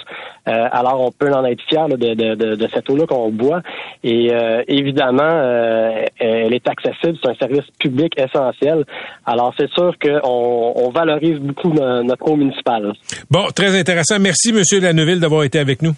Euh, 0.49 0.69
alors, 0.73 1.01
on 1.01 1.13
peut 1.13 1.31
en 1.33 1.45
être 1.45 1.61
fier 1.69 1.87
là, 1.87 1.97
de, 1.97 2.15
de, 2.15 2.55
de, 2.57 2.69
cette 2.73 2.89
eau-là 2.91 3.07
qu'on 3.07 3.31
boit. 3.31 3.61
Et 4.03 4.31
euh, 4.33 4.63
évidemment, 4.69 5.23
euh, 5.23 6.05
elle 6.19 6.53
est 6.55 6.67
accessible. 6.67 7.19
C'est 7.23 7.31
un 7.31 7.35
service 7.35 7.67
public 7.79 8.13
essentiel. 8.19 8.85
Alors, 9.27 9.53
c'est 9.59 9.71
sûr 9.71 9.95
qu'on 10.03 10.73
on 10.77 10.91
valorise 10.91 11.39
beaucoup 11.39 11.73
no- 11.73 12.03
notre 12.03 12.27
eau 12.29 12.37
municipale. 12.37 12.93
Bon, 13.31 13.47
très 13.55 13.79
intéressant. 13.79 14.19
Merci, 14.19 14.53
Monsieur 14.53 14.81
Lanneville, 14.81 15.21
d'avoir 15.21 15.45
été 15.45 15.59
avec 15.59 15.83
nous. 15.83 15.93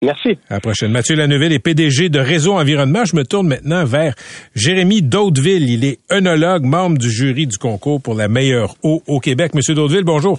Merci. 0.00 0.38
À 0.48 0.54
la 0.54 0.60
prochaine. 0.60 0.92
Mathieu 0.92 1.16
Lanneville 1.16 1.52
est 1.52 1.58
PDG 1.58 2.08
de 2.08 2.20
Réseau 2.20 2.54
Environnement. 2.54 3.04
Je 3.04 3.16
me 3.16 3.24
tourne 3.24 3.48
maintenant 3.48 3.84
vers 3.84 4.14
Jérémy 4.54 5.02
Daudeville. 5.02 5.68
Il 5.68 5.84
est 5.84 5.98
œnologue, 6.12 6.64
membre 6.64 6.98
du 6.98 7.10
jury 7.10 7.46
du 7.46 7.58
concours 7.58 8.00
pour 8.00 8.14
la 8.14 8.28
meilleure 8.28 8.76
eau 8.82 9.02
au 9.06 9.18
Québec. 9.18 9.54
Monsieur 9.54 9.74
Daudeville, 9.74 10.04
bonjour. 10.04 10.38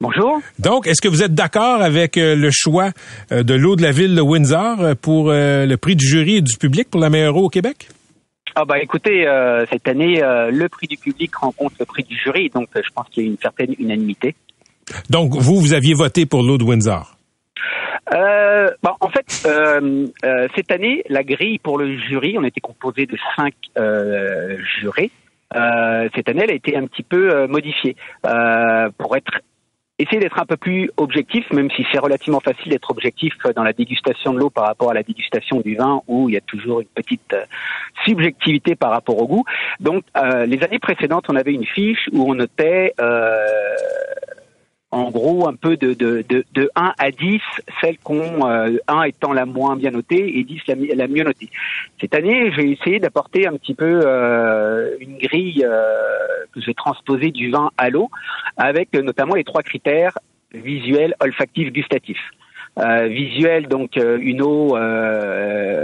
Bonjour. 0.00 0.40
Donc, 0.58 0.86
est-ce 0.86 1.00
que 1.00 1.08
vous 1.08 1.22
êtes 1.22 1.34
d'accord 1.34 1.80
avec 1.80 2.18
euh, 2.18 2.34
le 2.34 2.50
choix 2.52 2.90
euh, 3.32 3.42
de 3.42 3.54
l'eau 3.54 3.74
de 3.76 3.82
la 3.82 3.92
ville 3.92 4.14
de 4.14 4.20
Windsor 4.20 4.80
euh, 4.80 4.94
pour 4.94 5.30
le 5.30 5.76
prix 5.76 5.96
du 5.96 6.06
jury 6.06 6.36
et 6.36 6.42
du 6.42 6.58
public 6.58 6.90
pour 6.90 7.00
la 7.00 7.08
meilleure 7.08 7.36
eau 7.36 7.44
au 7.44 7.48
Québec? 7.48 7.88
Ah 8.56 8.64
bah 8.64 8.78
écoutez, 8.80 9.26
euh, 9.26 9.66
cette 9.68 9.88
année, 9.88 10.22
euh, 10.22 10.50
le 10.52 10.68
prix 10.68 10.86
du 10.86 10.96
public 10.96 11.34
rencontre 11.34 11.74
le 11.80 11.86
prix 11.86 12.04
du 12.04 12.16
jury, 12.16 12.50
donc 12.54 12.68
euh, 12.76 12.82
je 12.84 12.90
pense 12.94 13.08
qu'il 13.08 13.24
y 13.24 13.26
a 13.26 13.30
une 13.30 13.38
certaine 13.38 13.74
unanimité. 13.80 14.36
Donc, 15.10 15.34
vous, 15.34 15.58
vous 15.58 15.72
aviez 15.72 15.94
voté 15.94 16.24
pour 16.24 16.44
l'eau 16.44 16.56
de 16.56 16.62
Windsor? 16.62 17.16
Euh, 18.12 18.70
bah, 18.82 18.96
en 19.00 19.08
fait, 19.08 19.44
euh, 19.46 20.06
euh, 20.24 20.48
cette 20.54 20.70
année, 20.70 21.02
la 21.08 21.22
grille 21.22 21.58
pour 21.58 21.78
le 21.78 21.96
jury, 21.96 22.36
on 22.38 22.44
était 22.44 22.60
composé 22.60 23.06
de 23.06 23.16
cinq 23.36 23.54
euh, 23.78 24.58
jurés. 24.80 25.10
Euh, 25.54 26.08
cette 26.14 26.28
année, 26.28 26.42
elle 26.44 26.50
a 26.50 26.54
été 26.54 26.76
un 26.76 26.86
petit 26.86 27.02
peu 27.02 27.30
euh, 27.30 27.46
modifiée 27.46 27.96
pour 28.98 29.16
être 29.16 29.40
essayer 29.98 30.18
d'être 30.18 30.40
un 30.40 30.44
peu 30.44 30.56
plus 30.56 30.90
objectif, 30.96 31.44
même 31.52 31.70
si 31.70 31.86
c'est 31.92 31.98
relativement 31.98 32.40
facile 32.40 32.72
d'être 32.72 32.90
objectif 32.90 33.32
dans 33.54 33.62
la 33.62 33.72
dégustation 33.72 34.32
de 34.32 34.40
l'eau 34.40 34.50
par 34.50 34.64
rapport 34.64 34.90
à 34.90 34.94
la 34.94 35.04
dégustation 35.04 35.60
du 35.60 35.76
vin, 35.76 36.02
où 36.08 36.28
il 36.28 36.34
y 36.34 36.36
a 36.36 36.40
toujours 36.40 36.80
une 36.80 36.88
petite 36.88 37.36
subjectivité 38.04 38.74
par 38.74 38.90
rapport 38.90 39.18
au 39.18 39.28
goût. 39.28 39.44
Donc, 39.78 40.04
euh, 40.16 40.46
les 40.46 40.62
années 40.64 40.80
précédentes, 40.80 41.26
on 41.28 41.36
avait 41.36 41.52
une 41.52 41.64
fiche 41.64 42.08
où 42.12 42.28
on 42.28 42.34
notait 42.34 42.92
euh, 43.00 43.46
en 44.94 45.10
gros 45.10 45.48
un 45.48 45.54
peu 45.54 45.76
de, 45.76 45.92
de, 45.94 46.24
de, 46.28 46.44
de 46.54 46.70
1 46.76 46.94
à 46.98 47.10
10, 47.10 47.40
celle 47.80 47.98
qu'on 47.98 48.48
euh, 48.48 48.76
1 48.88 49.02
étant 49.02 49.32
la 49.32 49.44
moins 49.44 49.76
bien 49.76 49.90
notée 49.90 50.38
et 50.38 50.44
10 50.44 50.60
la, 50.68 50.74
mi- 50.76 50.94
la 50.94 51.08
mieux 51.08 51.24
notée. 51.24 51.50
Cette 52.00 52.14
année, 52.14 52.52
j'ai 52.56 52.70
essayé 52.70 53.00
d'apporter 53.00 53.46
un 53.46 53.54
petit 53.56 53.74
peu 53.74 54.02
euh, 54.04 54.94
une 55.00 55.18
grille 55.18 55.64
euh, 55.68 55.82
que 56.52 56.60
j'ai 56.60 56.74
transposée 56.74 57.30
du 57.30 57.50
vin 57.50 57.70
à 57.76 57.90
l'eau, 57.90 58.10
avec 58.56 58.88
euh, 58.94 59.02
notamment 59.02 59.34
les 59.34 59.44
trois 59.44 59.62
critères 59.62 60.16
visuel, 60.52 61.14
olfactif, 61.20 61.72
gustatif. 61.72 62.18
Visuel, 63.06 63.68
donc 63.68 63.96
une 63.96 64.42
eau 64.42 64.76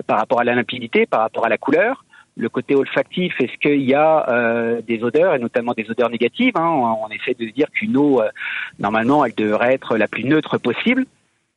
par 0.08 0.18
rapport 0.18 0.40
à 0.40 0.44
la 0.44 0.54
limpidité, 0.56 1.06
par 1.06 1.20
rapport 1.20 1.46
à 1.46 1.48
la 1.48 1.56
couleur. 1.56 2.04
Le 2.36 2.48
côté 2.48 2.74
olfactif, 2.74 3.34
est-ce 3.40 3.56
qu'il 3.60 3.82
y 3.82 3.94
a 3.94 4.26
euh, 4.28 4.80
des 4.86 5.02
odeurs, 5.02 5.34
et 5.34 5.38
notamment 5.38 5.72
des 5.76 5.90
odeurs 5.90 6.10
négatives 6.10 6.52
hein 6.54 6.68
on, 6.68 7.06
on 7.06 7.08
essaie 7.08 7.34
de 7.38 7.50
dire 7.50 7.66
qu'une 7.72 7.96
eau, 7.96 8.22
euh, 8.22 8.28
normalement, 8.78 9.24
elle 9.24 9.34
devrait 9.34 9.74
être 9.74 9.96
la 9.96 10.06
plus 10.06 10.24
neutre 10.24 10.56
possible. 10.58 11.04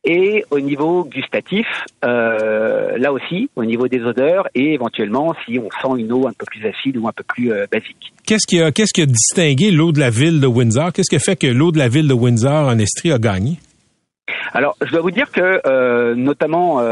Et 0.06 0.44
au 0.50 0.60
niveau 0.60 1.04
gustatif, 1.04 1.66
euh, 2.04 2.98
là 2.98 3.12
aussi, 3.12 3.48
au 3.56 3.64
niveau 3.64 3.88
des 3.88 4.02
odeurs, 4.02 4.48
et 4.54 4.74
éventuellement 4.74 5.34
si 5.46 5.58
on 5.58 5.70
sent 5.70 6.02
une 6.02 6.12
eau 6.12 6.26
un 6.26 6.32
peu 6.32 6.44
plus 6.44 6.66
acide 6.66 6.98
ou 6.98 7.08
un 7.08 7.12
peu 7.12 7.24
plus 7.24 7.50
basique. 7.72 8.12
Qu'est-ce 8.26 8.46
qui 8.46 8.60
a, 8.60 8.70
qu'est-ce 8.70 8.92
qui 8.92 9.00
a 9.00 9.06
distingué 9.06 9.70
l'eau 9.70 9.92
de 9.92 10.00
la 10.00 10.10
ville 10.10 10.40
de 10.40 10.46
Windsor? 10.46 10.92
Qu'est-ce 10.92 11.08
qui 11.08 11.16
a 11.16 11.20
fait 11.20 11.36
que 11.36 11.46
l'eau 11.46 11.72
de 11.72 11.78
la 11.78 11.88
ville 11.88 12.08
de 12.08 12.12
Windsor 12.12 12.68
en 12.68 12.78
Estrie 12.78 13.12
a 13.12 13.18
gagné? 13.18 13.56
Alors, 14.52 14.76
je 14.84 14.90
dois 14.90 15.00
vous 15.00 15.10
dire 15.10 15.30
que, 15.30 16.12
notamment 16.12 16.82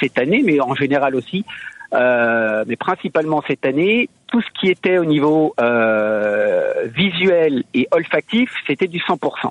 cette 0.00 0.18
année, 0.18 0.42
mais 0.44 0.60
en 0.60 0.74
général 0.74 1.14
aussi, 1.14 1.46
euh, 1.94 2.64
mais 2.66 2.76
principalement 2.76 3.42
cette 3.46 3.66
année, 3.66 4.08
tout 4.28 4.40
ce 4.40 4.60
qui 4.60 4.68
était 4.68 4.98
au 4.98 5.04
niveau 5.04 5.54
euh, 5.60 6.86
visuel 6.94 7.64
et 7.74 7.88
olfactif, 7.90 8.52
c'était 8.66 8.86
du 8.86 8.98
100%. 8.98 9.50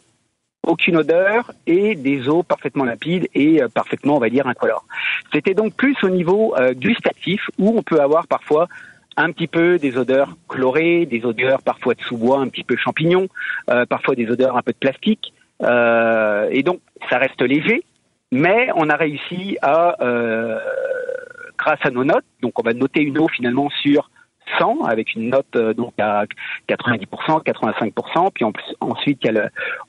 Aucune 0.67 0.97
odeur 0.97 1.51
et 1.67 1.95
des 1.95 2.27
eaux 2.29 2.43
parfaitement 2.43 2.85
limpides 2.85 3.27
et 3.33 3.61
euh, 3.61 3.67
parfaitement, 3.67 4.17
on 4.17 4.19
va 4.19 4.29
dire, 4.29 4.47
incolores. 4.47 4.85
C'était 5.33 5.53
donc 5.53 5.73
plus 5.73 5.95
au 6.03 6.09
niveau 6.09 6.55
euh, 6.57 6.73
gustatif 6.73 7.49
où 7.57 7.77
on 7.77 7.83
peut 7.83 8.01
avoir 8.01 8.27
parfois 8.27 8.67
un 9.17 9.31
petit 9.31 9.47
peu 9.47 9.77
des 9.77 9.97
odeurs 9.97 10.37
chlorées, 10.47 11.05
des 11.05 11.25
odeurs 11.25 11.61
parfois 11.61 11.93
de 11.93 12.01
sous-bois, 12.01 12.39
un 12.39 12.47
petit 12.47 12.63
peu 12.63 12.77
champignons, 12.77 13.27
parfois 13.89 14.15
des 14.15 14.29
odeurs 14.31 14.55
un 14.55 14.61
peu 14.61 14.71
de 14.71 14.77
plastique. 14.77 15.33
Et 15.61 16.63
donc, 16.63 16.79
ça 17.09 17.17
reste 17.17 17.41
léger, 17.41 17.83
mais 18.31 18.69
on 18.75 18.89
a 18.89 18.95
réussi 18.95 19.57
à, 19.61 19.95
euh, 20.03 20.59
grâce 21.59 21.79
à 21.83 21.91
nos 21.91 22.03
notes, 22.03 22.25
donc 22.41 22.57
on 22.59 22.63
va 22.63 22.73
noter 22.73 23.01
une 23.01 23.17
eau 23.19 23.27
finalement 23.27 23.69
sur 23.83 24.09
100 24.57 24.85
avec 24.85 25.13
une 25.13 25.29
note 25.29 25.45
euh, 25.55 25.73
donc 25.75 25.93
à 25.99 26.23
90%, 26.67 27.43
85%, 27.43 28.31
puis 28.33 28.45
en 28.45 28.51
plus, 28.51 28.63
ensuite 28.79 29.21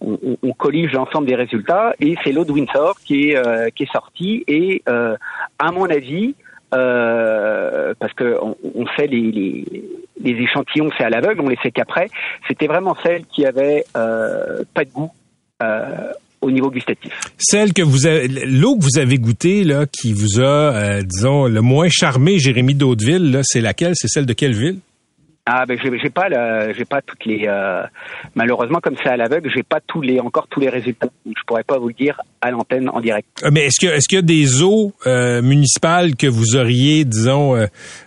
on, 0.03 0.19
on- 0.23 0.37
on 0.43 0.53
collige 0.53 0.93
l'ensemble 0.93 1.27
des 1.27 1.35
résultats. 1.37 1.95
Et 2.01 2.15
c'est 2.23 2.33
l'eau 2.33 2.45
de 2.45 2.53
Windsor 2.53 2.95
qui 3.07 3.31
est 3.31 3.37
euh, 3.37 3.71
qui 3.75 3.85
est 3.85 3.93
sortie. 3.93 4.45
Et 4.49 4.83
euh, 4.89 5.17
à 5.59 5.73
mon 5.73 5.87
avis 5.89 6.35
parce 6.73 8.13
que 8.15 8.37
on, 8.43 8.87
fait 8.97 9.07
les, 9.09 9.33
les, 9.33 9.65
les 10.21 10.43
échantillons 10.45 10.91
c'est 10.97 11.05
à 11.05 11.11
l'aveugle, 11.11 11.41
on 11.41 11.49
les 11.49 11.57
fait 11.57 11.73
qu'après, 11.73 12.09
c'était 12.47 12.69
vraiment 12.69 12.95
celle 13.03 13.25
qui 13.27 13.45
avait 13.47 13.85
pas 13.95 14.85
de 14.85 14.91
goût 14.93 15.11
au 16.41 16.51
niveau 16.51 16.71
gustatif. 16.71 17.13
Celle 17.39 17.73
que 17.73 17.83
vous 17.83 18.07
avez, 18.07 18.29
l'eau 18.29 18.77
que 18.77 18.83
vous 18.85 18.99
avez 18.99 19.19
goûtée, 19.19 19.65
là, 19.65 19.87
qui 19.87 20.13
vous 20.13 20.41
a, 20.41 20.75
euh, 20.75 21.03
disons, 21.03 21.47
le 21.47 21.61
moins 21.61 21.89
charmé, 21.91 22.39
Jérémy 22.39 22.75
d'Hauteville, 22.75 23.31
là, 23.31 23.41
c'est 23.43 23.61
laquelle? 23.61 23.93
C'est 23.95 24.09
celle 24.09 24.27
de 24.27 24.33
quelle 24.33 24.55
ville? 24.55 24.79
Ah 25.47 25.65
ben 25.67 25.77
j'ai 25.83 26.11
pas 26.11 26.29
j'ai 26.77 26.85
pas 26.85 27.01
toutes 27.01 27.25
les 27.25 27.47
euh, 27.49 27.83
malheureusement 28.35 28.79
comme 28.81 28.95
c'est 29.03 29.09
à 29.09 29.17
l'aveugle 29.17 29.51
j'ai 29.53 29.63
pas 29.63 29.81
tous 29.85 30.01
les 30.03 30.21
encore 30.21 30.47
tous 30.49 30.61
les 30.61 30.69
résultats 30.69 31.09
donc 31.25 31.35
je 31.37 31.43
pourrais 31.47 31.65
pas 31.65 31.79
vous 31.79 31.89
le 31.89 31.95
dire 31.95 32.21
à 32.41 32.51
l'antenne 32.51 32.89
en 32.91 33.01
direct. 33.01 33.27
Euh, 33.43 33.49
Mais 33.51 33.65
est-ce 33.65 33.81
que 33.81 33.91
est-ce 33.91 34.07
qu'il 34.07 34.17
y 34.17 34.19
a 34.21 34.23
des 34.23 34.63
eaux 34.63 34.93
euh, 35.07 35.41
municipales 35.43 36.15
que 36.15 36.27
vous 36.29 36.57
auriez, 36.57 37.05
disons, 37.05 37.57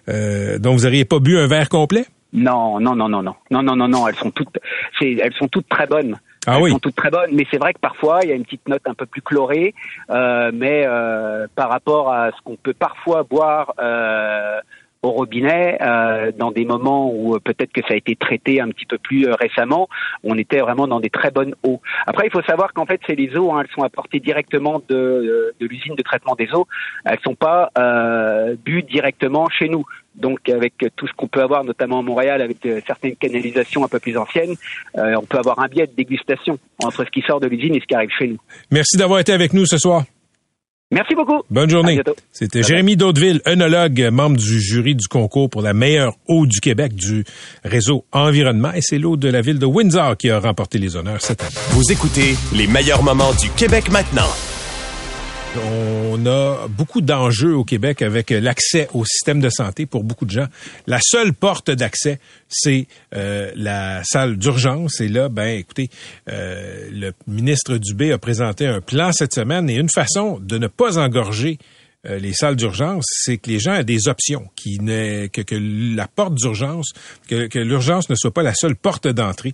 dont 0.07 0.73
vous 0.73 0.85
auriez 0.85 1.05
pas 1.05 1.19
bu 1.19 1.37
un 1.37 1.47
verre 1.47 1.69
complet? 1.69 2.05
Non 2.33 2.79
non 2.79 2.95
non 2.95 3.09
non 3.09 3.23
non 3.23 3.35
non 3.51 3.63
non 3.63 3.75
non 3.75 3.87
non 3.89 4.07
elles 4.07 4.15
sont 4.15 4.31
toutes 4.31 4.57
elles 5.01 5.33
sont 5.37 5.47
toutes 5.47 5.67
très 5.67 5.87
bonnes. 5.87 6.15
Ah 6.45 6.55
elles 6.57 6.63
oui. 6.63 6.71
sont 6.71 6.79
toutes 6.79 6.95
très 6.95 7.09
bonnes 7.09 7.31
mais 7.31 7.45
c'est 7.51 7.57
vrai 7.57 7.73
que 7.73 7.79
parfois 7.79 8.19
il 8.23 8.29
y 8.29 8.31
a 8.31 8.35
une 8.35 8.43
petite 8.43 8.67
note 8.67 8.81
un 8.85 8.93
peu 8.93 9.05
plus 9.05 9.21
chlorée 9.21 9.73
euh, 10.09 10.51
mais 10.53 10.83
euh, 10.85 11.47
par 11.55 11.69
rapport 11.69 12.11
à 12.11 12.31
ce 12.31 12.41
qu'on 12.43 12.55
peut 12.55 12.73
parfois 12.73 13.23
boire 13.23 13.73
euh, 13.79 14.59
au 15.03 15.11
robinet 15.11 15.77
euh, 15.81 16.31
dans 16.35 16.51
des 16.51 16.65
moments 16.65 17.11
où 17.13 17.35
euh, 17.35 17.39
peut-être 17.39 17.71
que 17.73 17.81
ça 17.81 17.93
a 17.93 17.97
été 17.97 18.15
traité 18.15 18.61
un 18.61 18.69
petit 18.69 18.85
peu 18.85 18.97
plus 18.97 19.27
euh, 19.27 19.35
récemment, 19.35 19.89
on 20.23 20.37
était 20.37 20.59
vraiment 20.59 20.87
dans 20.87 21.01
des 21.01 21.09
très 21.09 21.29
bonnes 21.29 21.53
eaux. 21.63 21.81
Après, 22.07 22.25
il 22.25 22.31
faut 22.31 22.41
savoir 22.43 22.73
qu'en 22.73 22.85
fait, 22.85 23.01
c'est 23.05 23.15
les 23.15 23.35
eaux, 23.35 23.51
hein, 23.51 23.61
elles 23.61 23.73
sont 23.75 23.83
apportées 23.83 24.21
directement 24.21 24.81
de, 24.87 25.53
de 25.59 25.67
l'usine 25.67 25.95
de 25.95 26.01
traitement 26.01 26.35
des 26.35 26.49
eaux. 26.53 26.67
Elles 27.05 27.19
sont 27.23 27.35
pas 27.35 27.69
euh, 27.77 28.55
bues 28.63 28.83
directement 28.83 29.49
chez 29.49 29.67
nous. 29.67 29.83
Donc, 30.15 30.47
avec 30.49 30.73
tout 30.95 31.07
ce 31.07 31.13
qu'on 31.13 31.27
peut 31.27 31.41
avoir, 31.41 31.63
notamment 31.63 31.99
à 31.99 32.01
Montréal, 32.03 32.41
avec 32.41 32.65
euh, 32.65 32.79
certaines 32.85 33.15
canalisations 33.15 33.83
un 33.83 33.87
peu 33.87 33.99
plus 33.99 34.15
anciennes, 34.17 34.55
euh, 34.97 35.15
on 35.19 35.25
peut 35.25 35.37
avoir 35.39 35.59
un 35.59 35.67
biais 35.67 35.87
de 35.87 35.93
dégustation 35.95 36.57
entre 36.83 37.03
ce 37.05 37.09
qui 37.09 37.21
sort 37.21 37.39
de 37.39 37.47
l'usine 37.47 37.75
et 37.75 37.79
ce 37.79 37.85
qui 37.85 37.95
arrive 37.95 38.11
chez 38.17 38.27
nous. 38.27 38.37
Merci 38.71 38.97
d'avoir 38.97 39.19
été 39.19 39.31
avec 39.33 39.53
nous 39.53 39.65
ce 39.65 39.77
soir. 39.77 40.03
Merci 40.91 41.15
beaucoup. 41.15 41.41
Bonne 41.49 41.69
À 41.69 41.71
journée. 41.71 41.93
bientôt. 41.95 42.15
C'était. 42.31 42.61
Jérémy 42.61 42.95
Daudeville, 42.95 43.41
œnologue, 43.47 44.09
membre 44.11 44.37
du 44.37 44.59
jury 44.61 44.93
du 44.93 45.07
concours 45.07 45.49
pour 45.49 45.63
la 45.63 45.73
meilleure 45.73 46.13
eau 46.27 46.45
du 46.45 46.59
Québec 46.59 46.93
du 46.93 47.23
réseau 47.63 48.05
Environnement. 48.11 48.71
Et 48.73 48.81
c'est 48.81 48.99
l'eau 48.99 49.17
de 49.17 49.27
la 49.27 49.41
ville 49.41 49.57
de 49.57 49.65
Windsor 49.65 50.15
qui 50.17 50.29
a 50.29 50.39
remporté 50.39 50.77
les 50.77 50.95
honneurs 50.95 51.21
cette 51.21 51.41
année. 51.41 51.51
Vous 51.69 51.91
écoutez 51.91 52.35
les 52.53 52.67
meilleurs 52.67 53.01
moments 53.01 53.33
du 53.41 53.49
Québec 53.49 53.89
maintenant. 53.91 54.29
On 55.55 56.25
a 56.25 56.67
beaucoup 56.67 57.01
d'enjeux 57.01 57.55
au 57.55 57.63
Québec 57.63 58.01
avec 58.01 58.31
l'accès 58.31 58.87
au 58.93 59.05
système 59.05 59.39
de 59.39 59.49
santé 59.49 59.85
pour 59.85 60.03
beaucoup 60.03 60.25
de 60.25 60.31
gens. 60.31 60.47
La 60.87 60.99
seule 61.01 61.33
porte 61.33 61.69
d'accès, 61.69 62.19
c'est 62.47 62.87
euh, 63.15 63.51
la 63.55 64.03
salle 64.03 64.37
d'urgence. 64.37 64.99
Et 64.99 65.07
là, 65.07 65.29
ben, 65.29 65.59
écoutez, 65.59 65.89
euh, 66.29 66.89
le 66.91 67.11
ministre 67.27 67.77
Dubé 67.77 68.11
a 68.11 68.17
présenté 68.17 68.65
un 68.65 68.81
plan 68.81 69.11
cette 69.11 69.33
semaine 69.33 69.69
et 69.69 69.75
une 69.75 69.89
façon 69.89 70.39
de 70.39 70.57
ne 70.57 70.67
pas 70.67 70.97
engorger 70.97 71.59
euh, 72.05 72.17
les 72.17 72.33
salles 72.33 72.55
d'urgence, 72.55 73.05
c'est 73.07 73.37
que 73.37 73.49
les 73.49 73.59
gens 73.59 73.75
aient 73.75 73.83
des 73.83 74.07
options, 74.07 74.47
qui 74.55 74.77
que, 74.77 75.41
que 75.41 75.95
la 75.95 76.07
porte 76.07 76.33
d'urgence, 76.33 76.93
que, 77.27 77.59
l'urgence 77.59 78.09
ne 78.09 78.15
soit 78.15 78.33
pas 78.33 78.43
la 78.43 78.55
seule 78.55 78.75
porte 78.75 79.07
d'entrée 79.07 79.53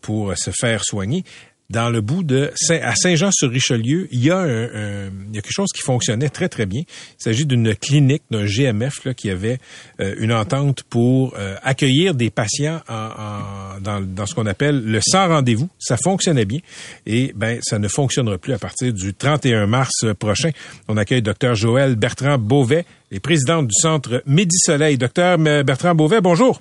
pour 0.00 0.36
se 0.36 0.50
faire 0.50 0.84
soigner 0.84 1.24
dans 1.70 1.90
le 1.90 2.00
bout 2.00 2.22
de 2.22 2.50
Saint, 2.54 2.78
à 2.82 2.94
Saint-Jean-sur-Richelieu, 2.94 4.08
il 4.12 4.24
y 4.24 4.30
a 4.30 4.38
un, 4.38 4.64
un- 4.64 5.10
il 5.30 5.34
y 5.34 5.38
a 5.38 5.42
quelque 5.42 5.50
chose 5.52 5.70
qui 5.74 5.82
fonctionnait 5.82 6.28
très 6.28 6.48
très 6.48 6.66
bien. 6.66 6.82
Il 6.86 7.22
s'agit 7.22 7.44
d'une 7.46 7.74
clinique, 7.74 8.22
d'un 8.30 8.44
GMF 8.46 9.04
là, 9.04 9.14
qui 9.14 9.30
avait 9.30 9.58
euh, 10.00 10.14
une 10.18 10.32
entente 10.32 10.82
pour 10.84 11.34
euh, 11.36 11.56
accueillir 11.62 12.14
des 12.14 12.30
patients 12.30 12.80
en, 12.88 12.94
en- 12.94 13.80
dans, 13.80 14.00
dans 14.00 14.26
ce 14.26 14.34
qu'on 14.34 14.46
appelle 14.46 14.82
le 14.84 15.00
sans 15.00 15.28
rendez-vous. 15.28 15.68
Ça 15.78 15.96
fonctionnait 15.96 16.44
bien 16.44 16.60
et 17.06 17.32
ben 17.34 17.58
ça 17.62 17.78
ne 17.78 17.88
fonctionnera 17.88 18.38
plus 18.38 18.52
à 18.52 18.58
partir 18.58 18.92
du 18.92 19.12
31 19.14 19.66
mars 19.66 20.04
prochain. 20.18 20.50
On 20.88 20.96
accueille 20.96 21.22
Dr 21.22 21.54
Joël 21.54 21.96
Bertrand 21.96 22.38
Beauvais, 22.38 22.84
les 23.10 23.20
présidente 23.20 23.66
du 23.66 23.74
centre 23.74 24.22
Midi 24.26 24.56
Soleil. 24.58 24.98
Docteur 24.98 25.36
Bertrand 25.38 25.94
Beauvais, 25.94 26.20
bonjour. 26.20 26.60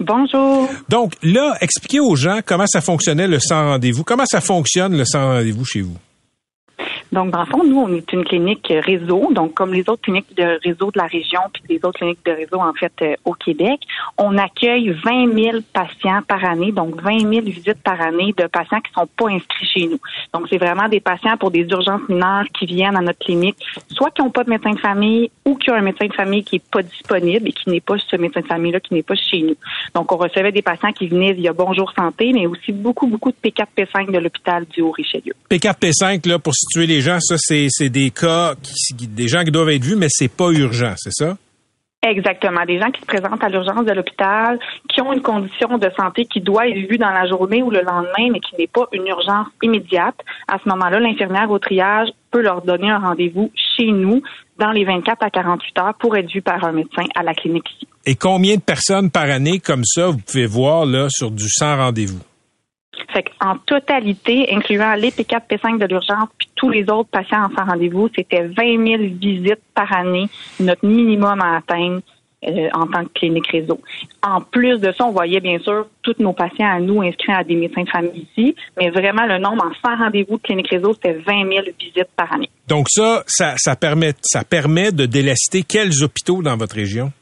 Bonjour. 0.00 0.68
Donc 0.88 1.12
là, 1.22 1.56
expliquez 1.60 2.00
aux 2.00 2.16
gens 2.16 2.40
comment 2.44 2.66
ça 2.66 2.80
fonctionnait 2.80 3.28
le 3.28 3.38
sans 3.38 3.64
rendez-vous. 3.66 4.04
Comment 4.04 4.26
ça 4.26 4.40
fonctionne 4.40 4.96
le 4.96 5.04
sans 5.04 5.24
rendez-vous 5.34 5.64
chez 5.64 5.82
vous? 5.82 5.96
Donc, 7.12 7.30
dans 7.30 7.40
le 7.40 7.46
fond, 7.46 7.64
nous, 7.64 7.78
on 7.78 7.92
est 7.92 8.12
une 8.12 8.24
clinique 8.24 8.72
réseau. 8.84 9.28
Donc, 9.32 9.54
comme 9.54 9.72
les 9.72 9.88
autres 9.88 10.02
cliniques 10.02 10.34
de 10.36 10.58
réseau 10.64 10.90
de 10.90 10.98
la 10.98 11.06
région, 11.06 11.40
puis 11.52 11.62
les 11.68 11.76
autres 11.84 11.98
cliniques 11.98 12.24
de 12.24 12.32
réseau, 12.32 12.60
en 12.60 12.72
fait, 12.72 12.92
euh, 13.02 13.14
au 13.24 13.32
Québec, 13.32 13.80
on 14.18 14.36
accueille 14.36 14.90
20 15.04 15.32
000 15.32 15.58
patients 15.72 16.22
par 16.26 16.44
année, 16.44 16.72
donc 16.72 17.00
20 17.00 17.20
000 17.20 17.44
visites 17.44 17.82
par 17.82 18.00
année 18.00 18.34
de 18.36 18.46
patients 18.46 18.80
qui 18.80 18.92
sont 18.92 19.08
pas 19.16 19.28
inscrits 19.30 19.66
chez 19.66 19.86
nous. 19.86 19.98
Donc, 20.32 20.46
c'est 20.50 20.58
vraiment 20.58 20.88
des 20.88 21.00
patients 21.00 21.36
pour 21.36 21.50
des 21.50 21.66
urgences 21.70 22.08
mineures 22.08 22.44
qui 22.58 22.66
viennent 22.66 22.96
à 22.96 23.00
notre 23.00 23.18
clinique, 23.18 23.56
soit 23.90 24.10
qui 24.10 24.22
n'ont 24.22 24.30
pas 24.30 24.44
de 24.44 24.50
médecin 24.50 24.72
de 24.72 24.80
famille 24.80 25.30
ou 25.44 25.56
qui 25.56 25.70
ont 25.70 25.74
un 25.74 25.82
médecin 25.82 26.06
de 26.06 26.14
famille 26.14 26.42
qui 26.42 26.56
est 26.56 26.70
pas 26.70 26.82
disponible 26.82 27.48
et 27.48 27.52
qui 27.52 27.70
n'est 27.70 27.80
pas 27.80 27.96
ce 27.98 28.16
médecin 28.16 28.40
de 28.40 28.46
famille-là, 28.46 28.80
qui 28.80 28.94
n'est 28.94 29.02
pas 29.02 29.14
chez 29.14 29.42
nous. 29.42 29.56
Donc, 29.94 30.10
on 30.12 30.16
recevait 30.16 30.52
des 30.52 30.62
patients 30.62 30.92
qui 30.92 31.08
venaient 31.08 31.32
via 31.32 31.52
Bonjour 31.52 31.92
Santé, 31.92 32.32
mais 32.32 32.46
aussi 32.46 32.72
beaucoup, 32.72 33.06
beaucoup 33.06 33.30
de 33.30 33.36
P4, 33.42 33.66
P5 33.76 34.10
de 34.10 34.18
l'hôpital 34.18 34.64
du 34.66 34.80
Haut-Richelieu. 34.82 35.34
P4, 35.50 35.78
P5, 35.78 36.28
là, 36.28 36.38
pour 36.38 36.54
situer 36.54 36.86
les 36.86 36.93
gens, 37.00 37.18
ça, 37.20 37.36
c'est 37.38 37.66
c'est 37.70 37.88
des 37.88 38.10
cas, 38.10 38.54
qui, 38.62 39.06
des 39.06 39.28
gens 39.28 39.44
qui 39.44 39.50
doivent 39.50 39.70
être 39.70 39.84
vus, 39.84 39.96
mais 39.96 40.08
c'est 40.08 40.28
pas 40.28 40.50
urgent, 40.50 40.94
c'est 40.96 41.12
ça? 41.12 41.36
Exactement. 42.06 42.64
Des 42.66 42.78
gens 42.78 42.90
qui 42.90 43.00
se 43.00 43.06
présentent 43.06 43.42
à 43.42 43.48
l'urgence 43.48 43.84
de 43.86 43.92
l'hôpital, 43.92 44.58
qui 44.90 45.00
ont 45.00 45.12
une 45.12 45.22
condition 45.22 45.78
de 45.78 45.88
santé 45.98 46.26
qui 46.26 46.40
doit 46.40 46.68
être 46.68 46.88
vue 46.90 46.98
dans 46.98 47.10
la 47.10 47.26
journée 47.26 47.62
ou 47.62 47.70
le 47.70 47.80
lendemain, 47.80 48.30
mais 48.30 48.40
qui 48.40 48.56
n'est 48.58 48.66
pas 48.66 48.86
une 48.92 49.06
urgence 49.06 49.46
immédiate. 49.62 50.16
À 50.46 50.58
ce 50.62 50.68
moment-là, 50.68 51.00
l'infirmière 51.00 51.50
au 51.50 51.58
triage 51.58 52.08
peut 52.30 52.42
leur 52.42 52.60
donner 52.60 52.90
un 52.90 52.98
rendez-vous 52.98 53.50
chez 53.76 53.86
nous 53.86 54.22
dans 54.58 54.70
les 54.70 54.84
24 54.84 55.22
à 55.22 55.30
48 55.30 55.78
heures 55.78 55.94
pour 55.98 56.14
être 56.16 56.30
vue 56.30 56.42
par 56.42 56.62
un 56.64 56.72
médecin 56.72 57.04
à 57.14 57.22
la 57.22 57.32
clinique 57.32 57.64
ici. 57.76 57.88
Et 58.04 58.16
combien 58.16 58.56
de 58.56 58.60
personnes 58.60 59.10
par 59.10 59.30
année 59.30 59.58
comme 59.58 59.84
ça 59.84 60.08
vous 60.08 60.18
pouvez 60.18 60.46
voir 60.46 60.84
là 60.84 61.06
sur 61.08 61.30
du 61.30 61.48
sans 61.48 61.76
rendez-vous? 61.76 62.20
Fait 63.12 63.24
en 63.40 63.56
totalité, 63.58 64.48
incluant 64.52 64.94
les 64.94 65.10
P4, 65.10 65.42
P5 65.48 65.78
de 65.78 65.86
l'urgence, 65.86 66.28
puis 66.38 66.48
tous 66.54 66.70
les 66.70 66.88
autres 66.90 67.10
patients 67.10 67.48
sans 67.56 67.64
rendez-vous, 67.64 68.08
c'était 68.14 68.46
20 68.46 68.86
000 68.86 69.02
visites 69.20 69.62
par 69.74 69.92
année, 69.92 70.28
notre 70.60 70.86
minimum 70.86 71.40
à 71.40 71.58
atteindre 71.58 72.00
euh, 72.46 72.68
en 72.74 72.86
tant 72.86 73.04
que 73.04 73.12
clinique 73.14 73.46
réseau. 73.46 73.80
En 74.22 74.42
plus 74.42 74.78
de 74.78 74.92
ça, 74.92 75.06
on 75.06 75.12
voyait 75.12 75.40
bien 75.40 75.58
sûr 75.60 75.86
tous 76.02 76.16
nos 76.18 76.34
patients 76.34 76.70
à 76.70 76.78
nous 76.78 77.00
inscrits 77.00 77.32
à 77.32 77.42
des 77.42 77.54
médecins 77.54 77.84
de 77.84 77.88
famille 77.88 78.26
ici, 78.36 78.54
mais 78.78 78.90
vraiment 78.90 79.24
le 79.24 79.38
nombre 79.38 79.64
en 79.64 79.72
sans 79.82 79.96
rendez-vous 79.96 80.36
de 80.36 80.42
clinique 80.42 80.68
réseau, 80.68 80.92
c'était 80.92 81.14
20 81.14 81.48
000 81.48 81.64
visites 81.80 82.10
par 82.14 82.30
année. 82.34 82.50
Donc 82.68 82.88
ça, 82.90 83.22
ça, 83.26 83.54
ça 83.56 83.76
permet, 83.76 84.12
ça 84.20 84.44
permet 84.44 84.92
de 84.92 85.06
délester 85.06 85.62
quels 85.62 86.02
hôpitaux 86.02 86.42
dans 86.42 86.56
votre 86.56 86.74
région? 86.74 87.12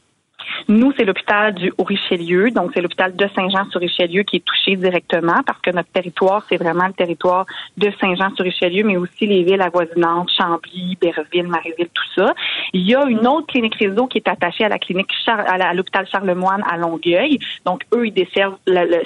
Nous, 0.67 0.93
c'est 0.97 1.05
l'hôpital 1.05 1.53
du 1.53 1.73
Haut-Richelieu, 1.77 2.51
donc 2.51 2.71
c'est 2.73 2.81
l'hôpital 2.81 3.15
de 3.15 3.27
Saint-Jean-sur-Richelieu 3.35 4.23
qui 4.23 4.37
est 4.37 4.45
touché 4.45 4.75
directement 4.75 5.41
parce 5.45 5.59
que 5.61 5.71
notre 5.71 5.89
territoire, 5.89 6.45
c'est 6.49 6.57
vraiment 6.57 6.87
le 6.87 6.93
territoire 6.93 7.45
de 7.77 7.91
Saint-Jean-sur-Richelieu, 7.99 8.83
mais 8.83 8.97
aussi 8.97 9.25
les 9.25 9.43
villes 9.43 9.61
avoisinantes, 9.61 10.29
Chambly, 10.37 10.97
Berville, 11.01 11.47
Maréville, 11.47 11.89
tout 11.93 12.03
ça. 12.15 12.33
Il 12.73 12.81
y 12.81 12.95
a 12.95 13.05
une 13.05 13.27
autre 13.27 13.47
clinique 13.47 13.75
réseau 13.75 14.07
qui 14.07 14.19
est 14.19 14.27
attachée 14.27 14.63
à 14.63 14.69
la 14.69 14.79
clinique 14.79 15.11
à 15.27 15.73
l'hôpital 15.73 16.07
Charlemagne 16.11 16.63
à 16.69 16.77
Longueuil. 16.77 17.39
Donc, 17.65 17.83
eux, 17.93 18.07
ils 18.07 18.13
desservent 18.13 18.57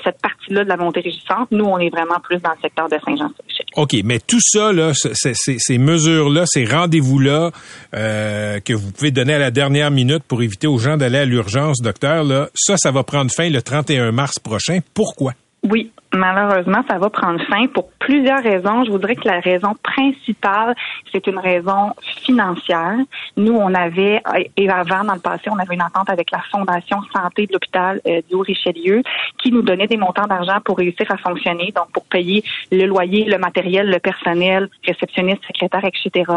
cette 0.03 0.21
partie-là 0.21 0.63
de 0.63 0.69
la 0.69 0.77
montée 0.77 1.01
régissante. 1.01 1.49
Nous, 1.51 1.65
on 1.65 1.77
est 1.79 1.89
vraiment 1.89 2.19
plus 2.23 2.37
dans 2.37 2.51
le 2.51 2.61
secteur 2.61 2.87
de 2.89 2.95
Saint-Jean-sur-Richelieu. 3.05 3.67
OK, 3.75 3.95
mais 4.03 4.19
tout 4.19 4.39
ça, 4.41 4.73
là, 4.73 4.91
ces 4.93 5.77
mesures-là, 5.77 6.45
ces 6.45 6.65
rendez-vous-là 6.65 7.51
euh, 7.93 8.59
que 8.59 8.73
vous 8.73 8.91
pouvez 8.91 9.11
donner 9.11 9.35
à 9.35 9.39
la 9.39 9.51
dernière 9.51 9.91
minute 9.91 10.23
pour 10.27 10.41
éviter 10.41 10.67
aux 10.67 10.77
gens 10.77 10.97
d'aller 10.97 11.19
à 11.19 11.25
l'urgence, 11.27 11.81
docteur, 11.81 12.23
là, 12.23 12.49
ça, 12.55 12.75
ça 12.77 12.91
va 12.91 13.03
prendre 13.03 13.31
fin 13.31 13.49
le 13.49 13.61
31 13.61 14.11
mars 14.11 14.39
prochain. 14.39 14.79
Pourquoi? 14.93 15.33
Oui, 15.63 15.91
malheureusement, 16.13 16.83
ça 16.87 16.97
va 16.97 17.09
prendre 17.09 17.41
fin 17.45 17.67
pour 17.67 17.89
plusieurs 17.99 18.41
raisons. 18.41 18.83
Je 18.85 18.91
voudrais 18.91 19.15
que 19.15 19.27
la 19.27 19.39
raison 19.39 19.73
principale, 19.83 20.75
c'est 21.11 21.27
une 21.27 21.39
raison 21.39 21.93
financière. 22.25 22.97
Nous, 23.35 23.53
on 23.53 23.73
avait, 23.73 24.21
et 24.55 24.69
avant, 24.69 25.03
dans 25.03 25.13
le 25.13 25.19
passé, 25.19 25.49
on 25.49 25.59
avait 25.59 25.75
une 25.75 25.81
entente 25.81 26.09
avec 26.09 26.31
la 26.31 26.39
Fondation 26.51 26.99
Santé 27.13 27.47
de 27.47 27.53
l'hôpital 27.53 28.01
euh, 28.07 28.21
du 28.27 28.35
Haut-Richelieu 28.35 29.03
qui 29.37 29.51
nous 29.51 29.61
donnait 29.61 29.87
des 29.87 29.97
montants 29.97 30.27
d'argent 30.27 30.59
pour 30.63 30.77
réussir 30.77 31.05
à 31.11 31.17
fonctionner, 31.17 31.71
donc 31.75 31.91
pour 31.91 32.05
payer 32.05 32.43
le 32.71 32.85
loyer, 32.85 33.25
le 33.25 33.37
matériel, 33.37 33.89
le 33.89 33.99
personnel, 33.99 34.69
réceptionniste, 34.85 35.45
secrétaire, 35.45 35.83
etc. 35.85 36.31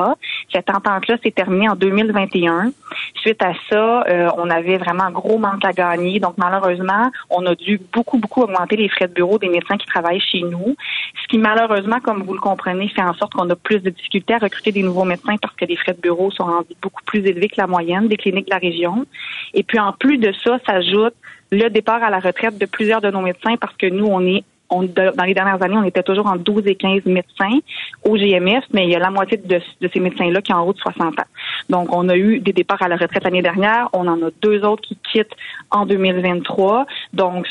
Cette 0.53 0.71
entente-là 0.71 1.17
s'est 1.23 1.31
terminée 1.31 1.69
en 1.69 1.77
2021. 1.77 2.73
Suite 3.21 3.43
à 3.43 3.53
ça, 3.69 4.05
euh, 4.09 4.31
on 4.37 4.51
avait 4.51 4.79
vraiment 4.79 5.05
un 5.05 5.11
gros 5.11 5.39
manque 5.39 5.65
à 5.65 5.73
gagner. 5.73 6.21
Donc, 6.21 6.35
malheureusement, 6.37 7.11
on 7.29 7.45
a 7.47 7.55
dû 7.55 7.81
beaucoup, 7.93 8.19
beaucoup 8.19 8.43
augmenter 8.43 8.77
les 8.77 8.89
frais 8.89 9.09
de 9.09 9.15
bureau 9.15 9.39
des 9.39 9.49
qui 9.61 9.87
travaillent 9.87 10.21
chez 10.21 10.41
nous. 10.41 10.77
Ce 11.23 11.29
qui, 11.29 11.39
malheureusement, 11.39 12.01
comme 12.01 12.23
vous 12.23 12.35
le 12.35 12.41
comprenez, 12.41 12.89
fait 12.89 13.03
en 13.03 13.15
sorte 13.15 13.33
qu'on 13.33 13.49
a 13.51 13.57
plus 13.57 13.81
de 13.81 13.91
difficultés 13.91 14.35
à 14.35 14.39
recruter 14.39 14.73
des 14.73 14.83
nouveaux 14.83 15.05
médecins 15.05 15.37
parce 15.41 15.55
que 15.55 15.65
les 15.65 15.77
frais 15.77 15.95
de 15.95 16.01
bureau 16.01 16.31
sont 16.31 16.45
rendus 16.45 16.75
beaucoup 16.83 17.03
plus 17.05 17.27
élevés 17.27 17.49
que 17.49 17.59
la 17.59 17.67
moyenne 17.67 18.09
des 18.09 18.17
cliniques 18.17 18.47
de 18.47 18.55
la 18.55 18.59
région. 18.59 19.07
Et 19.55 19.63
puis, 19.63 19.79
en 19.79 19.93
plus 19.93 20.19
de 20.19 20.33
ça, 20.45 20.59
s'ajoute 20.67 21.15
le 21.53 21.69
départ 21.69 22.03
à 22.03 22.11
la 22.11 22.21
retraite 22.21 22.59
de 22.59 22.67
plusieurs 22.67 23.01
de 23.01 23.11
nos 23.11 23.21
médecins 23.21 23.57
parce 23.57 23.77
que 23.77 23.87
nous, 23.87 24.07
on 24.07 24.25
est 24.25 24.45
dans 24.71 25.25
les 25.25 25.35
dernières 25.35 25.63
années, 25.63 25.77
on 25.77 25.85
était 25.85 26.03
toujours 26.03 26.27
en 26.27 26.37
12 26.37 26.67
et 26.67 26.77
15 26.77 27.05
médecins 27.07 27.59
au 28.05 28.17
GMF, 28.17 28.65
mais 28.73 28.85
il 28.85 28.91
y 28.91 28.95
a 28.95 28.99
la 28.99 29.11
moitié 29.11 29.37
de, 29.37 29.61
de 29.81 29.91
ces 29.93 30.01
médecins-là 30.01 30.41
qui 30.43 30.53
ont 30.53 30.59
en 30.59 30.67
haut 30.67 30.73
de 30.73 30.79
60 30.79 31.19
ans. 31.19 31.25
Donc, 31.69 31.93
on 31.93 32.09
a 32.09 32.17
eu 32.17 32.39
des 32.39 32.53
départs 32.53 32.83
à 32.83 32.89
la 32.89 32.97
retraite 32.97 33.25
l'année 33.25 33.43
dernière. 33.43 33.89
On 33.93 34.07
en 34.07 34.23
a 34.23 34.31
deux 34.43 34.65
autres 34.65 34.83
qui 34.83 34.97
quittent 35.13 35.35
en 35.71 35.87
2023. 35.87 36.87
Donc, 37.13 37.47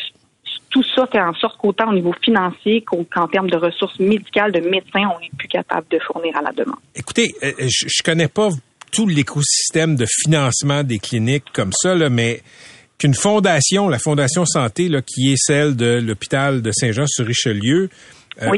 tout 0.70 0.84
ça 0.95 1.07
fait 1.11 1.22
en 1.22 1.34
sorte 1.34 1.57
qu'autant 1.57 1.89
au 1.89 1.93
niveau 1.93 2.13
financier 2.24 2.84
qu'en 2.84 3.28
termes 3.28 3.49
de 3.49 3.57
ressources 3.57 3.99
médicales, 3.99 4.51
de 4.51 4.59
médecins, 4.59 5.09
on 5.15 5.20
n'est 5.20 5.32
plus 5.38 5.47
capable 5.47 5.88
de 5.89 5.99
fournir 5.99 6.36
à 6.38 6.41
la 6.41 6.51
demande. 6.51 6.80
Écoutez, 6.95 7.34
euh, 7.43 7.51
je, 7.59 7.88
je 7.88 8.03
connais 8.03 8.28
pas 8.28 8.49
tout 8.91 9.07
l'écosystème 9.07 9.95
de 9.95 10.05
financement 10.07 10.84
des 10.84 10.99
cliniques 10.99 11.51
comme 11.53 11.72
ça, 11.74 11.95
là, 11.95 12.09
mais 12.09 12.41
qu'une 12.97 13.13
fondation, 13.13 13.88
la 13.88 13.99
Fondation 13.99 14.45
Santé, 14.45 14.89
là, 14.89 15.01
qui 15.01 15.32
est 15.32 15.38
celle 15.38 15.76
de 15.76 15.99
l'hôpital 15.99 16.61
de 16.61 16.72
Saint-Jean-sur-Richelieu, 16.72 17.89
euh, 18.41 18.51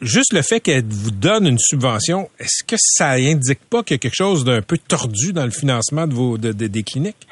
juste 0.00 0.32
le 0.32 0.42
fait 0.42 0.60
qu'elle 0.60 0.84
vous 0.84 1.10
donne 1.10 1.46
une 1.46 1.58
subvention, 1.58 2.28
est-ce 2.38 2.64
que 2.64 2.76
ça 2.78 3.12
indique 3.12 3.60
pas 3.70 3.82
qu'il 3.82 3.94
y 3.94 3.96
a 3.96 3.98
quelque 3.98 4.16
chose 4.16 4.44
d'un 4.44 4.62
peu 4.62 4.78
tordu 4.78 5.32
dans 5.32 5.44
le 5.44 5.50
financement 5.50 6.06
de 6.06 6.14
vos 6.14 6.38
de, 6.38 6.52
des 6.52 6.82
cliniques? 6.82 7.26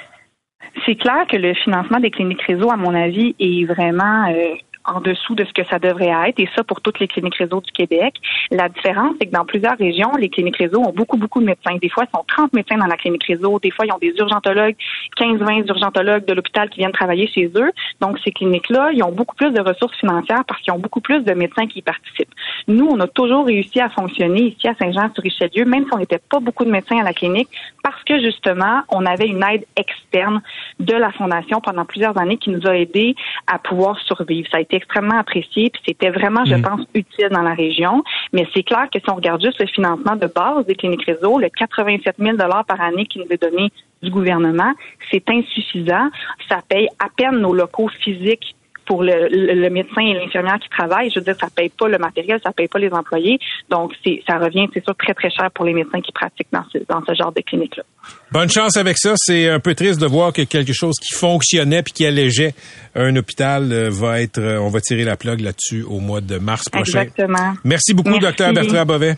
C'est 0.85 0.97
clair 0.97 1.27
que 1.29 1.37
le 1.37 1.55
financement 1.55 2.01
des 2.01 2.11
cliniques 2.11 2.43
réseau, 2.43 2.71
à 2.71 2.77
mon 2.77 2.95
avis, 2.95 3.35
est 3.39 3.65
vraiment 3.65 4.27
euh, 4.29 4.55
en 4.85 5.01
dessous 5.01 5.35
de 5.35 5.45
ce 5.45 5.53
que 5.53 5.65
ça 5.69 5.79
devrait 5.79 6.13
être, 6.29 6.39
et 6.41 6.49
ça 6.57 6.65
pour 6.65 6.81
toutes 6.81 7.01
les 7.01 7.09
cliniques 7.09 7.37
réseau 7.37 7.61
du 7.61 7.71
Québec. 7.73 8.15
La 8.51 8.69
différence, 8.69 9.15
c'est 9.21 9.27
que 9.27 9.33
dans 9.33 9.45
plusieurs 9.45 9.77
régions, 9.79 10.11
les 10.19 10.29
cliniques 10.29 10.57
réseau 10.57 10.81
ont 10.81 10.93
beaucoup, 10.93 11.17
beaucoup 11.17 11.41
de 11.41 11.47
médecins. 11.47 11.77
Des 11.81 11.89
fois, 11.89 12.05
ils 12.07 12.17
sont 12.17 12.25
30 12.27 12.53
médecins 12.53 12.77
dans 12.77 12.87
la 12.87 12.97
clinique 12.97 13.25
réseau. 13.25 13.59
Des 13.61 13.71
fois, 13.71 13.87
ils 13.87 13.93
ont 13.93 13.99
des 13.99 14.15
urgentologues, 14.19 14.77
15-20 15.19 15.69
urgentologues 15.69 16.25
de 16.25 16.33
l'hôpital 16.33 16.69
qui 16.71 16.79
viennent 16.81 16.93
travailler 16.93 17.29
chez 17.29 17.51
eux. 17.57 17.71
Donc, 18.01 18.19
ces 18.25 18.33
cliniques-là, 18.33 18.91
ils 18.93 19.03
ont 19.03 19.13
beaucoup 19.13 19.37
plus 19.37 19.51
de 19.51 19.61
ressources 19.61 19.97
financières 19.99 20.45
parce 20.47 20.61
qu'ils 20.63 20.73
ont 20.73 20.79
beaucoup 20.79 21.01
plus 21.01 21.23
de 21.23 21.33
médecins 21.33 21.67
qui 21.67 21.81
y 21.81 21.83
participent. 21.83 22.35
Nous, 22.69 22.87
on 22.87 22.99
a 23.01 23.07
toujours 23.07 23.47
réussi 23.47 23.81
à 23.81 23.89
fonctionner 23.91 24.43
ici 24.43 24.69
à 24.69 24.75
Saint-Jean-sur-Richelieu, 24.75 25.65
même 25.65 25.85
si 25.85 25.95
on 25.95 25.99
n'était 25.99 26.19
pas 26.19 26.41
beaucoup 26.41 26.65
de 26.65 26.71
médecins 26.71 26.99
à 26.99 27.03
la 27.03 27.13
clinique, 27.13 27.49
parce 27.83 28.03
que 28.05 28.21
justement, 28.21 28.83
on 28.89 29.05
avait 29.07 29.27
une 29.27 29.43
aide 29.43 29.65
externe 29.77 30.43
de 30.81 30.95
la 30.95 31.11
Fondation 31.13 31.61
pendant 31.61 31.85
plusieurs 31.85 32.17
années 32.19 32.37
qui 32.37 32.51
nous 32.51 32.67
a 32.67 32.77
aidés 32.77 33.15
à 33.47 33.59
pouvoir 33.59 33.99
survivre. 34.01 34.49
Ça 34.51 34.59
a 34.59 34.61
été 34.61 34.72
extrêmement 34.77 35.19
apprécié, 35.19 35.71
puis 35.71 35.83
c'était 35.87 36.11
vraiment, 36.11 36.45
je 36.45 36.55
mm. 36.55 36.63
pense, 36.63 36.81
utile 36.95 37.29
dans 37.31 37.43
la 37.43 37.55
région. 37.55 38.03
Mais 38.33 38.47
c'est 38.55 38.63
clair 38.63 38.89
que 38.93 38.99
si 38.99 39.11
on 39.11 39.15
regarde 39.15 39.43
juste 39.43 39.61
le 39.61 39.67
financement 39.67 40.17
de 40.17 40.27
base 40.27 40.67
des 40.67 40.75
cliniques 40.75 41.05
réseau, 41.05 41.39
le 41.39 41.49
87 41.49 42.17
000 42.19 42.37
par 42.37 42.81
année 42.81 43.07
qui 43.07 43.19
nous 43.19 43.27
est 43.31 43.41
donné 43.41 43.71
du 44.03 44.11
gouvernement, 44.11 44.73
c'est 45.11 45.29
insuffisant. 45.29 46.09
Ça 46.49 46.59
paye 46.69 46.89
à 46.99 47.09
peine 47.17 47.39
nos 47.39 47.55
locaux 47.55 47.89
physiques 47.89 48.55
pour 48.93 49.03
le, 49.03 49.71
médecin 49.71 50.03
et 50.03 50.13
l'infirmière 50.13 50.59
qui 50.59 50.69
travaillent. 50.69 51.09
Je 51.09 51.19
veux 51.19 51.25
dire, 51.25 51.35
ça 51.41 51.47
paye 51.57 51.71
pas 51.71 51.89
le 51.89 51.97
matériel, 51.97 52.39
ça 52.45 52.53
paye 52.53 52.69
pas 52.69 52.79
les 52.79 52.93
employés. 52.93 53.39
Donc, 53.71 53.95
ça 54.29 54.37
revient, 54.37 54.69
c'est 54.75 54.85
sûr, 54.85 54.95
très, 54.97 55.15
très 55.15 55.31
cher 55.31 55.51
pour 55.55 55.65
les 55.65 55.73
médecins 55.73 56.03
qui 56.03 56.13
pratiquent 56.13 56.53
dans 56.53 56.65
ce, 56.71 56.77
dans 56.91 57.03
ce 57.07 57.15
genre 57.15 57.33
de 57.33 57.41
clinique-là. 57.41 57.85
Bonne 58.33 58.51
chance 58.51 58.77
avec 58.77 58.99
ça. 58.99 59.15
C'est 59.17 59.49
un 59.49 59.61
peu 59.61 59.75
triste 59.75 59.99
de 59.99 60.05
voir 60.05 60.35
que 60.35 60.43
quelque 60.43 60.75
chose 60.75 60.97
qui 61.01 61.15
fonctionnait 61.15 61.83
puis 61.83 61.95
qui 61.95 62.05
allégeait 62.05 62.53
un 62.95 63.17
hôpital 63.17 63.73
euh, 63.73 63.89
va 63.89 64.21
être, 64.21 64.37
euh, 64.37 64.61
on 64.61 64.69
va 64.69 64.83
tirer 64.83 65.05
la 65.05 65.17
plug 65.17 65.41
là-dessus 65.41 65.85
au 65.85 65.99
mois 65.99 66.21
de 66.21 66.37
mars 66.37 66.69
prochain. 66.69 67.01
Exactement. 67.01 67.55
Merci 67.65 67.95
beaucoup, 67.95 68.19
docteur 68.19 68.53
Bertrand 68.53 68.85
Bovet. 68.85 69.17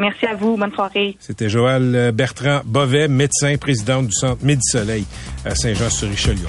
Merci 0.00 0.26
à 0.26 0.34
vous. 0.34 0.56
Bonne 0.56 0.72
soirée. 0.72 1.16
C'était 1.20 1.48
Joël 1.48 2.10
Bertrand 2.12 2.62
Bovet, 2.64 3.06
médecin, 3.06 3.56
président 3.58 4.02
du 4.02 4.12
Centre 4.12 4.44
Midi-Soleil 4.44 5.04
à 5.44 5.54
Saint-Jean-sur-Richelieu. 5.54 6.48